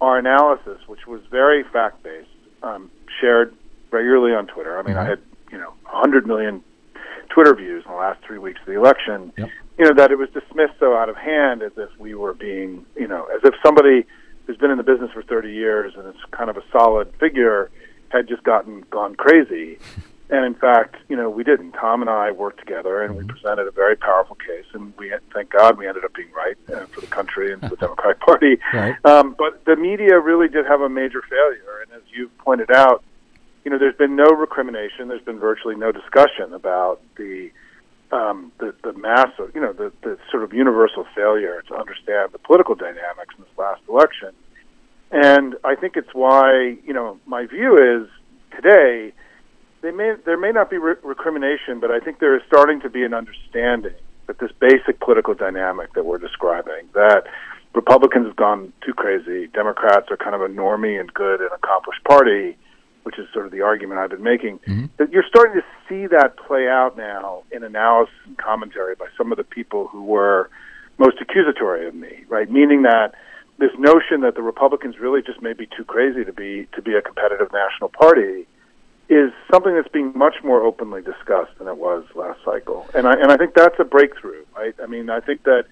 our 0.00 0.18
analysis, 0.18 0.78
which 0.86 1.06
was 1.06 1.20
very 1.30 1.64
fact 1.64 2.02
based, 2.02 2.28
um, 2.62 2.90
shared 3.20 3.54
regularly 3.90 4.34
on 4.34 4.46
Twitter. 4.46 4.78
I 4.78 4.82
mean, 4.82 4.96
I 4.96 5.04
had 5.04 5.20
you 5.50 5.58
know 5.58 5.74
100 5.84 6.26
million 6.26 6.62
Twitter 7.30 7.54
views 7.54 7.84
in 7.84 7.90
the 7.90 7.96
last 7.96 8.22
three 8.24 8.38
weeks 8.38 8.60
of 8.60 8.66
the 8.66 8.78
election. 8.78 9.32
Yep. 9.36 9.50
You 9.78 9.84
know 9.86 9.94
that 9.94 10.10
it 10.10 10.16
was 10.16 10.28
dismissed 10.30 10.74
so 10.78 10.96
out 10.96 11.08
of 11.08 11.16
hand 11.16 11.62
as 11.62 11.72
if 11.76 11.90
we 11.98 12.14
were 12.14 12.34
being, 12.34 12.86
you 12.96 13.08
know, 13.08 13.26
as 13.26 13.40
if 13.44 13.54
somebody 13.64 14.06
who's 14.46 14.56
been 14.56 14.70
in 14.70 14.78
the 14.78 14.84
business 14.84 15.10
for 15.12 15.22
30 15.22 15.52
years 15.52 15.94
and 15.96 16.06
is 16.08 16.20
kind 16.30 16.48
of 16.48 16.56
a 16.56 16.62
solid 16.70 17.12
figure 17.18 17.70
had 18.10 18.28
just 18.28 18.42
gotten 18.44 18.82
gone 18.90 19.14
crazy. 19.16 19.78
And 20.28 20.44
in 20.44 20.54
fact, 20.54 20.96
you 21.08 21.16
know, 21.16 21.30
we 21.30 21.44
didn't. 21.44 21.72
Tom 21.72 22.00
and 22.00 22.10
I 22.10 22.32
worked 22.32 22.58
together, 22.58 23.02
and 23.02 23.16
we 23.16 23.24
presented 23.24 23.68
a 23.68 23.70
very 23.70 23.96
powerful 23.96 24.36
case. 24.36 24.64
And 24.72 24.92
we, 24.96 25.12
thank 25.32 25.50
God, 25.50 25.78
we 25.78 25.86
ended 25.86 26.04
up 26.04 26.14
being 26.14 26.32
right 26.32 26.56
uh, 26.74 26.86
for 26.86 27.00
the 27.00 27.06
country 27.06 27.52
and 27.52 27.62
for 27.62 27.68
the 27.68 27.76
Democratic 27.80 28.20
Party. 28.20 28.58
Right. 28.72 28.96
Um, 29.04 29.36
but 29.38 29.64
the 29.66 29.76
media 29.76 30.18
really 30.18 30.48
did 30.48 30.66
have 30.66 30.80
a 30.80 30.88
major 30.88 31.22
failure. 31.22 31.82
And 31.82 31.92
as 31.92 32.02
you 32.12 32.28
pointed 32.38 32.72
out, 32.72 33.04
you 33.64 33.70
know, 33.70 33.78
there's 33.78 33.96
been 33.96 34.16
no 34.16 34.26
recrimination. 34.26 35.08
There's 35.08 35.24
been 35.24 35.38
virtually 35.38 35.76
no 35.76 35.92
discussion 35.92 36.52
about 36.54 37.00
the 37.16 37.50
um, 38.12 38.52
the, 38.58 38.74
the 38.84 38.92
massive, 38.92 39.50
you 39.54 39.60
know, 39.60 39.72
the, 39.72 39.92
the 40.02 40.16
sort 40.30 40.44
of 40.44 40.52
universal 40.52 41.04
failure 41.14 41.62
to 41.68 41.74
understand 41.74 42.30
the 42.32 42.38
political 42.38 42.74
dynamics 42.74 43.34
in 43.36 43.42
this 43.42 43.58
last 43.58 43.82
election. 43.88 44.30
And 45.10 45.56
I 45.64 45.74
think 45.74 45.96
it's 45.96 46.12
why, 46.12 46.76
you 46.84 46.92
know, 46.92 47.18
my 47.26 47.46
view 47.46 47.76
is 47.76 48.08
today 48.54 49.12
they 49.82 49.90
may 49.90 50.14
there 50.24 50.38
may 50.38 50.52
not 50.52 50.70
be 50.70 50.78
re- 50.78 50.94
recrimination, 51.02 51.80
but 51.80 51.90
I 51.90 52.00
think 52.00 52.18
there 52.18 52.36
is 52.36 52.42
starting 52.46 52.80
to 52.80 52.90
be 52.90 53.04
an 53.04 53.14
understanding 53.14 53.94
that 54.26 54.38
this 54.38 54.50
basic 54.58 55.00
political 55.00 55.34
dynamic 55.34 55.92
that 55.94 56.04
we're 56.04 56.18
describing 56.18 56.88
that 56.94 57.24
Republicans 57.74 58.26
have 58.26 58.36
gone 58.36 58.72
too 58.84 58.94
crazy, 58.94 59.48
Democrats 59.48 60.06
are 60.10 60.16
kind 60.16 60.34
of 60.34 60.40
a 60.40 60.48
normie 60.48 60.98
and 60.98 61.12
good 61.12 61.40
and 61.40 61.50
accomplished 61.52 62.02
party, 62.04 62.56
which 63.02 63.18
is 63.18 63.26
sort 63.32 63.44
of 63.44 63.52
the 63.52 63.60
argument 63.60 64.00
I've 64.00 64.10
been 64.10 64.22
making. 64.22 64.58
Mm-hmm. 64.60 64.86
That 64.96 65.12
you're 65.12 65.26
starting 65.28 65.60
to 65.60 65.64
see 65.88 66.06
that 66.06 66.36
play 66.36 66.68
out 66.68 66.96
now 66.96 67.42
in 67.52 67.62
analysis 67.62 68.14
and 68.24 68.36
commentary 68.38 68.94
by 68.94 69.06
some 69.16 69.30
of 69.30 69.38
the 69.38 69.44
people 69.44 69.88
who 69.88 70.02
were 70.02 70.50
most 70.98 71.18
accusatory 71.20 71.86
of 71.86 71.94
me, 71.94 72.24
right? 72.28 72.50
Meaning 72.50 72.82
that 72.82 73.14
this 73.58 73.70
notion 73.78 74.22
that 74.22 74.34
the 74.34 74.42
Republicans 74.42 74.98
really 74.98 75.22
just 75.22 75.42
may 75.42 75.52
be 75.52 75.66
too 75.76 75.84
crazy 75.84 76.24
to 76.24 76.32
be 76.32 76.66
to 76.74 76.82
be 76.82 76.94
a 76.94 77.02
competitive 77.02 77.52
national 77.52 77.90
party 77.90 78.46
is 79.08 79.32
something 79.52 79.74
that's 79.74 79.88
being 79.88 80.12
much 80.16 80.36
more 80.42 80.62
openly 80.62 81.00
discussed 81.00 81.56
than 81.58 81.68
it 81.68 81.76
was 81.76 82.04
last 82.14 82.40
cycle. 82.44 82.86
And 82.94 83.06
I 83.06 83.12
and 83.12 83.30
I 83.30 83.36
think 83.36 83.54
that's 83.54 83.78
a 83.78 83.84
breakthrough, 83.84 84.44
right? 84.56 84.74
I 84.82 84.86
mean, 84.86 85.10
I 85.10 85.20
think 85.20 85.44
that 85.44 85.66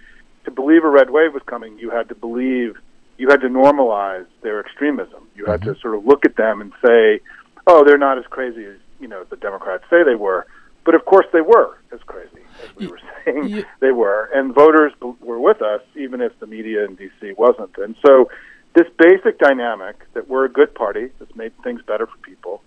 to 0.45 0.51
believe 0.51 0.85
a 0.85 0.89
red 0.89 1.11
wave 1.11 1.33
was 1.35 1.43
coming, 1.47 1.79
you 1.79 1.91
had 1.91 2.09
to 2.11 2.15
believe 2.15 2.77
you 3.17 3.29
had 3.29 3.41
to 3.41 3.49
normalize 3.49 4.27
their 4.43 4.61
extremism. 4.61 5.29
You 5.35 5.47
had 5.47 5.61
mm-hmm. 5.61 5.75
to 5.75 5.81
sort 5.81 5.95
of 5.97 6.07
look 6.07 6.25
at 6.25 6.37
them 6.37 6.61
and 6.61 6.73
say, 6.85 7.21
"Oh, 7.67 7.85
they're 7.85 7.99
not 7.99 8.19
as 8.19 8.25
crazy 8.31 8.65
as, 8.65 8.77
you 9.01 9.09
know, 9.09 9.25
the 9.25 9.37
Democrats 9.37 9.85
say 9.91 10.05
they 10.05 10.15
were." 10.15 10.47
But 10.85 10.95
of 10.95 11.05
course 11.07 11.27
they 11.33 11.41
were 11.41 11.79
as 11.93 12.01
crazy 12.07 12.43
as 12.63 12.77
we 12.77 12.87
were 12.87 13.01
saying 13.25 13.51
y- 13.51 13.65
they 13.81 13.91
were, 13.91 14.29
and 14.35 14.55
voters 14.55 14.93
were 15.21 15.41
with 15.41 15.61
us 15.63 15.81
even 15.97 16.21
if 16.21 16.39
the 16.39 16.47
media 16.47 16.85
in 16.85 16.97
DC 16.97 17.37
wasn't. 17.37 17.77
And 17.79 17.97
so 18.05 18.31
this 18.75 18.87
basic 18.99 19.39
dynamic 19.39 19.97
that 20.13 20.29
we're 20.29 20.45
a 20.45 20.49
good 20.49 20.75
party 20.75 21.09
that's 21.19 21.35
made 21.35 21.53
things 21.63 21.81
better 21.87 22.07
for 22.07 22.17
people 22.19 22.63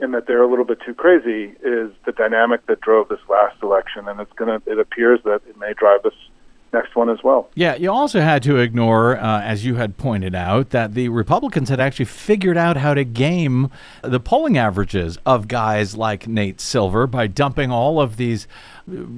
and 0.00 0.14
that 0.14 0.26
they're 0.26 0.42
a 0.42 0.48
little 0.48 0.64
bit 0.64 0.78
too 0.84 0.94
crazy 0.94 1.54
is 1.62 1.92
the 2.06 2.12
dynamic 2.16 2.66
that 2.66 2.80
drove 2.80 3.08
this 3.08 3.20
last 3.28 3.62
election 3.62 4.08
and 4.08 4.20
it's 4.20 4.32
to 4.38 4.60
it 4.70 4.78
appears 4.78 5.20
that 5.24 5.40
it 5.48 5.56
may 5.58 5.72
drive 5.74 6.02
this 6.02 6.14
next 6.72 6.94
one 6.94 7.08
as 7.08 7.18
well. 7.22 7.50
Yeah, 7.54 7.74
you 7.74 7.90
also 7.90 8.20
had 8.20 8.42
to 8.44 8.58
ignore, 8.58 9.16
uh, 9.16 9.40
as 9.42 9.64
you 9.64 9.76
had 9.76 9.96
pointed 9.96 10.34
out, 10.34 10.70
that 10.70 10.94
the 10.94 11.08
Republicans 11.08 11.68
had 11.68 11.80
actually 11.80 12.04
figured 12.04 12.56
out 12.56 12.76
how 12.76 12.94
to 12.94 13.04
game 13.04 13.70
the 14.02 14.20
polling 14.20 14.56
averages 14.56 15.18
of 15.26 15.48
guys 15.48 15.96
like 15.96 16.28
Nate 16.28 16.60
Silver 16.60 17.06
by 17.06 17.26
dumping 17.26 17.70
all 17.70 18.00
of 18.00 18.16
these 18.16 18.46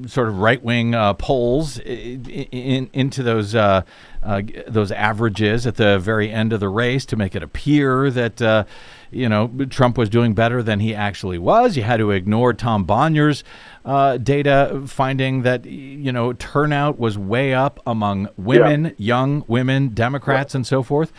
sort 0.06 0.28
of 0.28 0.38
right 0.38 0.62
wing 0.62 0.94
uh, 0.94 1.14
polls 1.14 1.78
in, 1.78 2.24
in, 2.26 2.90
into 2.92 3.22
those. 3.22 3.54
Uh, 3.54 3.82
uh, 4.24 4.40
those 4.68 4.92
averages 4.92 5.66
at 5.66 5.74
the 5.74 5.98
very 5.98 6.30
end 6.30 6.52
of 6.52 6.60
the 6.60 6.68
race 6.68 7.04
to 7.04 7.16
make 7.16 7.34
it 7.34 7.42
appear 7.42 8.08
that 8.08 8.40
uh, 8.40 8.62
you 9.10 9.28
know 9.28 9.48
Trump 9.68 9.98
was 9.98 10.08
doing 10.08 10.32
better 10.32 10.62
than 10.62 10.78
he 10.78 10.94
actually 10.94 11.38
was. 11.38 11.76
You 11.76 11.82
had 11.82 11.96
to 11.96 12.12
ignore 12.12 12.52
Tom 12.54 12.84
Bonier's 12.84 13.42
uh, 13.84 14.18
data 14.18 14.80
finding 14.86 15.42
that 15.42 15.64
you 15.64 16.12
know 16.12 16.34
turnout 16.34 17.00
was 17.00 17.18
way 17.18 17.52
up 17.52 17.80
among 17.84 18.28
women, 18.36 18.84
Yeah. 18.84 18.90
young 18.96 19.44
women, 19.48 19.88
Democrats, 19.88 20.54
and 20.54 20.64
so 20.64 20.84
forth. 20.84 21.12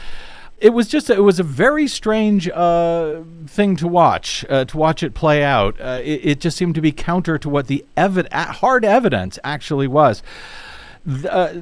It 0.60 0.70
was 0.74 0.88
just 0.88 1.10
it 1.10 1.20
was 1.22 1.40
a 1.40 1.44
very 1.44 1.88
strange 1.88 2.48
uh, 2.48 3.22
thing 3.48 3.76
to 3.78 3.88
watch 3.88 4.46
uh, 4.50 4.64
to 4.66 4.78
watch 4.78 5.04
it 5.04 5.14
play 5.14 5.44
out. 5.44 5.80
Uh, 5.80 6.00
it, 6.02 6.22
it 6.24 6.40
just 6.40 6.56
seemed 6.56 6.76
to 6.76 6.82
be 6.82 6.92
counter 6.94 7.38
to 7.38 7.50
what 7.50 7.68
the 7.68 7.84
evi- 7.98 8.32
hard 8.32 8.86
evidence 8.86 9.38
actually 9.44 9.88
was. 9.88 10.24
Uh, 11.30 11.56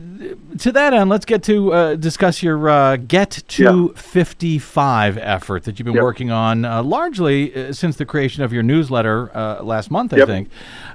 to 0.60 0.72
that 0.72 0.94
end, 0.94 1.10
let's 1.10 1.26
get 1.26 1.42
to 1.42 1.74
uh, 1.74 1.96
discuss 1.96 2.44
your 2.44 2.70
uh, 2.70 2.96
Get 2.96 3.32
to 3.48 3.92
55 3.96 5.18
effort 5.18 5.64
that 5.64 5.80
you've 5.80 5.86
been 5.88 5.96
Yep. 5.96 6.04
working 6.04 6.30
on 6.30 6.64
uh, 6.64 6.84
largely 6.84 7.52
uh, 7.56 7.74
since 7.74 7.96
the 7.96 8.06
creation 8.06 8.44
of 8.44 8.54
your 8.54 8.62
newsletter 8.62 9.36
uh, 9.36 9.64
last 9.64 9.90
month, 9.90 10.14
I 10.14 10.18
Yep. 10.18 10.28
think. 10.28 10.50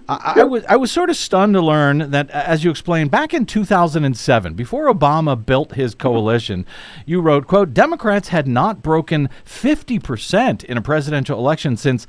I, 0.09 0.45
was 0.45 0.65
I 0.69 0.77
was 0.77 0.93
sort 0.93 1.11
of 1.11 1.17
stunned 1.17 1.55
to 1.55 1.61
learn 1.61 2.11
that, 2.11 2.31
as 2.31 2.63
you 2.65 2.71
explained, 2.71 3.11
back 3.11 3.35
in 3.35 3.45
2007, 3.45 4.55
before 4.55 4.93
Obama 4.93 5.45
built 5.45 5.75
his 5.75 5.95
coalition, 5.95 6.65
you 7.07 7.21
wrote, 7.21 7.47
"quote 7.47 7.75
Democrats 7.75 8.29
had 8.29 8.47
not 8.47 8.83
broken 8.83 9.29
50 9.45 9.99
percent 9.99 10.63
in 10.65 10.77
a 10.77 10.83
presidential 10.83 11.39
election 11.39 11.77
since." 11.77 12.07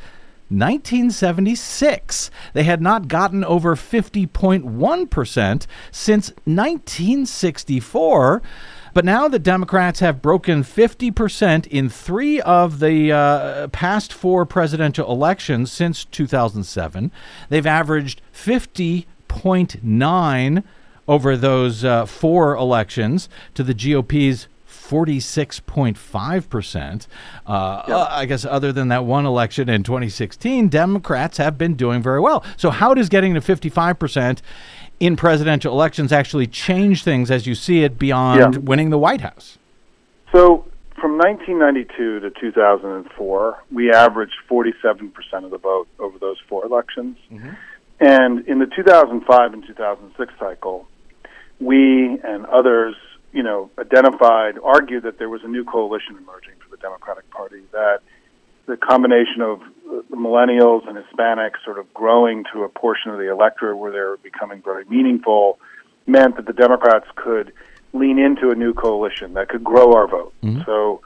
1976. 0.49 2.31
They 2.53 2.63
had 2.63 2.81
not 2.81 3.09
gotten 3.09 3.43
over 3.43 3.75
50.1% 3.75 5.67
since 5.91 6.29
1964. 6.45 8.41
But 8.97 9.05
now 9.05 9.27
the 9.27 9.37
Democrats 9.37 9.99
have 9.99 10.23
broken 10.23 10.63
50% 10.63 11.67
in 11.67 11.87
three 11.87 12.41
of 12.41 12.79
the 12.79 13.11
uh, 13.11 13.67
past 13.67 14.11
four 14.11 14.43
presidential 14.43 15.11
elections 15.11 15.71
since 15.71 16.03
2007. 16.03 17.11
They've 17.49 17.67
averaged 17.67 18.23
50.9 18.33 20.63
over 21.07 21.37
those 21.37 21.85
uh, 21.85 22.07
four 22.07 22.55
elections 22.55 23.29
to 23.53 23.61
the 23.61 23.75
GOP's 23.75 24.47
46.5%. 24.67 27.07
Uh, 27.45 27.49
uh, 27.49 28.07
I 28.09 28.25
guess 28.25 28.45
other 28.45 28.71
than 28.71 28.87
that 28.87 29.05
one 29.05 29.27
election 29.27 29.69
in 29.69 29.83
2016, 29.83 30.69
Democrats 30.69 31.37
have 31.37 31.55
been 31.57 31.75
doing 31.75 32.01
very 32.01 32.19
well. 32.19 32.43
So, 32.55 32.69
how 32.69 32.93
does 32.93 33.09
getting 33.09 33.33
to 33.33 33.41
55% 33.41 34.41
in 34.99 35.15
presidential 35.15 35.73
elections 35.73 36.11
actually 36.11 36.47
change 36.47 37.03
things 37.03 37.29
as 37.29 37.45
you 37.45 37.55
see 37.55 37.83
it 37.83 37.99
beyond 37.99 38.55
Yeah. 38.55 38.59
winning 38.59 38.89
the 38.89 38.97
White 38.97 39.21
House? 39.21 39.57
So 40.31 40.65
from 40.99 41.17
1992 41.17 42.19
to 42.21 42.29
2004, 42.31 43.63
we 43.71 43.91
averaged 43.91 44.35
47% 44.49 45.45
of 45.45 45.51
the 45.51 45.57
vote 45.57 45.87
over 45.99 46.17
those 46.17 46.37
four 46.47 46.65
elections. 46.65 47.17
Mm-hmm. 47.31 47.49
And 47.99 48.47
in 48.47 48.59
the 48.59 48.65
2005 48.67 49.53
and 49.53 49.65
2006 49.65 50.33
cycle, 50.39 50.87
we 51.59 52.19
and 52.23 52.45
others, 52.47 52.95
you 53.33 53.43
know, 53.43 53.69
identified, 53.77 54.57
argued 54.63 55.03
that 55.03 55.17
there 55.19 55.29
was 55.29 55.43
a 55.43 55.47
new 55.47 55.63
coalition 55.63 56.17
emerging 56.17 56.53
for 56.59 56.69
the 56.69 56.77
Democratic 56.77 57.29
Party, 57.31 57.61
that 57.71 58.01
the 58.68 58.78
combination 58.78 59.41
of 59.41 59.61
millennials 60.11 60.88
and 60.88 60.97
Hispanics 60.97 61.63
sort 61.63 61.80
of 61.80 61.91
growing 61.93 62.43
to 62.53 62.63
a 62.63 62.70
portion 62.70 63.11
of 63.11 63.18
the 63.18 63.32
electorate 63.32 63.78
where 63.78 63.91
they're 63.91 64.18
becoming 64.18 64.61
very 64.61 64.84
meaningful 64.86 65.57
meant 66.05 66.36
that 66.36 66.45
the 66.45 66.53
Democrats 66.53 67.07
could 67.15 67.53
lean 67.93 68.20
into 68.20 68.51
a 68.51 68.55
new 68.55 68.74
coalition 68.74 69.34
that 69.34 69.49
could 69.49 69.63
grow 69.63 69.93
our 69.93 70.07
vote. 70.07 70.34
So, 70.65 71.01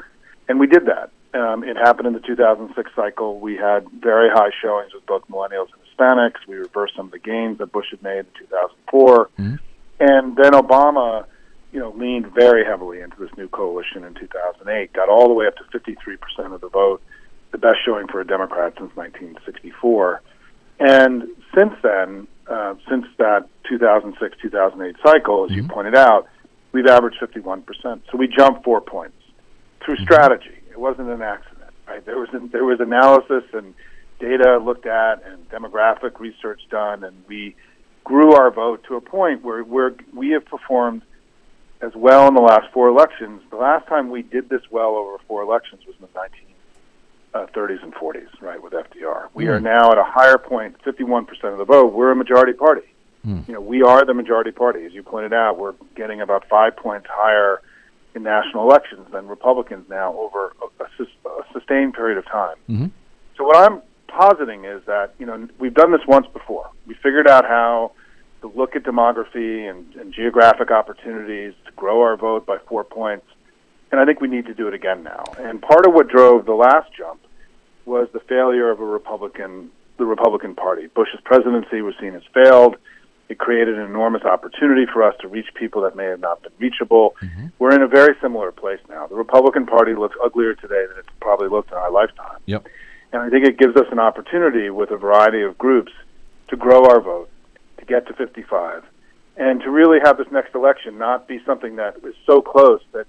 and 0.49 0.59
we 0.59 0.67
did 0.67 0.87
that. 0.87 1.11
Um, 1.33 1.63
it 1.63 1.77
happened 1.77 2.07
in 2.07 2.13
the 2.13 2.19
2006 2.19 2.91
cycle. 2.95 3.39
We 3.39 3.55
had 3.55 3.87
very 3.89 4.29
high 4.29 4.51
showings 4.61 4.93
with 4.93 5.05
both 5.05 5.25
millennials 5.29 5.67
and 5.71 5.81
Hispanics. 5.87 6.45
We 6.47 6.55
reversed 6.55 6.95
some 6.97 7.05
of 7.05 7.11
the 7.11 7.19
gains 7.19 7.59
that 7.59 7.71
Bush 7.71 7.87
had 7.91 8.01
made 8.03 8.19
in 8.19 8.25
2004. 8.39 9.29
And 9.99 10.35
then 10.35 10.53
Obama, 10.53 11.25
you 11.71 11.79
know, 11.79 11.91
leaned 11.91 12.33
very 12.33 12.65
heavily 12.65 12.99
into 13.01 13.17
this 13.17 13.29
new 13.37 13.47
coalition 13.47 14.03
in 14.03 14.15
2008, 14.15 14.91
got 14.93 15.09
all 15.09 15.27
the 15.27 15.33
way 15.33 15.45
up 15.45 15.55
to 15.57 15.63
53% 15.79 16.53
of 16.53 16.59
the 16.59 16.69
vote, 16.69 17.01
the 17.51 17.57
best 17.57 17.77
showing 17.85 18.07
for 18.07 18.21
a 18.21 18.25
Democrat 18.25 18.73
since 18.77 18.95
1964. 18.95 20.21
And 20.79 21.27
since 21.55 21.73
then, 21.83 22.27
uh, 22.47 22.75
since 22.89 23.05
that 23.17 23.47
2006 23.69 24.37
2008 24.41 24.95
cycle, 25.03 25.45
as 25.45 25.51
you 25.51 25.63
pointed 25.67 25.95
out, 25.95 26.27
we've 26.71 26.87
averaged 26.87 27.19
51%. 27.21 27.63
So 28.11 28.17
we 28.17 28.27
jumped 28.27 28.63
four 28.63 28.81
points 28.81 29.17
through 29.83 29.97
strategy. 29.97 30.57
It 30.69 30.79
wasn't 30.79 31.09
an 31.09 31.21
accident, 31.21 31.71
right? 31.87 32.03
There 32.05 32.17
was 32.17 32.29
there 32.51 32.65
was 32.65 32.79
analysis 32.79 33.43
and 33.53 33.73
data 34.19 34.57
looked 34.57 34.85
at 34.85 35.23
and 35.25 35.49
demographic 35.49 36.19
research 36.19 36.61
done, 36.69 37.03
and 37.03 37.23
we 37.27 37.55
grew 38.03 38.33
our 38.33 38.51
vote 38.51 38.83
to 38.87 38.95
a 38.95 39.01
point 39.01 39.43
where 39.43 39.63
we're, 39.63 39.93
we 40.13 40.29
have 40.29 40.45
performed 40.45 41.01
as 41.81 41.91
well 41.95 42.27
in 42.27 42.35
the 42.35 42.41
last 42.41 42.71
four 42.73 42.87
elections. 42.87 43.41
The 43.49 43.57
last 43.57 43.87
time 43.87 44.09
we 44.09 44.21
did 44.21 44.49
this 44.49 44.61
well 44.69 44.95
over 44.95 45.17
four 45.27 45.41
elections 45.41 45.81
was 45.85 45.95
in 45.99 46.01
the 46.03 46.13
Uh, 47.33 47.45
1930s 47.45 47.83
and 47.83 47.95
40s, 47.95 48.41
right, 48.41 48.61
with 48.61 48.73
FDR. 48.73 49.29
We 49.33 49.47
are 49.47 49.57
hmm. 49.57 49.63
now 49.63 49.91
at 49.91 49.97
a 49.97 50.03
higher 50.03 50.37
point, 50.37 50.75
51% 50.83 51.27
of 51.45 51.57
the 51.57 51.65
vote. 51.65 51.93
We're 51.93 52.11
a 52.11 52.15
majority 52.15 52.51
party. 52.51 52.81
Hmm. 53.23 53.41
You 53.47 53.53
know, 53.53 53.61
we 53.61 53.83
are 53.83 54.03
the 54.05 54.13
majority 54.13 54.51
party. 54.51 54.85
As 54.85 54.93
you 54.93 55.01
pointed 55.01 55.31
out, 55.31 55.57
we're 55.57 55.75
getting 55.95 56.19
about 56.19 56.45
five 56.49 56.75
points 56.75 57.07
higher 57.09 57.61
in 58.15 58.23
national 58.23 58.69
elections 58.69 59.07
than 59.11 59.27
Republicans 59.27 59.87
now 59.89 60.13
over 60.17 60.53
a, 60.61 60.83
a, 60.83 60.87
sus- 60.97 61.07
a 61.25 61.53
sustained 61.53 61.93
period 61.93 62.17
of 62.17 62.25
time. 62.25 62.57
Mm-hmm. 62.69 62.87
So 63.37 63.45
what 63.45 63.57
I'm 63.57 63.81
positing 64.07 64.65
is 64.65 64.83
that 64.85 65.13
you 65.17 65.25
know 65.25 65.47
we've 65.59 65.73
done 65.73 65.91
this 65.91 66.01
once 66.07 66.27
before. 66.33 66.69
We 66.85 66.95
figured 66.95 67.27
out 67.27 67.45
how 67.45 67.93
to 68.41 68.47
look 68.47 68.75
at 68.75 68.83
demography 68.83 69.69
and, 69.69 69.95
and 69.95 70.13
geographic 70.13 70.71
opportunities 70.71 71.53
to 71.65 71.71
grow 71.73 72.01
our 72.01 72.17
vote 72.17 72.45
by 72.45 72.57
four 72.67 72.83
points, 72.83 73.25
and 73.91 73.99
I 73.99 74.05
think 74.05 74.21
we 74.21 74.27
need 74.27 74.45
to 74.45 74.53
do 74.53 74.67
it 74.67 74.73
again 74.73 75.03
now. 75.03 75.23
And 75.37 75.61
part 75.61 75.85
of 75.85 75.93
what 75.93 76.07
drove 76.07 76.45
the 76.45 76.53
last 76.53 76.89
jump 76.97 77.21
was 77.85 78.07
the 78.13 78.19
failure 78.21 78.69
of 78.69 78.79
a 78.79 78.85
Republican, 78.85 79.69
the 79.97 80.05
Republican 80.05 80.55
Party. 80.55 80.87
Bush's 80.87 81.19
presidency 81.23 81.81
was 81.81 81.95
seen 81.99 82.15
as 82.15 82.23
failed. 82.33 82.77
It 83.29 83.37
created 83.37 83.77
an 83.77 83.85
enormous 83.85 84.23
opportunity 84.23 84.85
for 84.91 85.03
us 85.03 85.15
to 85.21 85.27
reach 85.27 85.47
people 85.55 85.81
that 85.83 85.95
may 85.95 86.05
have 86.05 86.19
not 86.19 86.41
been 86.43 86.51
reachable. 86.57 87.15
Mm-hmm. 87.21 87.47
We're 87.59 87.73
in 87.73 87.81
a 87.81 87.87
very 87.87 88.15
similar 88.21 88.51
place 88.51 88.79
now. 88.89 89.07
The 89.07 89.15
Republican 89.15 89.65
Party 89.65 89.93
looks 89.95 90.15
uglier 90.23 90.53
today 90.53 90.85
than 90.87 90.97
it's 90.97 91.09
probably 91.21 91.47
looked 91.47 91.71
in 91.71 91.77
our 91.77 91.91
lifetime. 91.91 92.39
Yep. 92.45 92.67
And 93.13 93.21
I 93.21 93.29
think 93.29 93.45
it 93.45 93.57
gives 93.57 93.75
us 93.75 93.87
an 93.91 93.99
opportunity 93.99 94.69
with 94.69 94.91
a 94.91 94.97
variety 94.97 95.41
of 95.41 95.57
groups 95.57 95.91
to 96.49 96.57
grow 96.57 96.85
our 96.85 97.01
vote, 97.01 97.29
to 97.77 97.85
get 97.85 98.07
to 98.07 98.13
55, 98.13 98.83
and 99.37 99.61
to 99.61 99.69
really 99.69 99.99
have 100.03 100.17
this 100.17 100.27
next 100.31 100.53
election 100.53 100.97
not 100.97 101.27
be 101.27 101.41
something 101.45 101.77
that 101.77 101.95
is 102.03 102.15
so 102.25 102.41
close 102.41 102.81
that, 102.91 103.07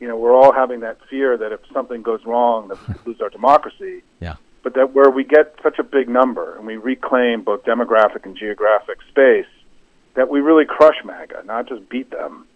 you 0.00 0.08
know, 0.08 0.16
we're 0.16 0.34
all 0.34 0.52
having 0.52 0.80
that 0.80 0.98
fear 1.08 1.36
that 1.36 1.52
if 1.52 1.60
something 1.72 2.02
goes 2.02 2.24
wrong, 2.24 2.68
that 2.68 2.88
we 2.88 2.94
lose 3.12 3.20
our 3.20 3.30
democracy. 3.30 4.02
Yeah. 4.20 4.36
But 4.62 4.74
that 4.74 4.94
where 4.94 5.10
we 5.10 5.24
get 5.24 5.56
such 5.62 5.78
a 5.78 5.82
big 5.82 6.08
number 6.08 6.56
and 6.56 6.66
we 6.66 6.76
reclaim 6.76 7.42
both 7.42 7.64
demographic 7.64 8.24
and 8.24 8.34
geographic 8.34 8.96
space, 9.10 9.44
that 10.14 10.30
we 10.30 10.40
really 10.40 10.64
crush 10.64 10.96
MAGA, 11.04 11.42
not 11.44 11.68
just 11.68 11.86
beat 11.90 12.10
them. 12.10 12.46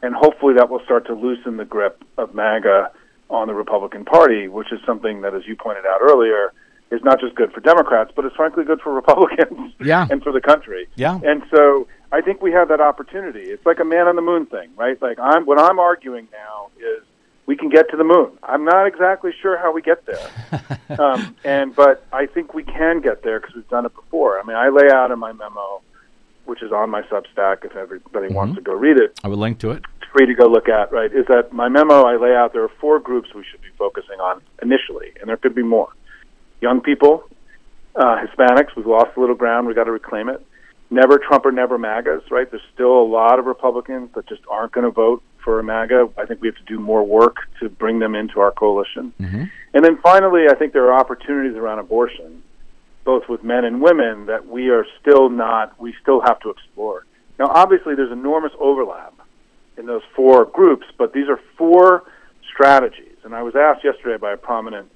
And 0.00 0.14
hopefully 0.14 0.54
that 0.54 0.70
will 0.70 0.80
start 0.84 1.06
to 1.08 1.14
loosen 1.14 1.58
the 1.58 1.66
grip 1.66 2.02
of 2.16 2.34
MAGA 2.34 2.90
on 3.28 3.48
the 3.48 3.54
Republican 3.54 4.06
Party, 4.06 4.48
which 4.48 4.72
is 4.72 4.80
something 4.86 5.20
that, 5.20 5.34
as 5.34 5.42
you 5.46 5.56
pointed 5.56 5.84
out 5.84 6.00
earlier, 6.00 6.54
is 6.90 7.02
not 7.04 7.20
just 7.20 7.34
good 7.34 7.52
for 7.52 7.60
Democrats, 7.60 8.10
but 8.16 8.24
it's 8.24 8.34
frankly 8.36 8.64
good 8.64 8.80
for 8.80 8.92
Republicans 9.02 9.72
Yeah. 9.80 10.06
and 10.10 10.22
for 10.22 10.32
the 10.32 10.40
country. 10.40 10.88
Yeah. 10.96 11.18
And 11.22 11.42
so 11.50 11.86
I 12.12 12.20
think 12.22 12.40
we 12.42 12.52
have 12.52 12.68
that 12.68 12.80
opportunity. 12.80 13.42
It's 13.50 13.64
like 13.66 13.78
a 13.80 13.84
man 13.84 14.06
on 14.08 14.16
the 14.16 14.22
moon 14.22 14.46
thing, 14.46 14.70
right? 14.76 15.00
Like 15.02 15.18
I'm 15.18 15.44
what 15.46 15.58
I'm 15.60 15.78
arguing 15.78 16.28
now 16.32 16.68
is 16.78 17.02
we 17.46 17.56
can 17.56 17.68
get 17.70 17.90
to 17.90 17.96
the 17.96 18.04
moon. 18.04 18.30
I'm 18.42 18.64
not 18.64 18.86
exactly 18.86 19.32
sure 19.40 19.56
how 19.58 19.72
we 19.72 19.80
get 19.82 20.04
there, 20.06 20.98
um, 20.98 21.34
and 21.44 21.74
but 21.74 22.04
I 22.12 22.26
think 22.26 22.52
we 22.54 22.62
can 22.62 23.00
get 23.00 23.22
there 23.22 23.40
because 23.40 23.54
we've 23.54 23.68
done 23.68 23.86
it 23.86 23.94
before. 23.94 24.38
I 24.40 24.42
mean, 24.44 24.56
I 24.56 24.68
lay 24.68 24.90
out 24.90 25.10
in 25.10 25.18
my 25.18 25.32
memo, 25.32 25.80
which 26.46 26.62
is 26.62 26.72
on 26.72 26.90
my 26.90 27.02
Substack. 27.02 27.64
If 27.64 27.74
everybody 27.76 28.32
wants 28.32 28.56
to 28.56 28.60
go 28.62 28.72
read 28.74 28.96
it, 28.98 29.18
I 29.24 29.28
would 29.28 29.38
link 29.38 29.58
to 29.60 29.70
it. 29.70 29.82
it's 30.00 30.10
free 30.10 30.26
to 30.26 30.34
go 30.34 30.46
look 30.46 30.68
at. 30.68 30.92
Right? 30.92 31.10
Is 31.12 31.26
that 31.28 31.52
my 31.52 31.68
memo? 31.68 32.02
I 32.04 32.16
lay 32.16 32.34
out 32.34 32.52
there 32.54 32.64
are 32.64 32.70
four 32.80 32.98
groups 32.98 33.34
we 33.34 33.44
should 33.50 33.62
be 33.62 33.68
focusing 33.78 34.20
on 34.20 34.40
initially, 34.62 35.12
and 35.20 35.28
there 35.28 35.36
could 35.38 35.54
be 35.54 35.62
more. 35.62 35.88
Young 36.60 36.80
people, 36.80 37.24
uh, 37.94 38.16
Hispanics. 38.24 38.74
We've 38.76 38.86
lost 38.86 39.16
a 39.16 39.20
little 39.20 39.34
ground. 39.36 39.66
We've 39.66 39.76
got 39.76 39.84
to 39.84 39.92
reclaim 39.92 40.28
it. 40.28 40.44
never 40.90 41.18
Trump 41.18 41.44
or 41.44 41.52
never 41.52 41.76
MAGAs, 41.78 42.30
right? 42.30 42.50
There's 42.50 42.62
still 42.74 42.92
a 42.92 43.04
lot 43.04 43.38
of 43.38 43.44
Republicans 43.46 44.10
that 44.14 44.26
just 44.26 44.42
aren't 44.48 44.72
going 44.72 44.84
to 44.84 44.90
vote 44.90 45.22
for 45.44 45.58
a 45.60 45.62
MAGA. 45.62 46.10
I 46.16 46.24
think 46.24 46.40
we 46.40 46.48
have 46.48 46.56
to 46.56 46.64
do 46.64 46.78
more 46.80 47.04
work 47.04 47.36
to 47.60 47.68
bring 47.68 47.98
them 47.98 48.14
into 48.14 48.40
our 48.40 48.50
coalition. 48.50 49.12
And 49.74 49.84
then 49.84 49.98
finally, 49.98 50.46
I 50.50 50.54
think 50.54 50.72
there 50.72 50.86
are 50.90 50.98
opportunities 50.98 51.56
around 51.56 51.78
abortion, 51.78 52.42
both 53.04 53.28
with 53.28 53.44
men 53.44 53.64
and 53.64 53.80
women, 53.82 54.26
that 54.26 54.46
we 54.46 54.70
are 54.70 54.86
still 55.00 55.28
not, 55.28 55.78
we 55.78 55.94
still 56.02 56.20
have 56.22 56.40
to 56.40 56.50
explore. 56.50 57.04
Now, 57.38 57.46
obviously, 57.48 57.94
there's 57.94 58.10
enormous 58.12 58.52
overlap 58.58 59.14
in 59.76 59.86
those 59.86 60.02
four 60.16 60.46
groups, 60.46 60.86
but 60.96 61.12
these 61.12 61.28
are 61.28 61.38
four 61.56 62.04
strategies. 62.50 63.16
And 63.24 63.34
I 63.34 63.42
was 63.42 63.54
asked 63.54 63.84
yesterday 63.84 64.16
by 64.16 64.32
a 64.32 64.36
prominent 64.36 64.90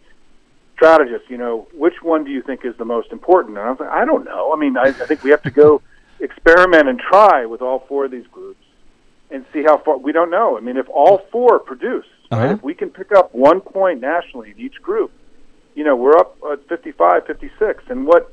strategist, 0.87 1.31
you 1.31 1.39
know, 1.39 1.67
which 1.75 2.03
one 2.03 2.25
do 2.25 2.31
you 2.31 2.43
think 2.43 2.65
is 2.65 2.77
the 2.77 2.85
most 2.85 3.13
important? 3.13 3.57
And 3.57 3.67
I 3.67 3.71
was 3.71 3.81
like, 3.81 3.89
I 3.91 4.05
don't 4.05 4.25
know. 4.25 4.53
I 4.53 4.57
mean, 4.57 4.77
I, 4.77 4.89
I 4.89 4.93
think 4.93 5.23
we 5.23 5.31
have 5.31 5.43
to 5.43 5.51
go 5.51 5.81
experiment 6.21 6.89
and 6.89 6.99
try 6.99 7.47
with 7.47 7.63
all 7.63 7.81
four 7.89 8.05
of 8.07 8.11
these 8.11 8.27
groups 8.33 8.65
and 9.31 9.45
see 9.53 9.63
how 9.63 9.79
far. 9.79 9.97
We 9.99 10.13
don't 10.13 10.31
know. 10.31 10.57
I 10.57 10.61
mean, 10.61 10.77
if 10.77 10.89
all 10.89 11.19
four 11.31 11.59
produce, 11.61 12.07
Uh-huh. 12.31 12.55
if 12.55 12.63
we 12.63 12.75
can 12.75 12.91
pick 12.91 13.13
up 13.13 13.35
one 13.35 13.61
point 13.61 14.01
nationally 14.01 14.51
in 14.51 14.59
each 14.59 14.81
group, 14.83 15.11
you 15.75 15.85
know, 15.85 15.95
we're 15.97 16.17
up 16.17 16.37
at 16.51 16.67
55, 16.69 17.27
56. 17.27 17.85
And 17.89 18.07
what 18.07 18.31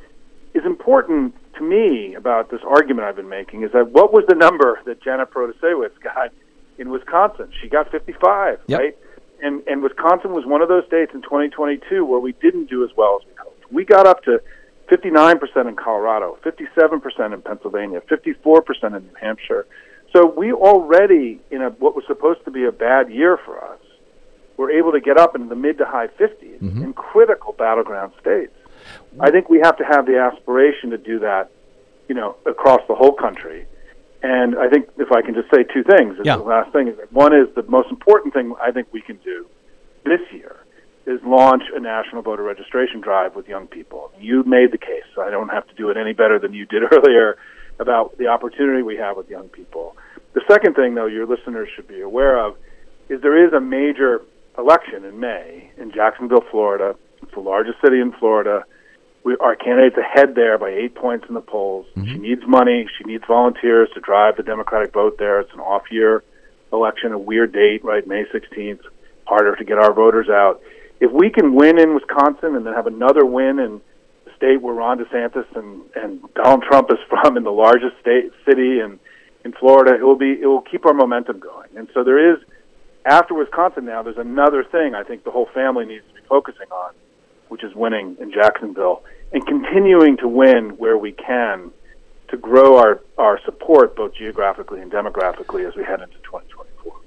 is 0.54 0.66
important 0.66 1.36
to 1.56 1.64
me 1.64 2.16
about 2.16 2.50
this 2.50 2.62
argument 2.68 3.08
I've 3.08 3.16
been 3.16 3.30
making 3.30 3.64
is 3.64 3.72
that 3.74 3.91
what 3.91 4.12
was 4.12 4.26
the 4.28 4.36
number 4.36 4.80
that 4.86 5.02
Janet 5.04 5.30
Protasiewicz 5.32 6.02
got 6.02 6.32
in 6.80 6.89
Wisconsin? 6.89 7.50
She 7.62 7.70
got 7.70 7.91
55, 7.91 8.60
Yep. 8.68 8.80
right? 8.80 8.97
And 9.42 9.64
and 9.68 9.82
Wisconsin 9.82 10.34
was 10.34 10.46
one 10.46 10.62
of 10.62 10.70
those 10.70 10.86
states 10.86 11.12
in 11.14 11.22
2022 11.22 12.06
where 12.06 12.20
we 12.20 12.34
didn't 12.34 12.70
do 12.70 12.84
as 12.84 12.90
well 12.96 13.20
as 13.22 13.28
we 13.28 13.34
hoped. 13.42 13.72
We 13.72 13.86
got 13.86 14.08
up 14.08 14.24
to 14.24 14.42
59% 14.90 15.68
in 15.68 15.76
Colorado, 15.76 16.38
57% 16.44 17.34
in 17.34 17.42
Pennsylvania, 17.42 18.02
54% 18.02 18.98
in 18.98 19.04
New 19.04 19.14
Hampshire. 19.22 19.68
So 20.12 20.26
we 20.26 20.52
already 20.52 21.40
in 21.52 21.62
a 21.62 21.70
what 21.70 21.96
was 21.96 22.04
supposed 22.08 22.44
to 22.46 22.52
be 22.52 22.66
a 22.66 22.72
bad 22.72 23.12
year 23.12 23.38
for 23.38 23.64
us, 23.64 23.80
were 24.58 24.72
able 24.72 24.92
to 24.92 25.00
get 25.00 25.18
up 25.18 25.36
into 25.36 25.48
the 25.48 25.56
mid 25.56 25.78
to 25.78 25.86
high 25.86 26.08
50s 26.08 26.60
mm-hmm. 26.60 26.84
in 26.84 26.94
critical 26.94 27.54
battleground 27.54 28.14
states. 28.20 28.54
I 29.20 29.32
think 29.32 29.50
we 29.50 29.60
have 29.60 29.78
to 29.78 29.84
have 29.84 30.06
the 30.06 30.20
aspiration 30.20 30.90
to 30.92 30.98
do 30.98 31.20
that, 31.20 31.52
you 32.08 32.16
know, 32.16 32.36
across 32.46 32.82
the 32.88 32.96
whole 32.96 33.14
country. 33.14 33.66
And 34.22 34.57
I 34.57 34.67
think 34.70 34.89
if 34.97 35.11
I 35.11 35.22
can 35.22 35.34
just 35.34 35.49
say 35.53 35.63
two 35.63 35.84
things, 35.84 36.17
Yeah. 36.24 36.38
the 36.38 36.43
last 36.43 36.72
thing 36.74 36.88
is 36.88 36.97
that 36.97 37.11
one 37.13 37.34
is 37.34 37.47
the 37.55 37.63
most 37.63 37.89
important 37.89 38.34
thing 38.34 38.53
I 38.61 38.72
think 38.72 38.88
we 38.91 39.01
can 39.01 39.17
do 39.24 39.45
this 40.03 40.20
year 40.32 40.57
is 41.05 41.22
launch 41.24 41.63
a 41.74 41.80
national 41.80 42.22
voter 42.22 42.43
registration 42.43 42.99
drive 43.01 43.36
with 43.36 43.47
young 43.47 43.67
people. 43.67 44.11
You 44.20 44.43
made 44.43 44.72
the 44.72 44.78
case. 44.78 45.03
so 45.15 45.22
I 45.22 45.30
don't 45.32 45.49
have 45.49 45.67
to 45.67 45.74
do 45.76 45.89
it 45.89 45.97
any 45.97 46.13
better 46.13 46.38
than 46.38 46.53
you 46.53 46.65
did 46.65 46.84
earlier 46.91 47.38
about 47.80 48.17
the 48.17 48.28
opportunity 48.28 48.82
we 48.84 48.97
have 48.97 49.15
with 49.15 49.30
young 49.30 49.47
people. 49.49 49.95
The 50.34 50.41
second 50.47 50.76
thing, 50.76 50.95
though, 50.95 51.05
your 51.07 51.26
listeners 51.26 51.70
should 51.76 51.88
be 51.88 52.01
aware 52.01 52.38
of 52.38 52.55
is 53.07 53.22
there 53.22 53.43
is 53.47 53.53
a 53.53 53.59
major 53.61 54.22
election 54.57 55.05
in 55.05 55.20
May 55.20 55.72
in 55.78 55.91
Jacksonville, 55.91 56.43
Florida. 56.51 56.95
It's 57.24 57.34
the 57.34 57.39
largest 57.39 57.80
city 57.82 57.99
in 58.01 58.11
Florida. 58.11 58.65
We, 59.24 59.36
our 59.38 59.55
candidate's 59.55 59.97
ahead 59.97 60.36
there 60.36 60.57
by 60.57 60.70
eight 60.70 60.95
points 60.95 61.26
in 61.28 61.34
the 61.34 61.41
polls. 61.41 61.86
Mm-hmm. 61.95 62.07
She 62.07 62.17
needs 62.20 62.41
money. 62.47 62.88
She 62.97 63.03
needs 63.03 63.24
volunteers 63.28 63.89
to 63.93 63.99
drive 63.99 64.38
the 64.38 64.43
Democratic 64.43 64.93
vote 64.93 65.17
there. 65.17 65.39
It's 65.39 65.53
an 65.53 65.59
off-year 65.59 66.24
election, 66.72 67.11
a 67.11 67.20
weird 67.20 67.51
date, 67.51 67.84
right? 67.84 68.05
May 68.07 68.24
16th. 68.26 68.82
Harder 69.26 69.55
to 69.55 69.63
get 69.63 69.78
our 69.78 69.93
voters 69.93 70.30
out. 70.30 70.61
If 70.99 71.11
we 71.11 71.30
can 71.30 71.53
win 71.53 71.78
in 71.78 71.93
Wisconsin 71.93 72.55
and 72.55 72.65
then 72.65 72.74
have 72.74 72.88
another 72.88 73.26
win 73.26 73.59
in 73.59 73.82
the 74.26 74.32
state 74.36 74.61
where 74.61 74.74
Ron 74.74 74.99
DeSantis 74.99 75.45
and, 75.55 75.82
and 75.95 76.22
Donald 76.34 76.63
Trump 76.63 76.89
is 76.91 76.97
from, 77.09 77.38
in 77.38 77.43
the 77.43 77.51
largest 77.51 77.99
state 78.01 78.32
city 78.45 78.80
and 78.80 78.99
in 79.45 79.53
Florida, 79.53 79.95
it 79.95 80.03
will 80.03 80.17
be 80.17 80.32
it 80.41 80.45
will 80.45 80.61
keep 80.61 80.86
our 80.86 80.93
momentum 80.93 81.39
going. 81.39 81.70
And 81.76 81.88
so 81.93 82.03
there 82.03 82.34
is 82.34 82.39
after 83.05 83.34
Wisconsin 83.34 83.86
now, 83.86 84.03
there's 84.03 84.17
another 84.17 84.63
thing 84.63 84.95
I 84.95 85.03
think 85.03 85.24
the 85.24 85.32
whole 85.32 85.47
family 85.53 85.86
needs 85.86 86.05
to 86.09 86.13
be 86.13 86.28
focusing 86.28 86.67
on, 86.72 86.93
which 87.50 87.64
is 87.64 87.76
winning 87.76 88.16
in 88.20 88.32
Jacksonville 88.32 89.04
and 89.32 89.45
continuing 89.45 90.18
to 90.18 90.28
win 90.28 90.72
where 90.78 90.97
we 90.97 91.12
can 91.12 91.72
to 92.30 92.38
grow 92.38 92.78
our, 92.78 93.02
our 93.18 93.39
support 93.43 93.95
both 93.95 94.14
geographically 94.16 94.82
and 94.82 94.91
demographically 94.91 95.68
as 95.68 95.76
we 95.76 95.84
head 95.84 96.02
into 96.02 96.18
2024. 96.24 96.49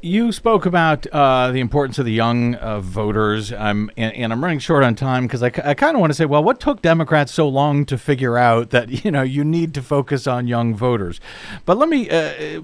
You 0.05 0.32
spoke 0.32 0.66
about 0.66 1.07
uh, 1.12 1.53
the 1.53 1.61
importance 1.61 1.96
of 1.96 2.05
the 2.05 2.12
young 2.12 2.57
uh, 2.57 2.80
voters, 2.80 3.53
and, 3.53 3.88
and 3.96 4.32
I'm 4.32 4.42
running 4.42 4.59
short 4.59 4.82
on 4.82 4.96
time 4.96 5.28
because 5.28 5.44
I, 5.44 5.50
kind 5.50 5.94
of 5.94 6.00
want 6.00 6.11
to 6.11 6.14
say, 6.14 6.24
well, 6.24 6.42
what 6.42 6.59
took 6.59 6.82
Democrats 6.82 7.32
so 7.32 7.48
long 7.48 7.84
to 7.86 7.96
figure 7.96 8.36
out 8.36 8.70
that 8.70 8.90
you 9.05 9.12
know 9.12 9.22
you 9.22 9.44
need 9.44 9.74
to 9.74 9.82
focus 9.82 10.26
on 10.26 10.48
young 10.48 10.74
voters? 10.74 11.20
But 11.66 11.78
let 11.78 11.88
me. 11.88 12.11
Uh, 12.11 12.61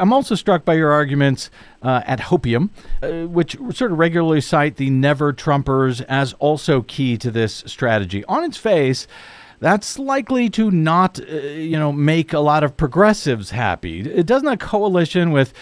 I'm 0.00 0.12
also 0.12 0.34
struck 0.34 0.64
by 0.64 0.74
your 0.74 0.90
arguments 0.90 1.48
uh, 1.80 2.02
at 2.06 2.18
Hopium, 2.18 2.70
uh, 3.04 3.28
which 3.28 3.56
sort 3.72 3.92
of 3.92 3.98
regularly 3.98 4.40
cite 4.40 4.74
the 4.74 4.90
never 4.90 5.32
Trumpers 5.32 6.04
as 6.08 6.32
also 6.40 6.82
key 6.82 7.16
to 7.18 7.30
this 7.30 7.62
strategy. 7.66 8.24
On 8.24 8.42
its 8.42 8.56
face 8.56 9.06
that's 9.60 9.98
likely 9.98 10.50
to 10.50 10.70
not, 10.70 11.20
uh, 11.20 11.36
you 11.36 11.78
know, 11.78 11.92
make 11.92 12.32
a 12.32 12.40
lot 12.40 12.64
of 12.64 12.76
progressives 12.76 13.50
happy. 13.50 14.00
It 14.00 14.26
doesn't 14.26 14.48
a 14.48 14.56
coalition 14.56 15.30
with, 15.30 15.52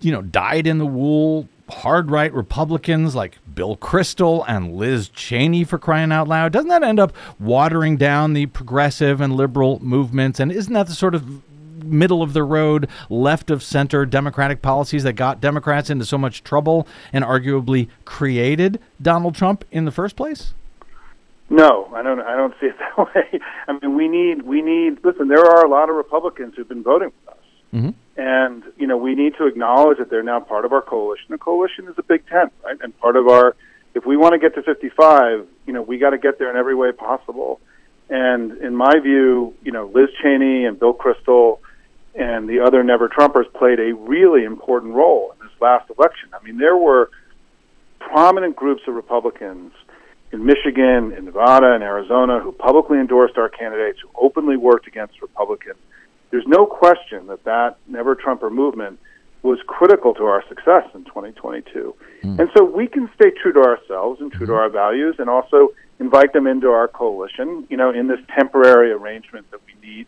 you 0.00 0.12
know, 0.12 0.22
dyed 0.22 0.66
in 0.66 0.78
the 0.78 0.86
wool 0.86 1.48
hard 1.70 2.10
right 2.10 2.32
Republicans 2.32 3.14
like 3.14 3.38
Bill 3.54 3.76
Kristol 3.76 4.44
and 4.46 4.74
Liz 4.74 5.08
Cheney 5.08 5.64
for 5.64 5.78
crying 5.78 6.12
out 6.12 6.28
loud, 6.28 6.52
doesn't 6.52 6.68
that 6.68 6.82
end 6.82 6.98
up 6.98 7.12
watering 7.38 7.96
down 7.96 8.32
the 8.32 8.46
progressive 8.46 9.20
and 9.20 9.36
liberal 9.36 9.78
movements? 9.82 10.40
And 10.40 10.52
isn't 10.52 10.72
that 10.72 10.88
the 10.88 10.94
sort 10.94 11.14
of 11.14 11.42
middle 11.84 12.22
of 12.22 12.32
the 12.32 12.42
road, 12.42 12.88
left 13.08 13.50
of 13.50 13.62
center 13.62 14.04
Democratic 14.04 14.62
policies 14.62 15.02
that 15.04 15.14
got 15.14 15.40
Democrats 15.40 15.90
into 15.90 16.04
so 16.04 16.18
much 16.18 16.44
trouble 16.44 16.86
and 17.12 17.24
arguably 17.24 17.88
created 18.04 18.80
Donald 19.00 19.34
Trump 19.34 19.64
in 19.70 19.84
the 19.84 19.90
first 19.90 20.16
place? 20.16 20.54
No, 21.50 21.90
I 21.94 22.02
don't. 22.02 22.20
I 22.20 22.36
don't 22.36 22.54
see 22.60 22.66
it 22.66 22.76
that 22.96 22.96
way. 23.14 23.40
I 23.68 23.72
mean, 23.82 23.96
we 23.96 24.08
need 24.08 24.42
we 24.42 24.62
need. 24.62 25.04
Listen, 25.04 25.28
there 25.28 25.44
are 25.44 25.64
a 25.64 25.68
lot 25.68 25.90
of 25.90 25.96
Republicans 25.96 26.54
who've 26.56 26.68
been 26.68 26.82
voting 26.84 27.10
with 27.26 27.34
us, 27.34 27.44
Mhm. 27.74 27.94
and 28.16 28.62
you 28.78 28.86
know 28.86 28.96
we 28.96 29.14
need 29.16 29.34
to 29.36 29.46
acknowledge 29.46 29.98
that 29.98 30.10
they're 30.10 30.22
now 30.22 30.40
part 30.40 30.64
of 30.64 30.72
our 30.72 30.80
coalition. 30.82 31.26
The 31.30 31.38
coalition 31.38 31.88
is 31.88 31.94
a 31.98 32.02
big 32.04 32.26
tent, 32.28 32.52
right? 32.64 32.76
And 32.80 32.96
part 33.00 33.16
of 33.16 33.26
our, 33.28 33.56
if 33.94 34.06
we 34.06 34.16
want 34.16 34.32
to 34.34 34.38
get 34.38 34.54
to 34.54 34.62
55, 34.62 35.46
you 35.66 35.72
know, 35.72 35.82
we 35.82 35.98
got 35.98 36.10
to 36.10 36.18
get 36.18 36.38
there 36.38 36.50
in 36.50 36.56
every 36.56 36.74
way 36.76 36.92
possible. 36.92 37.60
And 38.08 38.58
in 38.58 38.74
my 38.74 38.98
view, 39.00 39.54
you 39.62 39.70
know, 39.72 39.86
Liz 39.92 40.08
Cheney 40.22 40.64
and 40.64 40.78
Bill 40.78 40.94
Kristol 40.94 41.58
and 42.16 42.48
the 42.48 42.58
other 42.60 42.82
Never 42.82 43.08
Trumpers 43.08 43.52
played 43.52 43.78
a 43.78 43.92
really 43.94 44.42
important 44.44 44.94
role 44.94 45.32
in 45.32 45.46
this 45.46 45.54
last 45.60 45.88
election. 45.96 46.28
I 46.32 46.44
mean, 46.44 46.58
there 46.58 46.76
were 46.76 47.08
prominent 48.00 48.56
groups 48.56 48.82
of 48.88 48.94
Republicans 48.94 49.72
in 50.32 50.44
Michigan, 50.44 51.12
in 51.12 51.24
Nevada, 51.24 51.72
and 51.74 51.82
Arizona 51.82 52.40
who 52.40 52.52
publicly 52.52 52.98
endorsed 52.98 53.36
our 53.36 53.48
candidates, 53.48 53.98
who 54.00 54.08
openly 54.14 54.56
worked 54.56 54.86
against 54.86 55.20
Republicans. 55.20 55.78
There's 56.30 56.46
no 56.46 56.66
question 56.66 57.26
that 57.26 57.44
that 57.44 57.78
Never 57.88 58.14
Trumper 58.14 58.50
movement 58.50 59.00
was 59.42 59.58
critical 59.66 60.14
to 60.14 60.24
our 60.24 60.44
success 60.48 60.84
in 60.94 61.04
2022. 61.04 61.94
Hmm. 62.22 62.40
And 62.40 62.50
so 62.56 62.64
we 62.64 62.86
can 62.86 63.10
stay 63.14 63.30
true 63.30 63.52
to 63.52 63.60
ourselves 63.60 64.20
and 64.20 64.30
true 64.30 64.46
to 64.46 64.52
hmm. 64.52 64.58
our 64.58 64.68
values 64.68 65.16
and 65.18 65.28
also 65.28 65.70
invite 65.98 66.32
them 66.32 66.46
into 66.46 66.68
our 66.70 66.88
coalition, 66.88 67.66
you 67.68 67.76
know, 67.76 67.90
in 67.90 68.06
this 68.06 68.20
temporary 68.34 68.92
arrangement 68.92 69.50
that 69.50 69.60
we 69.66 69.88
need 69.88 70.06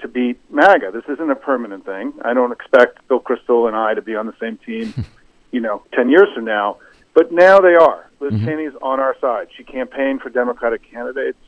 to 0.00 0.08
beat 0.08 0.38
MAGA. 0.50 0.90
This 0.92 1.04
isn't 1.08 1.30
a 1.30 1.36
permanent 1.36 1.84
thing. 1.84 2.12
I 2.22 2.34
don't 2.34 2.52
expect 2.52 3.06
Bill 3.08 3.20
Kristol 3.20 3.66
and 3.66 3.76
I 3.76 3.94
to 3.94 4.02
be 4.02 4.14
on 4.14 4.26
the 4.26 4.34
same 4.40 4.58
team, 4.58 4.94
you 5.50 5.60
know, 5.60 5.82
10 5.94 6.08
years 6.08 6.28
from 6.34 6.44
now. 6.44 6.78
But 7.14 7.32
now 7.32 7.60
they 7.60 7.74
are. 7.74 8.07
Liz 8.20 8.32
mm-hmm. 8.32 8.46
Cheney's 8.46 8.74
on 8.82 9.00
our 9.00 9.16
side. 9.20 9.48
She 9.56 9.64
campaigned 9.64 10.20
for 10.20 10.30
Democratic 10.30 10.90
candidates. 10.90 11.38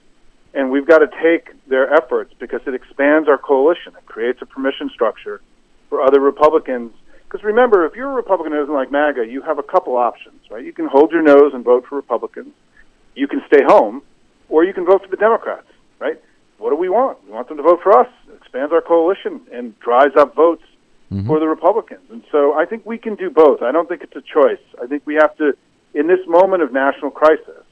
And 0.53 0.71
we've 0.71 0.87
got 0.87 0.99
to 0.99 1.09
take 1.23 1.55
their 1.69 1.93
efforts 1.95 2.35
because 2.39 2.61
it 2.67 2.75
expands 2.75 3.29
our 3.29 3.39
coalition. 3.39 3.95
It 3.97 4.07
creates 4.07 4.43
a 4.43 4.47
permission 4.47 4.91
structure 4.93 5.41
for 5.89 6.03
other 6.03 6.21
Republicans. 6.21 6.93
Because 7.25 7.45
remember, 7.45 7.87
if 7.87 7.95
you're 7.95 8.11
a 8.11 8.15
Republican 8.15 8.53
who 8.53 8.59
doesn't 8.59 8.75
like 8.75 8.91
MAGA, 8.91 9.27
you 9.27 9.43
have 9.43 9.59
a 9.59 9.63
couple 9.63 9.97
options, 9.97 10.41
right? 10.51 10.65
You 10.65 10.73
can 10.73 10.87
hold 10.87 11.13
your 11.13 11.23
nose 11.23 11.53
and 11.55 11.65
vote 11.65 11.87
for 11.89 11.95
Republicans. 11.95 12.53
You 13.15 13.29
can 13.29 13.43
stay 13.47 13.63
home, 13.65 14.03
or 14.49 14.65
you 14.65 14.73
can 14.73 14.85
vote 14.85 15.03
for 15.03 15.09
the 15.09 15.17
Democrats, 15.17 15.69
right? 16.01 16.21
What 16.59 16.71
do 16.71 16.77
we 16.77 16.89
want? 16.89 17.25
We 17.25 17.33
want 17.33 17.49
them 17.49 17.57
to 17.57 17.63
vote 17.63 17.81
for 17.83 17.99
us. 17.99 18.09
It 18.29 18.35
expands 18.35 18.73
our 18.73 18.83
coalition 18.83 19.43
and 19.53 19.79
drives 19.79 20.17
up 20.17 20.35
votes 20.35 20.65
mm-hmm. 21.13 21.27
for 21.27 21.39
the 21.39 21.47
Republicans. 21.47 22.11
And 22.11 22.25
so 22.33 22.55
I 22.55 22.65
think 22.67 22.85
we 22.85 22.99
can 22.99 23.15
do 23.15 23.31
both. 23.31 23.63
I 23.63 23.73
don't 23.73 23.89
think 23.89 24.03
it's 24.03 24.17
a 24.17 24.23
choice. 24.23 24.63
I 24.83 24.87
think 24.87 25.05
we 25.07 25.15
have 25.15 25.37
to, 25.37 25.57
in 25.95 26.07
this 26.07 26.21
moment 26.27 26.63
of 26.63 26.73
national 26.73 27.11
crisis, 27.11 27.65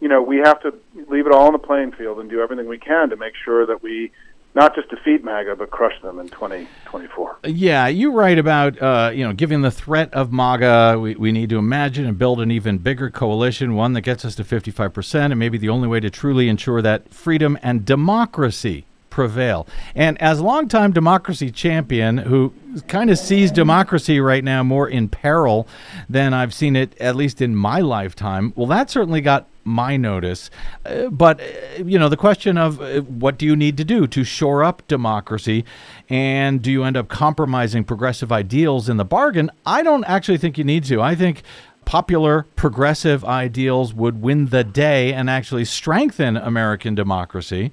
you 0.00 0.08
know, 0.08 0.22
we 0.22 0.38
have 0.38 0.60
to 0.62 0.74
leave 1.08 1.26
it 1.26 1.32
all 1.32 1.46
on 1.46 1.52
the 1.52 1.58
playing 1.58 1.92
field 1.92 2.20
and 2.20 2.30
do 2.30 2.40
everything 2.40 2.68
we 2.68 2.78
can 2.78 3.10
to 3.10 3.16
make 3.16 3.34
sure 3.44 3.66
that 3.66 3.82
we 3.82 4.12
not 4.54 4.74
just 4.74 4.88
defeat 4.88 5.22
MAGA, 5.22 5.56
but 5.56 5.70
crush 5.70 6.00
them 6.02 6.18
in 6.18 6.28
2024. 6.28 7.38
Yeah, 7.44 7.86
you 7.86 8.12
write 8.12 8.38
about 8.38 8.80
uh, 8.80 9.10
you 9.14 9.24
know, 9.24 9.32
given 9.32 9.62
the 9.62 9.70
threat 9.70 10.12
of 10.12 10.32
MAGA, 10.32 10.98
we, 10.98 11.14
we 11.14 11.32
need 11.32 11.50
to 11.50 11.58
imagine 11.58 12.06
and 12.06 12.18
build 12.18 12.40
an 12.40 12.50
even 12.50 12.78
bigger 12.78 13.10
coalition, 13.10 13.74
one 13.74 13.92
that 13.92 14.00
gets 14.00 14.24
us 14.24 14.34
to 14.36 14.44
55%, 14.44 15.14
and 15.26 15.38
maybe 15.38 15.58
the 15.58 15.68
only 15.68 15.86
way 15.86 16.00
to 16.00 16.10
truly 16.10 16.48
ensure 16.48 16.82
that 16.82 17.12
freedom 17.12 17.58
and 17.62 17.84
democracy 17.84 18.86
prevail. 19.18 19.66
And 19.96 20.16
as 20.22 20.38
a 20.38 20.44
longtime 20.44 20.92
democracy 20.92 21.50
champion 21.50 22.18
who 22.18 22.54
kind 22.86 23.10
of 23.10 23.18
sees 23.18 23.50
democracy 23.50 24.20
right 24.20 24.44
now 24.44 24.62
more 24.62 24.88
in 24.88 25.08
peril 25.08 25.66
than 26.08 26.32
I've 26.32 26.54
seen 26.54 26.76
it, 26.76 26.96
at 27.00 27.16
least 27.16 27.42
in 27.42 27.56
my 27.56 27.80
lifetime, 27.80 28.52
well, 28.54 28.68
that 28.68 28.90
certainly 28.90 29.20
got 29.20 29.48
my 29.64 29.96
notice. 29.96 30.50
Uh, 30.86 31.08
but, 31.08 31.40
uh, 31.40 31.82
you 31.84 31.98
know, 31.98 32.08
the 32.08 32.16
question 32.16 32.56
of 32.56 32.80
uh, 32.80 33.00
what 33.00 33.38
do 33.38 33.44
you 33.44 33.56
need 33.56 33.76
to 33.78 33.84
do 33.84 34.06
to 34.06 34.22
shore 34.22 34.62
up 34.62 34.86
democracy 34.86 35.64
and 36.08 36.62
do 36.62 36.70
you 36.70 36.84
end 36.84 36.96
up 36.96 37.08
compromising 37.08 37.82
progressive 37.82 38.30
ideals 38.30 38.88
in 38.88 38.98
the 38.98 39.04
bargain? 39.04 39.50
I 39.66 39.82
don't 39.82 40.04
actually 40.04 40.38
think 40.38 40.56
you 40.58 40.64
need 40.64 40.84
to. 40.84 41.02
I 41.02 41.16
think 41.16 41.42
popular 41.88 42.44
progressive 42.54 43.24
ideals 43.24 43.94
would 43.94 44.20
win 44.20 44.46
the 44.46 44.62
day 44.62 45.12
and 45.12 45.30
actually 45.30 45.64
strengthen 45.64 46.36
American 46.36 46.94
democracy. 46.94 47.72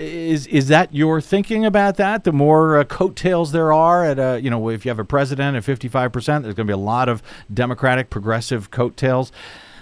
Is 0.00 0.46
is 0.46 0.68
that 0.68 0.94
your 0.94 1.20
thinking 1.20 1.66
about 1.66 1.96
that? 1.96 2.24
The 2.24 2.32
more 2.32 2.78
uh, 2.78 2.84
coattails 2.84 3.52
there 3.52 3.72
are 3.72 4.04
at 4.04 4.18
a, 4.18 4.40
you 4.40 4.48
know, 4.48 4.70
if 4.70 4.84
you 4.84 4.90
have 4.90 4.98
a 4.98 5.04
president 5.04 5.56
at 5.56 5.62
55%, 5.62 6.12
there's 6.24 6.54
going 6.54 6.54
to 6.54 6.64
be 6.64 6.72
a 6.72 6.76
lot 6.76 7.08
of 7.08 7.22
democratic 7.52 8.08
progressive 8.08 8.70
coattails 8.70 9.30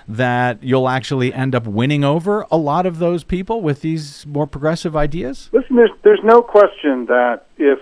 that 0.09 0.63
you'll 0.63 0.89
actually 0.89 1.33
end 1.35 1.55
up 1.55 1.67
winning 1.67 2.03
over 2.03 2.47
a 2.51 2.57
lot 2.57 2.87
of 2.87 2.99
those 2.99 3.23
people 3.23 3.61
with 3.61 3.83
these 3.83 4.27
more 4.27 4.47
progressive 4.47 4.97
ideas? 4.97 5.51
Listen, 5.53 5.77
there's 5.77 5.91
there's 6.03 6.25
no 6.25 6.43
question 6.43 7.07
that 7.07 7.43
if 7.59 7.79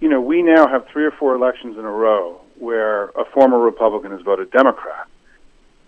you 0.00 0.08
know 0.08 0.20
we 0.20 0.42
now 0.42 0.68
have 0.68 0.86
three 0.92 1.04
or 1.04 1.10
four 1.12 1.34
elections 1.34 1.76
in 1.78 1.84
a 1.84 1.90
row 1.90 2.40
where 2.58 3.06
a 3.10 3.24
former 3.32 3.58
Republican 3.58 4.12
has 4.12 4.20
voted 4.20 4.50
Democrat, 4.52 5.08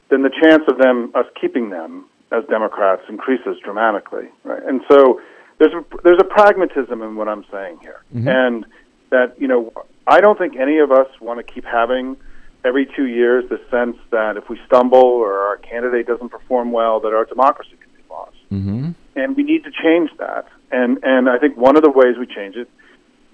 then 0.08 0.22
the 0.22 0.30
chance 0.42 0.64
of 0.66 0.78
them 0.78 1.12
us 1.14 1.26
keeping 1.40 1.70
them 1.70 2.06
as 2.32 2.44
Democrats 2.46 3.02
increases 3.08 3.56
dramatically, 3.62 4.28
right? 4.42 4.62
And 4.64 4.80
so 4.90 5.20
there's 5.58 5.72
a, 5.72 5.84
there's 6.04 6.18
a 6.20 6.24
pragmatism 6.24 7.02
in 7.02 7.16
what 7.16 7.28
I'm 7.28 7.44
saying 7.50 7.78
here, 7.80 8.02
Mm-hmm. 8.14 8.28
and 8.28 8.66
that 9.10 9.40
you 9.40 9.48
know 9.48 9.72
I 10.06 10.20
don't 10.20 10.38
think 10.38 10.56
any 10.56 10.78
of 10.78 10.90
us 10.92 11.08
want 11.20 11.44
to 11.44 11.52
keep 11.52 11.64
having 11.64 12.16
every 12.64 12.86
two 12.96 13.06
years 13.06 13.44
the 13.48 13.60
sense 13.70 13.96
that 14.10 14.36
if 14.36 14.48
we 14.48 14.58
stumble 14.66 14.98
or 15.04 15.38
our 15.38 15.56
candidate 15.58 16.06
doesn't 16.06 16.30
perform 16.30 16.72
well, 16.72 17.00
that 17.00 17.12
our 17.12 17.24
democracy 17.24 17.76
can 17.80 17.90
be 17.96 18.02
lost. 18.10 18.36
Mm-hmm. 18.52 18.90
And 19.14 19.36
we 19.36 19.44
need 19.44 19.64
to 19.64 19.70
change 19.70 20.10
that. 20.18 20.46
And 20.70 20.98
and 21.02 21.28
I 21.28 21.38
think 21.38 21.56
one 21.56 21.76
of 21.76 21.82
the 21.82 21.90
ways 21.90 22.16
we 22.18 22.26
change 22.26 22.56
it 22.56 22.68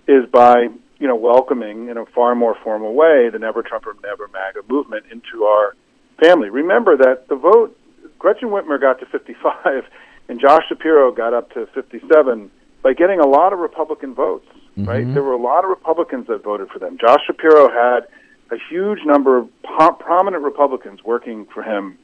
is 0.06 0.28
by 0.30 0.68
you 0.98 1.08
know 1.08 1.16
welcoming 1.16 1.88
in 1.88 1.96
a 1.96 2.06
far 2.06 2.34
more 2.34 2.56
formal 2.62 2.94
way 2.94 3.28
the 3.30 3.38
Never 3.38 3.62
Trump 3.62 3.86
or 3.86 3.94
Never 4.02 4.28
MAGA 4.28 4.60
movement 4.68 5.06
into 5.10 5.44
our 5.44 5.74
family. 6.20 6.50
Remember 6.50 6.96
that 6.96 7.28
the 7.28 7.36
vote 7.36 7.76
Gretchen 8.18 8.48
Whitmer 8.50 8.80
got 8.80 9.00
to 9.00 9.06
55 9.06 9.84
and 10.28 10.40
Josh 10.40 10.62
Shapiro 10.68 11.12
got 11.12 11.34
up 11.34 11.52
to 11.52 11.66
57 11.74 12.50
by 12.82 12.92
getting 12.94 13.20
a 13.20 13.26
lot 13.26 13.52
of 13.52 13.58
Republican 13.58 14.14
votes. 14.14 14.46
Right, 14.74 15.04
mm-hmm. 15.04 15.12
there 15.12 15.22
were 15.22 15.34
a 15.34 15.42
lot 15.42 15.64
of 15.64 15.70
Republicans 15.70 16.28
that 16.28 16.42
voted 16.42 16.70
for 16.70 16.78
them. 16.78 16.96
Josh 16.98 17.20
Shapiro 17.26 17.68
had 17.68 18.08
a 18.50 18.56
huge 18.70 19.00
number 19.04 19.36
of 19.36 19.48
po- 19.62 19.92
prominent 19.92 20.42
Republicans 20.42 21.04
working 21.04 21.46
for 21.52 21.62
him 21.62 21.98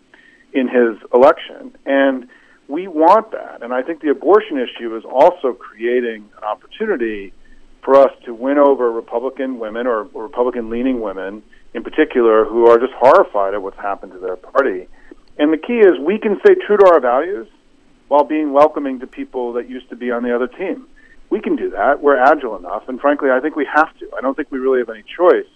in 0.53 0.69
his 0.69 0.99
election, 1.15 1.75
and 1.87 2.29
we 2.69 2.87
want 2.87 3.33
that. 3.33 3.63
And 3.63 3.73
I 3.73 3.83
think 3.83 4.03
the 4.03 4.11
abortion 4.11 4.59
issue 4.59 4.95
is 4.97 5.05
also 5.05 5.55
creating 5.55 6.29
an 6.37 6.45
opportunity 6.45 7.33
for 7.83 7.97
us 7.97 8.13
to 8.27 8.35
win 8.35 8.59
over 8.59 8.93
Republican 8.93 9.59
women 9.59 9.87
or, 9.87 10.07
or 10.13 10.25
Republican 10.25 10.69
leaning 10.69 11.01
women 11.01 11.43
in 11.73 11.83
particular 11.83 12.45
who 12.45 12.67
are 12.67 12.79
just 12.79 12.93
horrified 12.93 13.55
at 13.55 13.63
what's 13.63 13.79
happened 13.79 14.13
to 14.13 14.19
their 14.19 14.37
party. 14.37 14.89
And 15.39 15.53
the 15.53 15.59
key 15.59 15.79
is 15.79 15.99
we 15.99 16.19
can 16.19 16.39
stay 16.41 16.55
true 16.67 16.77
to 16.77 16.87
our 16.87 17.01
values 17.01 17.49
while 18.09 18.25
being 18.25 18.53
welcoming 18.53 19.01
to 19.01 19.07
people 19.07 19.53
that 19.53 19.69
used 19.69 19.89
to 19.91 19.97
be 19.97 20.11
on 20.11 20.23
the 20.23 20.35
other 20.35 20.49
team. 20.49 20.87
We 21.31 21.41
can 21.41 21.57
do 21.57 21.71
that. 21.71 22.03
We're 22.03 22.17
agile 22.17 22.57
enough. 22.57 22.89
And 22.89 23.01
frankly, 23.01 23.31
I 23.31 23.41
think 23.41 23.55
we 23.55 23.67
have 23.73 23.97
to. 23.99 24.11
I 24.17 24.23
don't 24.23 24.35
think 24.35 24.51
we 24.51 24.59
really 24.59 24.81
have 24.81 24.89
any 24.89 25.05
choice. 25.17 25.47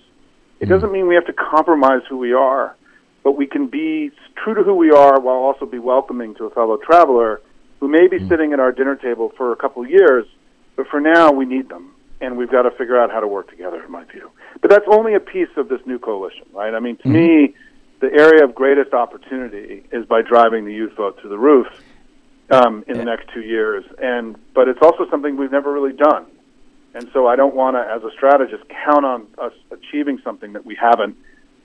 It 0.60 0.66
hmm. 0.66 0.70
doesn't 0.70 0.92
mean 0.92 1.08
we 1.08 1.14
have 1.14 1.26
to 1.26 1.32
compromise 1.32 2.02
who 2.08 2.18
we 2.18 2.34
are, 2.34 2.76
but 3.24 3.32
we 3.32 3.46
can 3.46 3.68
be 3.68 4.10
true 4.36 4.54
to 4.54 4.62
who 4.62 4.74
we 4.74 4.90
are 4.90 5.18
while 5.18 5.36
also 5.36 5.64
be 5.64 5.78
welcoming 5.78 6.34
to 6.36 6.44
a 6.44 6.50
fellow 6.50 6.76
traveler 6.76 7.40
who 7.80 7.88
may 7.88 8.06
be 8.06 8.18
hmm. 8.18 8.28
sitting 8.28 8.52
at 8.52 8.60
our 8.60 8.70
dinner 8.70 8.96
table 8.96 9.32
for 9.36 9.52
a 9.52 9.56
couple 9.56 9.82
of 9.82 9.90
years, 9.90 10.26
but 10.76 10.86
for 10.88 11.00
now 11.00 11.32
we 11.32 11.46
need 11.46 11.68
them, 11.70 11.94
and 12.20 12.36
we've 12.36 12.52
got 12.52 12.62
to 12.62 12.70
figure 12.72 13.00
out 13.00 13.10
how 13.10 13.20
to 13.20 13.26
work 13.26 13.48
together, 13.50 13.82
in 13.82 13.90
my 13.90 14.04
view. 14.04 14.30
But 14.60 14.70
that's 14.70 14.84
only 14.86 15.14
a 15.14 15.20
piece 15.20 15.48
of 15.56 15.68
this 15.68 15.80
new 15.86 15.98
coalition, 15.98 16.44
right? 16.52 16.74
I 16.74 16.80
mean, 16.80 16.96
to 16.98 17.02
hmm. 17.04 17.12
me, 17.12 17.54
the 18.00 18.12
area 18.12 18.44
of 18.44 18.54
greatest 18.54 18.92
opportunity 18.92 19.84
is 19.90 20.04
by 20.04 20.20
driving 20.20 20.66
the 20.66 20.74
youth 20.74 20.92
vote 20.96 21.18
to 21.22 21.28
the 21.28 21.38
roof 21.38 21.66
um, 22.52 22.84
in 22.86 22.98
the 22.98 23.04
next 23.04 23.28
two 23.32 23.40
years, 23.42 23.84
and 24.00 24.36
but 24.54 24.68
it's 24.68 24.80
also 24.82 25.08
something 25.10 25.36
we've 25.36 25.50
never 25.52 25.72
really 25.72 25.92
done. 25.94 26.26
And 26.94 27.08
so 27.12 27.26
I 27.26 27.36
don't 27.36 27.54
want 27.54 27.76
to, 27.76 27.80
as 27.80 28.02
a 28.04 28.10
strategist, 28.10 28.64
count 28.84 29.06
on 29.06 29.26
us 29.38 29.52
achieving 29.70 30.20
something 30.22 30.52
that 30.52 30.66
we 30.66 30.74
haven't 30.74 31.16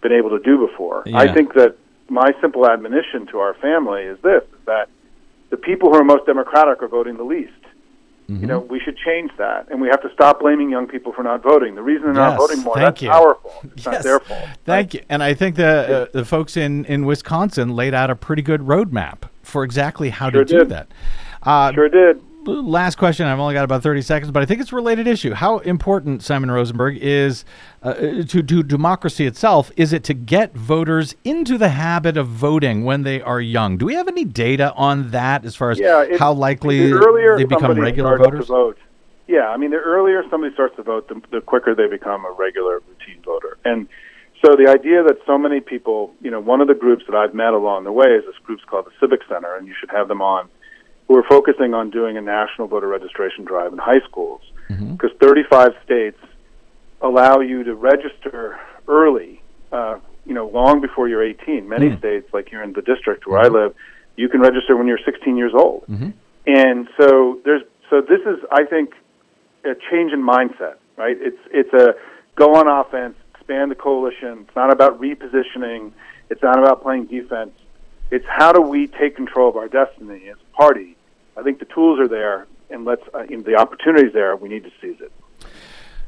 been 0.01 0.13
able 0.13 0.29
to 0.29 0.39
do 0.39 0.65
before. 0.65 1.03
I 1.13 1.33
think 1.33 1.53
that 1.55 1.75
my 2.09 2.31
simple 2.39 2.65
admonition 2.69 3.27
to 3.27 3.39
our 3.39 3.53
family 3.55 4.03
is 4.03 4.17
this: 4.21 4.43
is 4.43 4.65
that 4.65 4.88
the 5.49 5.57
people 5.57 5.89
who 5.89 5.95
are 5.95 6.03
most 6.03 6.25
democratic 6.25 6.81
are 6.81 6.88
voting 6.88 7.17
the 7.17 7.23
least. 7.23 7.51
Mm-hmm. 8.29 8.41
You 8.41 8.47
know, 8.47 8.59
we 8.59 8.79
should 8.81 8.97
change 8.97 9.31
that, 9.38 9.69
and 9.71 9.79
we 9.79 9.88
have 9.88 10.01
to 10.01 10.11
stop 10.13 10.41
blaming 10.41 10.69
young 10.69 10.85
people 10.88 11.13
for 11.13 11.23
not 11.23 11.41
voting. 11.43 11.75
The 11.75 11.81
reason 11.81 12.13
they're 12.13 12.23
Yes, 12.23 12.31
not 12.31 12.38
voting 12.38 12.59
more, 12.61 12.75
thank 12.75 12.85
that's 12.88 13.01
you. 13.01 13.09
our 13.09 13.35
fault. 13.35 13.63
It's 13.63 13.85
Yes. 13.85 13.93
not 13.93 14.03
their 14.03 14.19
fault. 14.19 14.49
Thank 14.65 14.93
you. 14.93 15.01
And 15.07 15.23
I 15.23 15.33
think 15.33 15.55
the 15.55 16.01
uh, 16.03 16.05
the 16.13 16.25
folks 16.25 16.57
in, 16.57 16.83
in 16.85 17.05
Wisconsin 17.05 17.69
laid 17.75 17.93
out 17.93 18.09
a 18.09 18.15
pretty 18.15 18.41
good 18.41 18.61
roadmap 18.61 19.29
for 19.48 19.64
exactly 19.64 20.10
how 20.10 20.30
Sure 20.30 20.43
to 20.43 20.60
do 20.60 20.66
that. 20.66 20.88
Uh, 21.43 21.74
Sure 21.74 21.89
did. 21.89 22.22
Last 22.45 22.95
question. 22.98 23.26
I've 23.28 23.39
only 23.39 23.54
got 23.54 23.66
about 23.66 23.84
30 23.84 24.02
seconds, 24.04 24.32
but 24.32 24.41
I 24.41 24.45
think 24.45 24.62
it's 24.62 24.72
a 24.72 24.76
related 24.76 25.06
issue. 25.06 25.34
How 25.34 25.58
important, 25.60 26.24
Simon 26.24 26.50
Rosenberg, 26.50 26.98
is 27.02 27.43
uh, 27.84 27.93
to, 27.93 28.24
to 28.41 28.64
democracy 28.64 29.26
itself? 29.26 29.70
Is 29.76 29.91
it 29.91 30.06
to 30.06 30.14
get 30.14 30.54
voters 30.56 31.14
into 31.26 31.58
the 31.58 31.70
habit 31.70 32.16
of 32.16 32.28
voting 32.28 32.86
when 32.86 33.04
they 33.04 33.22
are 33.22 33.41
young? 33.41 33.78
Do 33.78 33.86
we 33.86 33.95
have 33.95 34.08
any 34.08 34.24
data 34.24 34.74
on 34.76 35.12
that 35.12 35.43
as 35.43 35.58
far 35.58 35.72
as 35.72 35.80
Yeah, 35.80 36.04
it- 36.04 36.20
how 36.20 36.32
likely 36.32 36.89
the 36.89 36.98
earlier 36.98 37.36
they 37.38 37.43
become 37.43 37.78
regular 37.78 38.18
voters? 38.18 38.48
Vote, 38.48 38.78
yeah, 39.28 39.50
I 39.50 39.58
mean, 39.58 39.72
the 39.72 39.78
earlier 39.78 40.24
somebody 40.30 40.54
starts 40.54 40.78
to 40.78 40.84
vote, 40.84 41.10
the, 41.10 41.22
the 41.32 41.41
quicker 41.41 41.76
they 41.76 41.88
become 41.88 42.24
a 42.24 42.32
regular 42.32 42.82
routine 42.88 43.22
voter. 43.26 43.58
And 43.66 43.89
so 44.45 44.55
the 44.55 44.69
idea 44.69 45.03
that 45.03 45.17
so 45.25 45.38
many 45.38 45.61
people, 45.61 46.13
you 46.21 46.29
know, 46.29 46.39
one 46.39 46.61
of 46.61 46.67
the 46.67 46.75
groups 46.75 47.03
that 47.07 47.15
I've 47.15 47.33
met 47.33 47.53
along 47.53 47.85
the 47.85 47.91
way 47.91 48.07
is 48.07 48.23
this 48.25 48.35
group's 48.43 48.63
called 48.65 48.85
the 48.85 48.91
Civic 48.99 49.21
Center, 49.27 49.55
and 49.55 49.67
you 49.67 49.73
should 49.79 49.89
have 49.89 50.07
them 50.07 50.21
on, 50.21 50.47
who 51.07 51.17
are 51.17 51.23
focusing 51.27 51.73
on 51.73 51.89
doing 51.89 52.17
a 52.17 52.21
national 52.21 52.67
voter 52.67 52.88
registration 52.88 53.45
drive 53.45 53.73
in 53.73 53.79
high 53.79 54.01
schools. 54.07 54.41
Mm-hmm. 54.69 54.93
Because 54.93 55.11
35 55.19 55.71
states 55.83 56.19
allow 57.01 57.39
you 57.39 57.63
to 57.63 57.73
register 57.75 58.59
early, 58.88 59.41
uh, 59.71 59.97
you 60.25 60.33
know, 60.33 60.47
long 60.47 60.81
before 60.81 61.07
you're 61.07 61.23
18. 61.23 61.67
Many 61.67 61.89
hmm. 61.89 61.97
states, 61.97 62.27
like 62.33 62.49
here 62.49 62.61
in 62.61 62.73
the 62.73 62.81
district 62.81 63.25
where 63.27 63.39
I 63.39 63.45
mm-hmm. 63.45 63.55
live, 63.55 63.75
you 64.17 64.29
can 64.29 64.41
register 64.41 64.75
when 64.75 64.88
you're 64.88 64.99
16 65.03 65.38
years 65.38 65.53
old. 65.55 65.85
Mm-hmm. 65.88 66.09
And 66.47 66.88
so 66.99 67.39
there's 67.43 67.63
so 67.89 68.01
this 68.01 68.21
is 68.21 68.43
I 68.51 68.63
think 68.65 68.91
a 69.63 69.75
change 69.91 70.11
in 70.11 70.21
mindset, 70.21 70.75
right? 70.95 71.15
It's 71.19 71.39
it's 71.51 71.73
a 71.73 71.95
go 72.35 72.55
on 72.55 72.67
offense, 72.67 73.15
expand 73.48 73.72
the 73.72 73.76
coalition. 73.76 74.45
It's 74.45 74.56
not 74.58 74.72
about 74.72 75.00
repositioning. 75.00 75.93
It's 76.30 76.43
not 76.43 76.60
about 76.60 76.84
playing 76.84 77.06
defense. 77.06 77.52
It's 78.12 78.26
how 78.28 78.52
do 78.52 78.62
we 78.62 78.88
take 78.88 79.16
control 79.16 79.48
of 79.50 79.56
our 79.56 79.70
destiny 79.70 80.28
as 80.28 80.36
a 80.36 80.58
party? 80.58 80.98
I 81.38 81.43
think 81.43 81.60
the 81.60 81.66
tools 81.66 81.98
are 82.00 82.10
there, 82.10 82.45
and 82.70 82.84
let's 82.84 83.04
uh, 83.14 83.24
the 83.30 83.56
opportunities 83.56 84.12
there. 84.12 84.36
We 84.36 84.50
need 84.50 84.66
to 84.66 84.72
seize 84.82 85.00
it. 85.00 85.12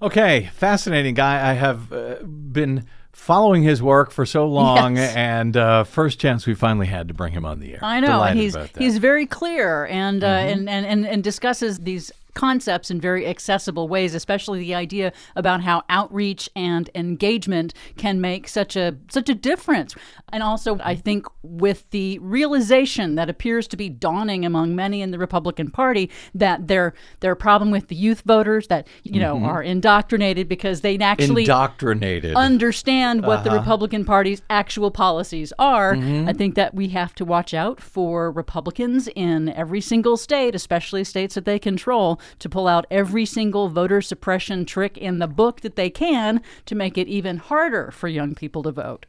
Okay, 0.02 0.50
fascinating 0.54 1.14
guy. 1.14 1.50
I 1.50 1.54
have 1.54 1.92
uh, 1.92 2.16
been 2.24 2.86
following 3.12 3.64
his 3.64 3.84
work 3.84 4.12
for 4.12 4.26
so 4.26 4.48
long, 4.48 4.96
Yes. 4.96 5.14
and 5.16 5.58
uh, 5.58 5.84
first 5.84 6.20
chance 6.20 6.48
we 6.48 6.54
finally 6.54 6.88
had 6.88 7.10
to 7.10 7.14
bring 7.14 7.34
him 7.34 7.44
on 7.46 7.60
the 7.60 7.74
air. 7.74 7.80
I 7.82 8.00
know. 8.00 8.08
Delighted 8.08 8.42
he's 8.42 8.54
that. 8.54 8.70
Mm-hmm. 8.70 8.80
he's 8.82 8.98
very 8.98 9.26
clear 9.26 9.86
and, 9.88 10.24
uh, 10.24 10.28
and, 10.28 10.70
and 10.70 10.86
and 10.86 11.06
and 11.06 11.22
discusses 11.24 11.80
these 11.80 12.12
concepts 12.40 12.90
in 12.90 13.02
very 13.02 13.28
accessible 13.28 13.90
ways, 13.90 14.16
especially 14.16 14.60
the 14.60 14.74
idea 14.74 15.12
about 15.36 15.60
how 15.62 15.84
outreach 15.90 16.50
and 16.56 16.90
engagement 16.96 17.74
can 17.98 18.22
make 18.22 18.48
such 18.48 18.78
a 18.78 18.96
such 19.12 19.28
a 19.28 19.36
difference. 19.36 19.94
And 20.32 20.42
also, 20.42 20.80
I 20.82 20.96
think 20.96 21.28
with 21.44 21.90
the 21.90 22.18
realization 22.20 23.16
that 23.16 23.30
appears 23.30 23.68
to 23.68 23.76
be 23.76 23.90
dawning 23.90 24.46
among 24.46 24.74
many 24.74 25.02
in 25.02 25.12
the 25.12 25.18
Republican 25.18 25.70
Party 25.70 26.10
that 26.34 26.70
their 26.70 26.94
their 27.20 27.36
problem 27.36 27.72
with 27.72 27.90
the 27.90 27.96
youth 27.96 28.22
voters 28.22 28.68
that 28.68 28.88
you 29.04 29.20
know 29.20 29.36
mm-hmm. 29.36 29.46
are 29.46 29.62
indoctrinated 29.62 30.48
because 30.48 30.80
they 30.80 30.98
actually 30.98 31.44
Indoctrinated. 31.44 32.36
understand 32.36 33.26
what 33.26 33.44
the 33.44 33.50
uh-huh. 33.50 33.60
Republican 33.60 34.06
Party's 34.06 34.42
actual 34.50 34.92
policies 34.92 35.52
are. 35.60 35.96
Mm-hmm. 35.96 36.30
I 36.30 36.34
think 36.34 36.56
that 36.56 36.74
we 36.74 36.88
have 36.90 37.14
to 37.16 37.26
watch 37.26 37.54
out 37.54 37.82
for 37.82 38.32
Republicans 38.32 39.10
in 39.14 39.50
every 39.50 39.82
single 39.82 40.16
state, 40.16 40.56
especially 40.56 41.04
states 41.04 41.36
that 41.36 41.44
they 41.44 41.60
control, 41.60 42.22
to 42.38 42.50
pull 42.50 42.68
out 42.68 42.86
every 42.92 43.26
single 43.26 43.70
voter 43.70 44.02
suppression 44.02 44.66
trick 44.66 44.98
in 44.98 45.20
the 45.20 45.28
book 45.28 45.62
that 45.62 45.76
they 45.76 45.90
can 45.90 46.42
to 46.66 46.76
make 46.76 46.98
it 46.98 47.08
even 47.08 47.38
harder 47.38 47.92
for 47.92 48.08
young 48.08 48.36
people 48.36 48.64
to 48.64 48.72
vote. 48.72 49.06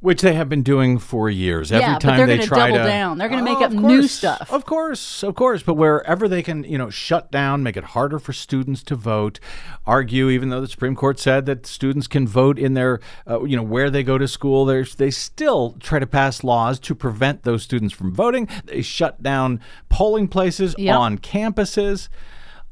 Which 0.00 0.22
they 0.22 0.32
have 0.32 0.48
been 0.48 0.62
doing 0.62 0.98
for 0.98 1.28
years. 1.28 1.70
Every 1.70 1.82
Yeah, 1.86 1.92
but 1.94 2.00
time 2.00 2.16
they're 2.16 2.26
they 2.38 2.38
try 2.46 2.70
double 2.70 2.82
to 2.84 2.88
down. 2.88 3.18
They're 3.18 3.28
gonna 3.28 3.42
Oh, 3.42 3.44
make 3.44 3.58
up 3.62 3.72
of 3.72 3.74
new 3.74 4.06
stuff. 4.08 4.50
Of 4.50 4.64
course, 4.64 5.22
of 5.22 5.34
course. 5.34 5.62
But 5.62 5.74
wherever 5.74 6.26
they 6.26 6.42
can, 6.42 6.64
you 6.64 6.78
know, 6.78 6.88
shut 6.88 7.30
down, 7.30 7.62
make 7.62 7.76
it 7.76 7.84
harder 7.84 8.18
for 8.18 8.32
students 8.32 8.82
to 8.84 8.94
vote, 8.96 9.38
argue, 9.86 10.30
even 10.30 10.48
though 10.48 10.60
the 10.62 10.68
Supreme 10.68 10.96
Court 10.96 11.18
said 11.18 11.44
that 11.46 11.66
students 11.66 12.06
can 12.06 12.26
vote 12.26 12.58
in 12.58 12.72
their, 12.74 12.98
uh, 13.28 13.44
you 13.44 13.56
know, 13.56 13.62
where 13.62 13.90
they 13.90 14.02
go 14.02 14.16
to 14.16 14.26
school, 14.26 14.64
they 14.64 14.82
they 14.82 15.10
still 15.10 15.76
try 15.80 15.98
to 15.98 16.06
pass 16.06 16.42
laws 16.42 16.78
to 16.80 16.94
prevent 16.94 17.42
those 17.42 17.62
students 17.62 17.94
from 17.94 18.14
voting. 18.14 18.48
They 18.64 18.80
shut 18.82 19.22
down 19.22 19.60
polling 19.90 20.28
places 20.28 20.74
Yep. 20.78 20.96
on 20.96 21.18
campuses. 21.18 22.08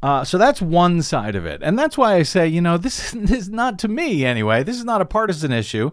Uh, 0.03 0.23
so 0.25 0.39
that's 0.39 0.63
one 0.63 1.03
side 1.03 1.35
of 1.35 1.45
it, 1.45 1.61
and 1.63 1.77
that's 1.77 1.99
why 1.99 2.15
I 2.15 2.23
say, 2.23 2.47
you 2.47 2.61
know, 2.61 2.79
this, 2.79 3.11
this 3.11 3.31
is 3.39 3.49
not 3.49 3.81
to 3.81 3.89
me 3.89 4.25
anyway. 4.25 4.63
This 4.63 4.77
is 4.79 4.85
not 4.85 5.01
a 5.01 5.05
partisan 5.05 5.51
issue. 5.53 5.91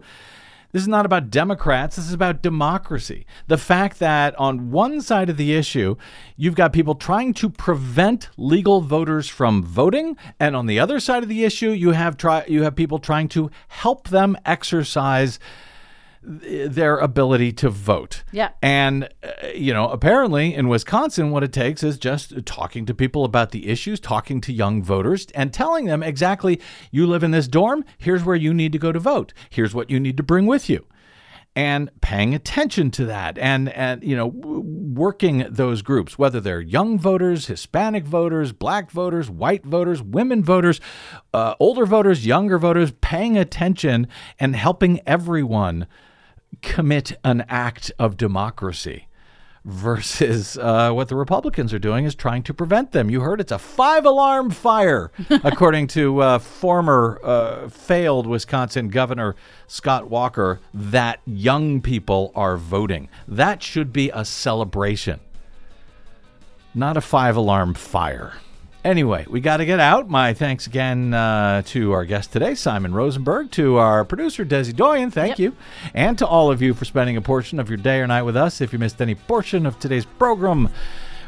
This 0.76 0.82
is 0.82 0.88
not 0.88 1.06
about 1.06 1.30
Democrats. 1.30 1.96
This 1.96 2.06
is 2.06 2.12
about 2.12 2.42
democracy. 2.42 3.24
The 3.46 3.56
fact 3.56 3.98
that 3.98 4.38
on 4.38 4.70
one 4.70 5.00
side 5.00 5.30
of 5.30 5.38
the 5.38 5.54
issue, 5.54 5.96
you've 6.36 6.54
got 6.54 6.74
people 6.74 6.94
trying 6.94 7.32
to 7.32 7.48
prevent 7.48 8.28
legal 8.36 8.82
voters 8.82 9.26
from 9.26 9.62
voting, 9.62 10.18
and 10.38 10.54
on 10.54 10.66
the 10.66 10.78
other 10.78 11.00
side 11.00 11.22
of 11.22 11.30
the 11.30 11.44
issue, 11.44 11.70
you 11.70 11.92
have 11.92 12.18
try 12.18 12.44
you 12.46 12.64
have 12.64 12.76
people 12.76 12.98
trying 12.98 13.28
to 13.28 13.50
help 13.68 14.10
them 14.10 14.36
exercise 14.44 15.38
their 16.26 16.98
ability 16.98 17.52
to 17.52 17.70
vote. 17.70 18.24
Yeah. 18.32 18.50
And, 18.60 19.04
uh, 19.22 19.48
you 19.54 19.72
know, 19.72 19.88
apparently 19.88 20.54
in 20.54 20.68
Wisconsin, 20.68 21.30
what 21.30 21.44
it 21.44 21.52
takes 21.52 21.84
is 21.84 21.98
just 21.98 22.44
talking 22.44 22.84
to 22.86 22.94
people 22.94 23.24
about 23.24 23.52
the 23.52 23.68
issues, 23.68 24.00
talking 24.00 24.40
to 24.40 24.52
young 24.52 24.82
voters, 24.82 25.28
and 25.36 25.54
telling 25.54 25.84
them 25.84 26.02
exactly 26.02 26.60
you 26.90 27.06
live 27.06 27.22
in 27.22 27.30
this 27.30 27.46
dorm, 27.46 27.84
here's 27.96 28.24
where 28.24 28.36
you 28.36 28.52
need 28.52 28.72
to 28.72 28.78
go 28.78 28.90
to 28.90 28.98
vote, 28.98 29.32
here's 29.50 29.72
what 29.74 29.88
you 29.88 30.00
need 30.00 30.16
to 30.16 30.24
bring 30.24 30.46
with 30.46 30.68
you. 30.68 30.84
And 31.54 31.90
paying 32.02 32.34
attention 32.34 32.90
to 32.90 33.06
that, 33.06 33.38
and 33.38 33.70
and 33.70 34.02
you 34.04 34.14
know, 34.14 34.30
w- 34.30 34.60
working 34.60 35.46
those 35.48 35.80
groups, 35.80 36.18
whether 36.18 36.38
they're 36.38 36.60
young 36.60 36.98
voters, 36.98 37.46
Hispanic 37.46 38.04
voters, 38.04 38.52
Black 38.52 38.90
voters, 38.90 39.30
white 39.30 39.64
voters, 39.64 40.02
women 40.02 40.44
voters, 40.44 40.82
uh, 41.32 41.54
older 41.58 41.86
voters, 41.86 42.26
younger 42.26 42.58
voters, 42.58 42.92
paying 43.00 43.38
attention 43.38 44.06
and 44.38 44.54
helping 44.54 45.00
everyone 45.06 45.86
commit 46.62 47.12
an 47.24 47.44
act 47.48 47.92
of 47.98 48.16
democracy 48.16 49.06
versus 49.66 50.56
uh, 50.58 50.92
what 50.92 51.08
the 51.08 51.16
Republicans 51.16 51.74
are 51.74 51.78
doing 51.78 52.04
is 52.04 52.14
trying 52.14 52.42
to 52.44 52.54
prevent 52.54 52.92
them. 52.92 53.10
You 53.10 53.20
heard 53.20 53.40
it's 53.40 53.50
a 53.50 53.58
five 53.58 54.06
alarm 54.06 54.50
fire, 54.50 55.10
according 55.30 55.88
to 55.88 56.20
uh, 56.22 56.38
former 56.38 57.18
uh, 57.22 57.68
failed 57.68 58.28
Wisconsin 58.28 58.88
Governor 58.88 59.34
Scott 59.66 60.08
Walker, 60.08 60.60
that 60.72 61.20
young 61.26 61.80
people 61.80 62.30
are 62.36 62.56
voting. 62.56 63.08
That 63.26 63.60
should 63.62 63.92
be 63.92 64.10
a 64.10 64.24
celebration, 64.24 65.18
not 66.72 66.96
a 66.96 67.00
five 67.00 67.36
alarm 67.36 67.74
fire. 67.74 68.34
Anyway, 68.86 69.26
we 69.28 69.40
got 69.40 69.56
to 69.56 69.66
get 69.66 69.80
out. 69.80 70.08
My 70.08 70.32
thanks 70.32 70.68
again 70.68 71.12
uh, 71.12 71.62
to 71.66 71.90
our 71.90 72.04
guest 72.04 72.32
today, 72.32 72.54
Simon 72.54 72.94
Rosenberg, 72.94 73.50
to 73.50 73.78
our 73.78 74.04
producer, 74.04 74.44
Desi 74.44 74.72
Doyen, 74.72 75.10
thank 75.10 75.30
Yep. 75.30 75.38
you, 75.40 75.56
and 75.92 76.16
to 76.18 76.24
all 76.26 76.52
of 76.52 76.62
you 76.62 76.72
for 76.72 76.84
spending 76.84 77.16
a 77.16 77.20
portion 77.20 77.58
of 77.58 77.68
your 77.68 77.78
day 77.78 77.98
or 77.98 78.06
night 78.06 78.22
with 78.22 78.36
us. 78.36 78.60
If 78.60 78.72
you 78.72 78.78
missed 78.78 79.02
any 79.02 79.16
portion 79.16 79.66
of 79.66 79.76
today's 79.80 80.04
program, 80.04 80.68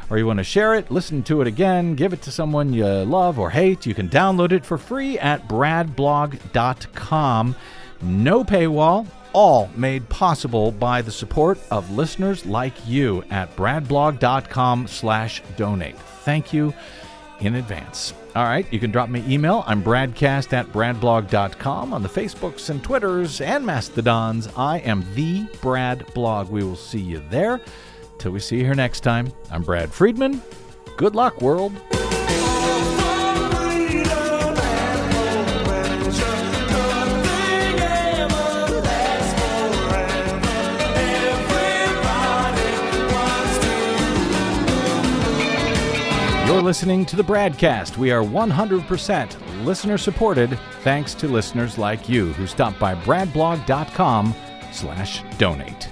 or 0.09 0.17
you 0.17 0.25
want 0.25 0.37
to 0.37 0.43
share 0.45 0.73
it, 0.75 0.89
listen 0.89 1.21
to 1.23 1.41
it 1.41 1.47
again, 1.47 1.95
give 1.95 2.13
it 2.13 2.21
to 2.21 2.31
someone 2.31 2.71
you 2.71 2.85
love 2.85 3.37
or 3.37 3.49
hate, 3.49 3.85
you 3.85 3.93
can 3.93 4.07
download 4.07 4.53
it 4.53 4.65
for 4.65 4.77
free 4.77 5.19
at 5.19 5.49
bradblog.com. 5.49 7.55
No 8.01 8.43
paywall, 8.45 9.05
all 9.33 9.69
made 9.75 10.07
possible 10.07 10.71
by 10.71 11.01
the 11.01 11.11
support 11.11 11.59
of 11.71 11.91
listeners 11.91 12.45
like 12.45 12.87
you 12.87 13.25
at 13.29 13.53
bradblog.com 13.57 14.87
slash 14.87 15.43
donate. 15.57 15.99
Thank 16.23 16.53
you 16.53 16.73
in 17.41 17.55
advance. 17.55 18.13
All 18.35 18.43
right, 18.43 18.65
you 18.71 18.79
can 18.79 18.91
drop 18.91 19.09
me 19.09 19.23
email. 19.27 19.63
I'm 19.65 19.83
bradcast 19.83 20.53
at 20.53 20.67
bradblog.com 20.67 21.93
on 21.93 22.03
the 22.03 22.09
Facebooks 22.09 22.69
and 22.69 22.83
Twitters 22.83 23.41
and 23.41 23.65
Mastodons. 23.65 24.49
I 24.55 24.79
am 24.79 25.05
the 25.15 25.45
Brad 25.61 26.05
Blog. 26.13 26.49
We 26.49 26.63
will 26.63 26.75
see 26.75 26.99
you 26.99 27.23
there. 27.29 27.59
Till 28.17 28.31
we 28.31 28.39
see 28.39 28.57
you 28.57 28.65
here 28.65 28.75
next 28.75 28.99
time, 28.99 29.31
I'm 29.49 29.63
Brad 29.63 29.91
Friedman. 29.91 30.41
Good 30.97 31.15
luck, 31.15 31.41
world. 31.41 31.73
You're 46.59 46.65
listening 46.65 47.05
to 47.05 47.15
the 47.15 47.23
Bradcast. 47.23 47.95
We 47.95 48.11
are 48.11 48.21
100% 48.21 49.65
listener 49.65 49.97
supported 49.97 50.59
thanks 50.81 51.13
to 51.13 51.29
listeners 51.29 51.77
like 51.77 52.09
you 52.09 52.33
who 52.33 52.47
stop 52.47 52.77
by 52.77 52.95
bradblog.com 52.95 54.35
slash 54.73 55.23
donate. 55.37 55.89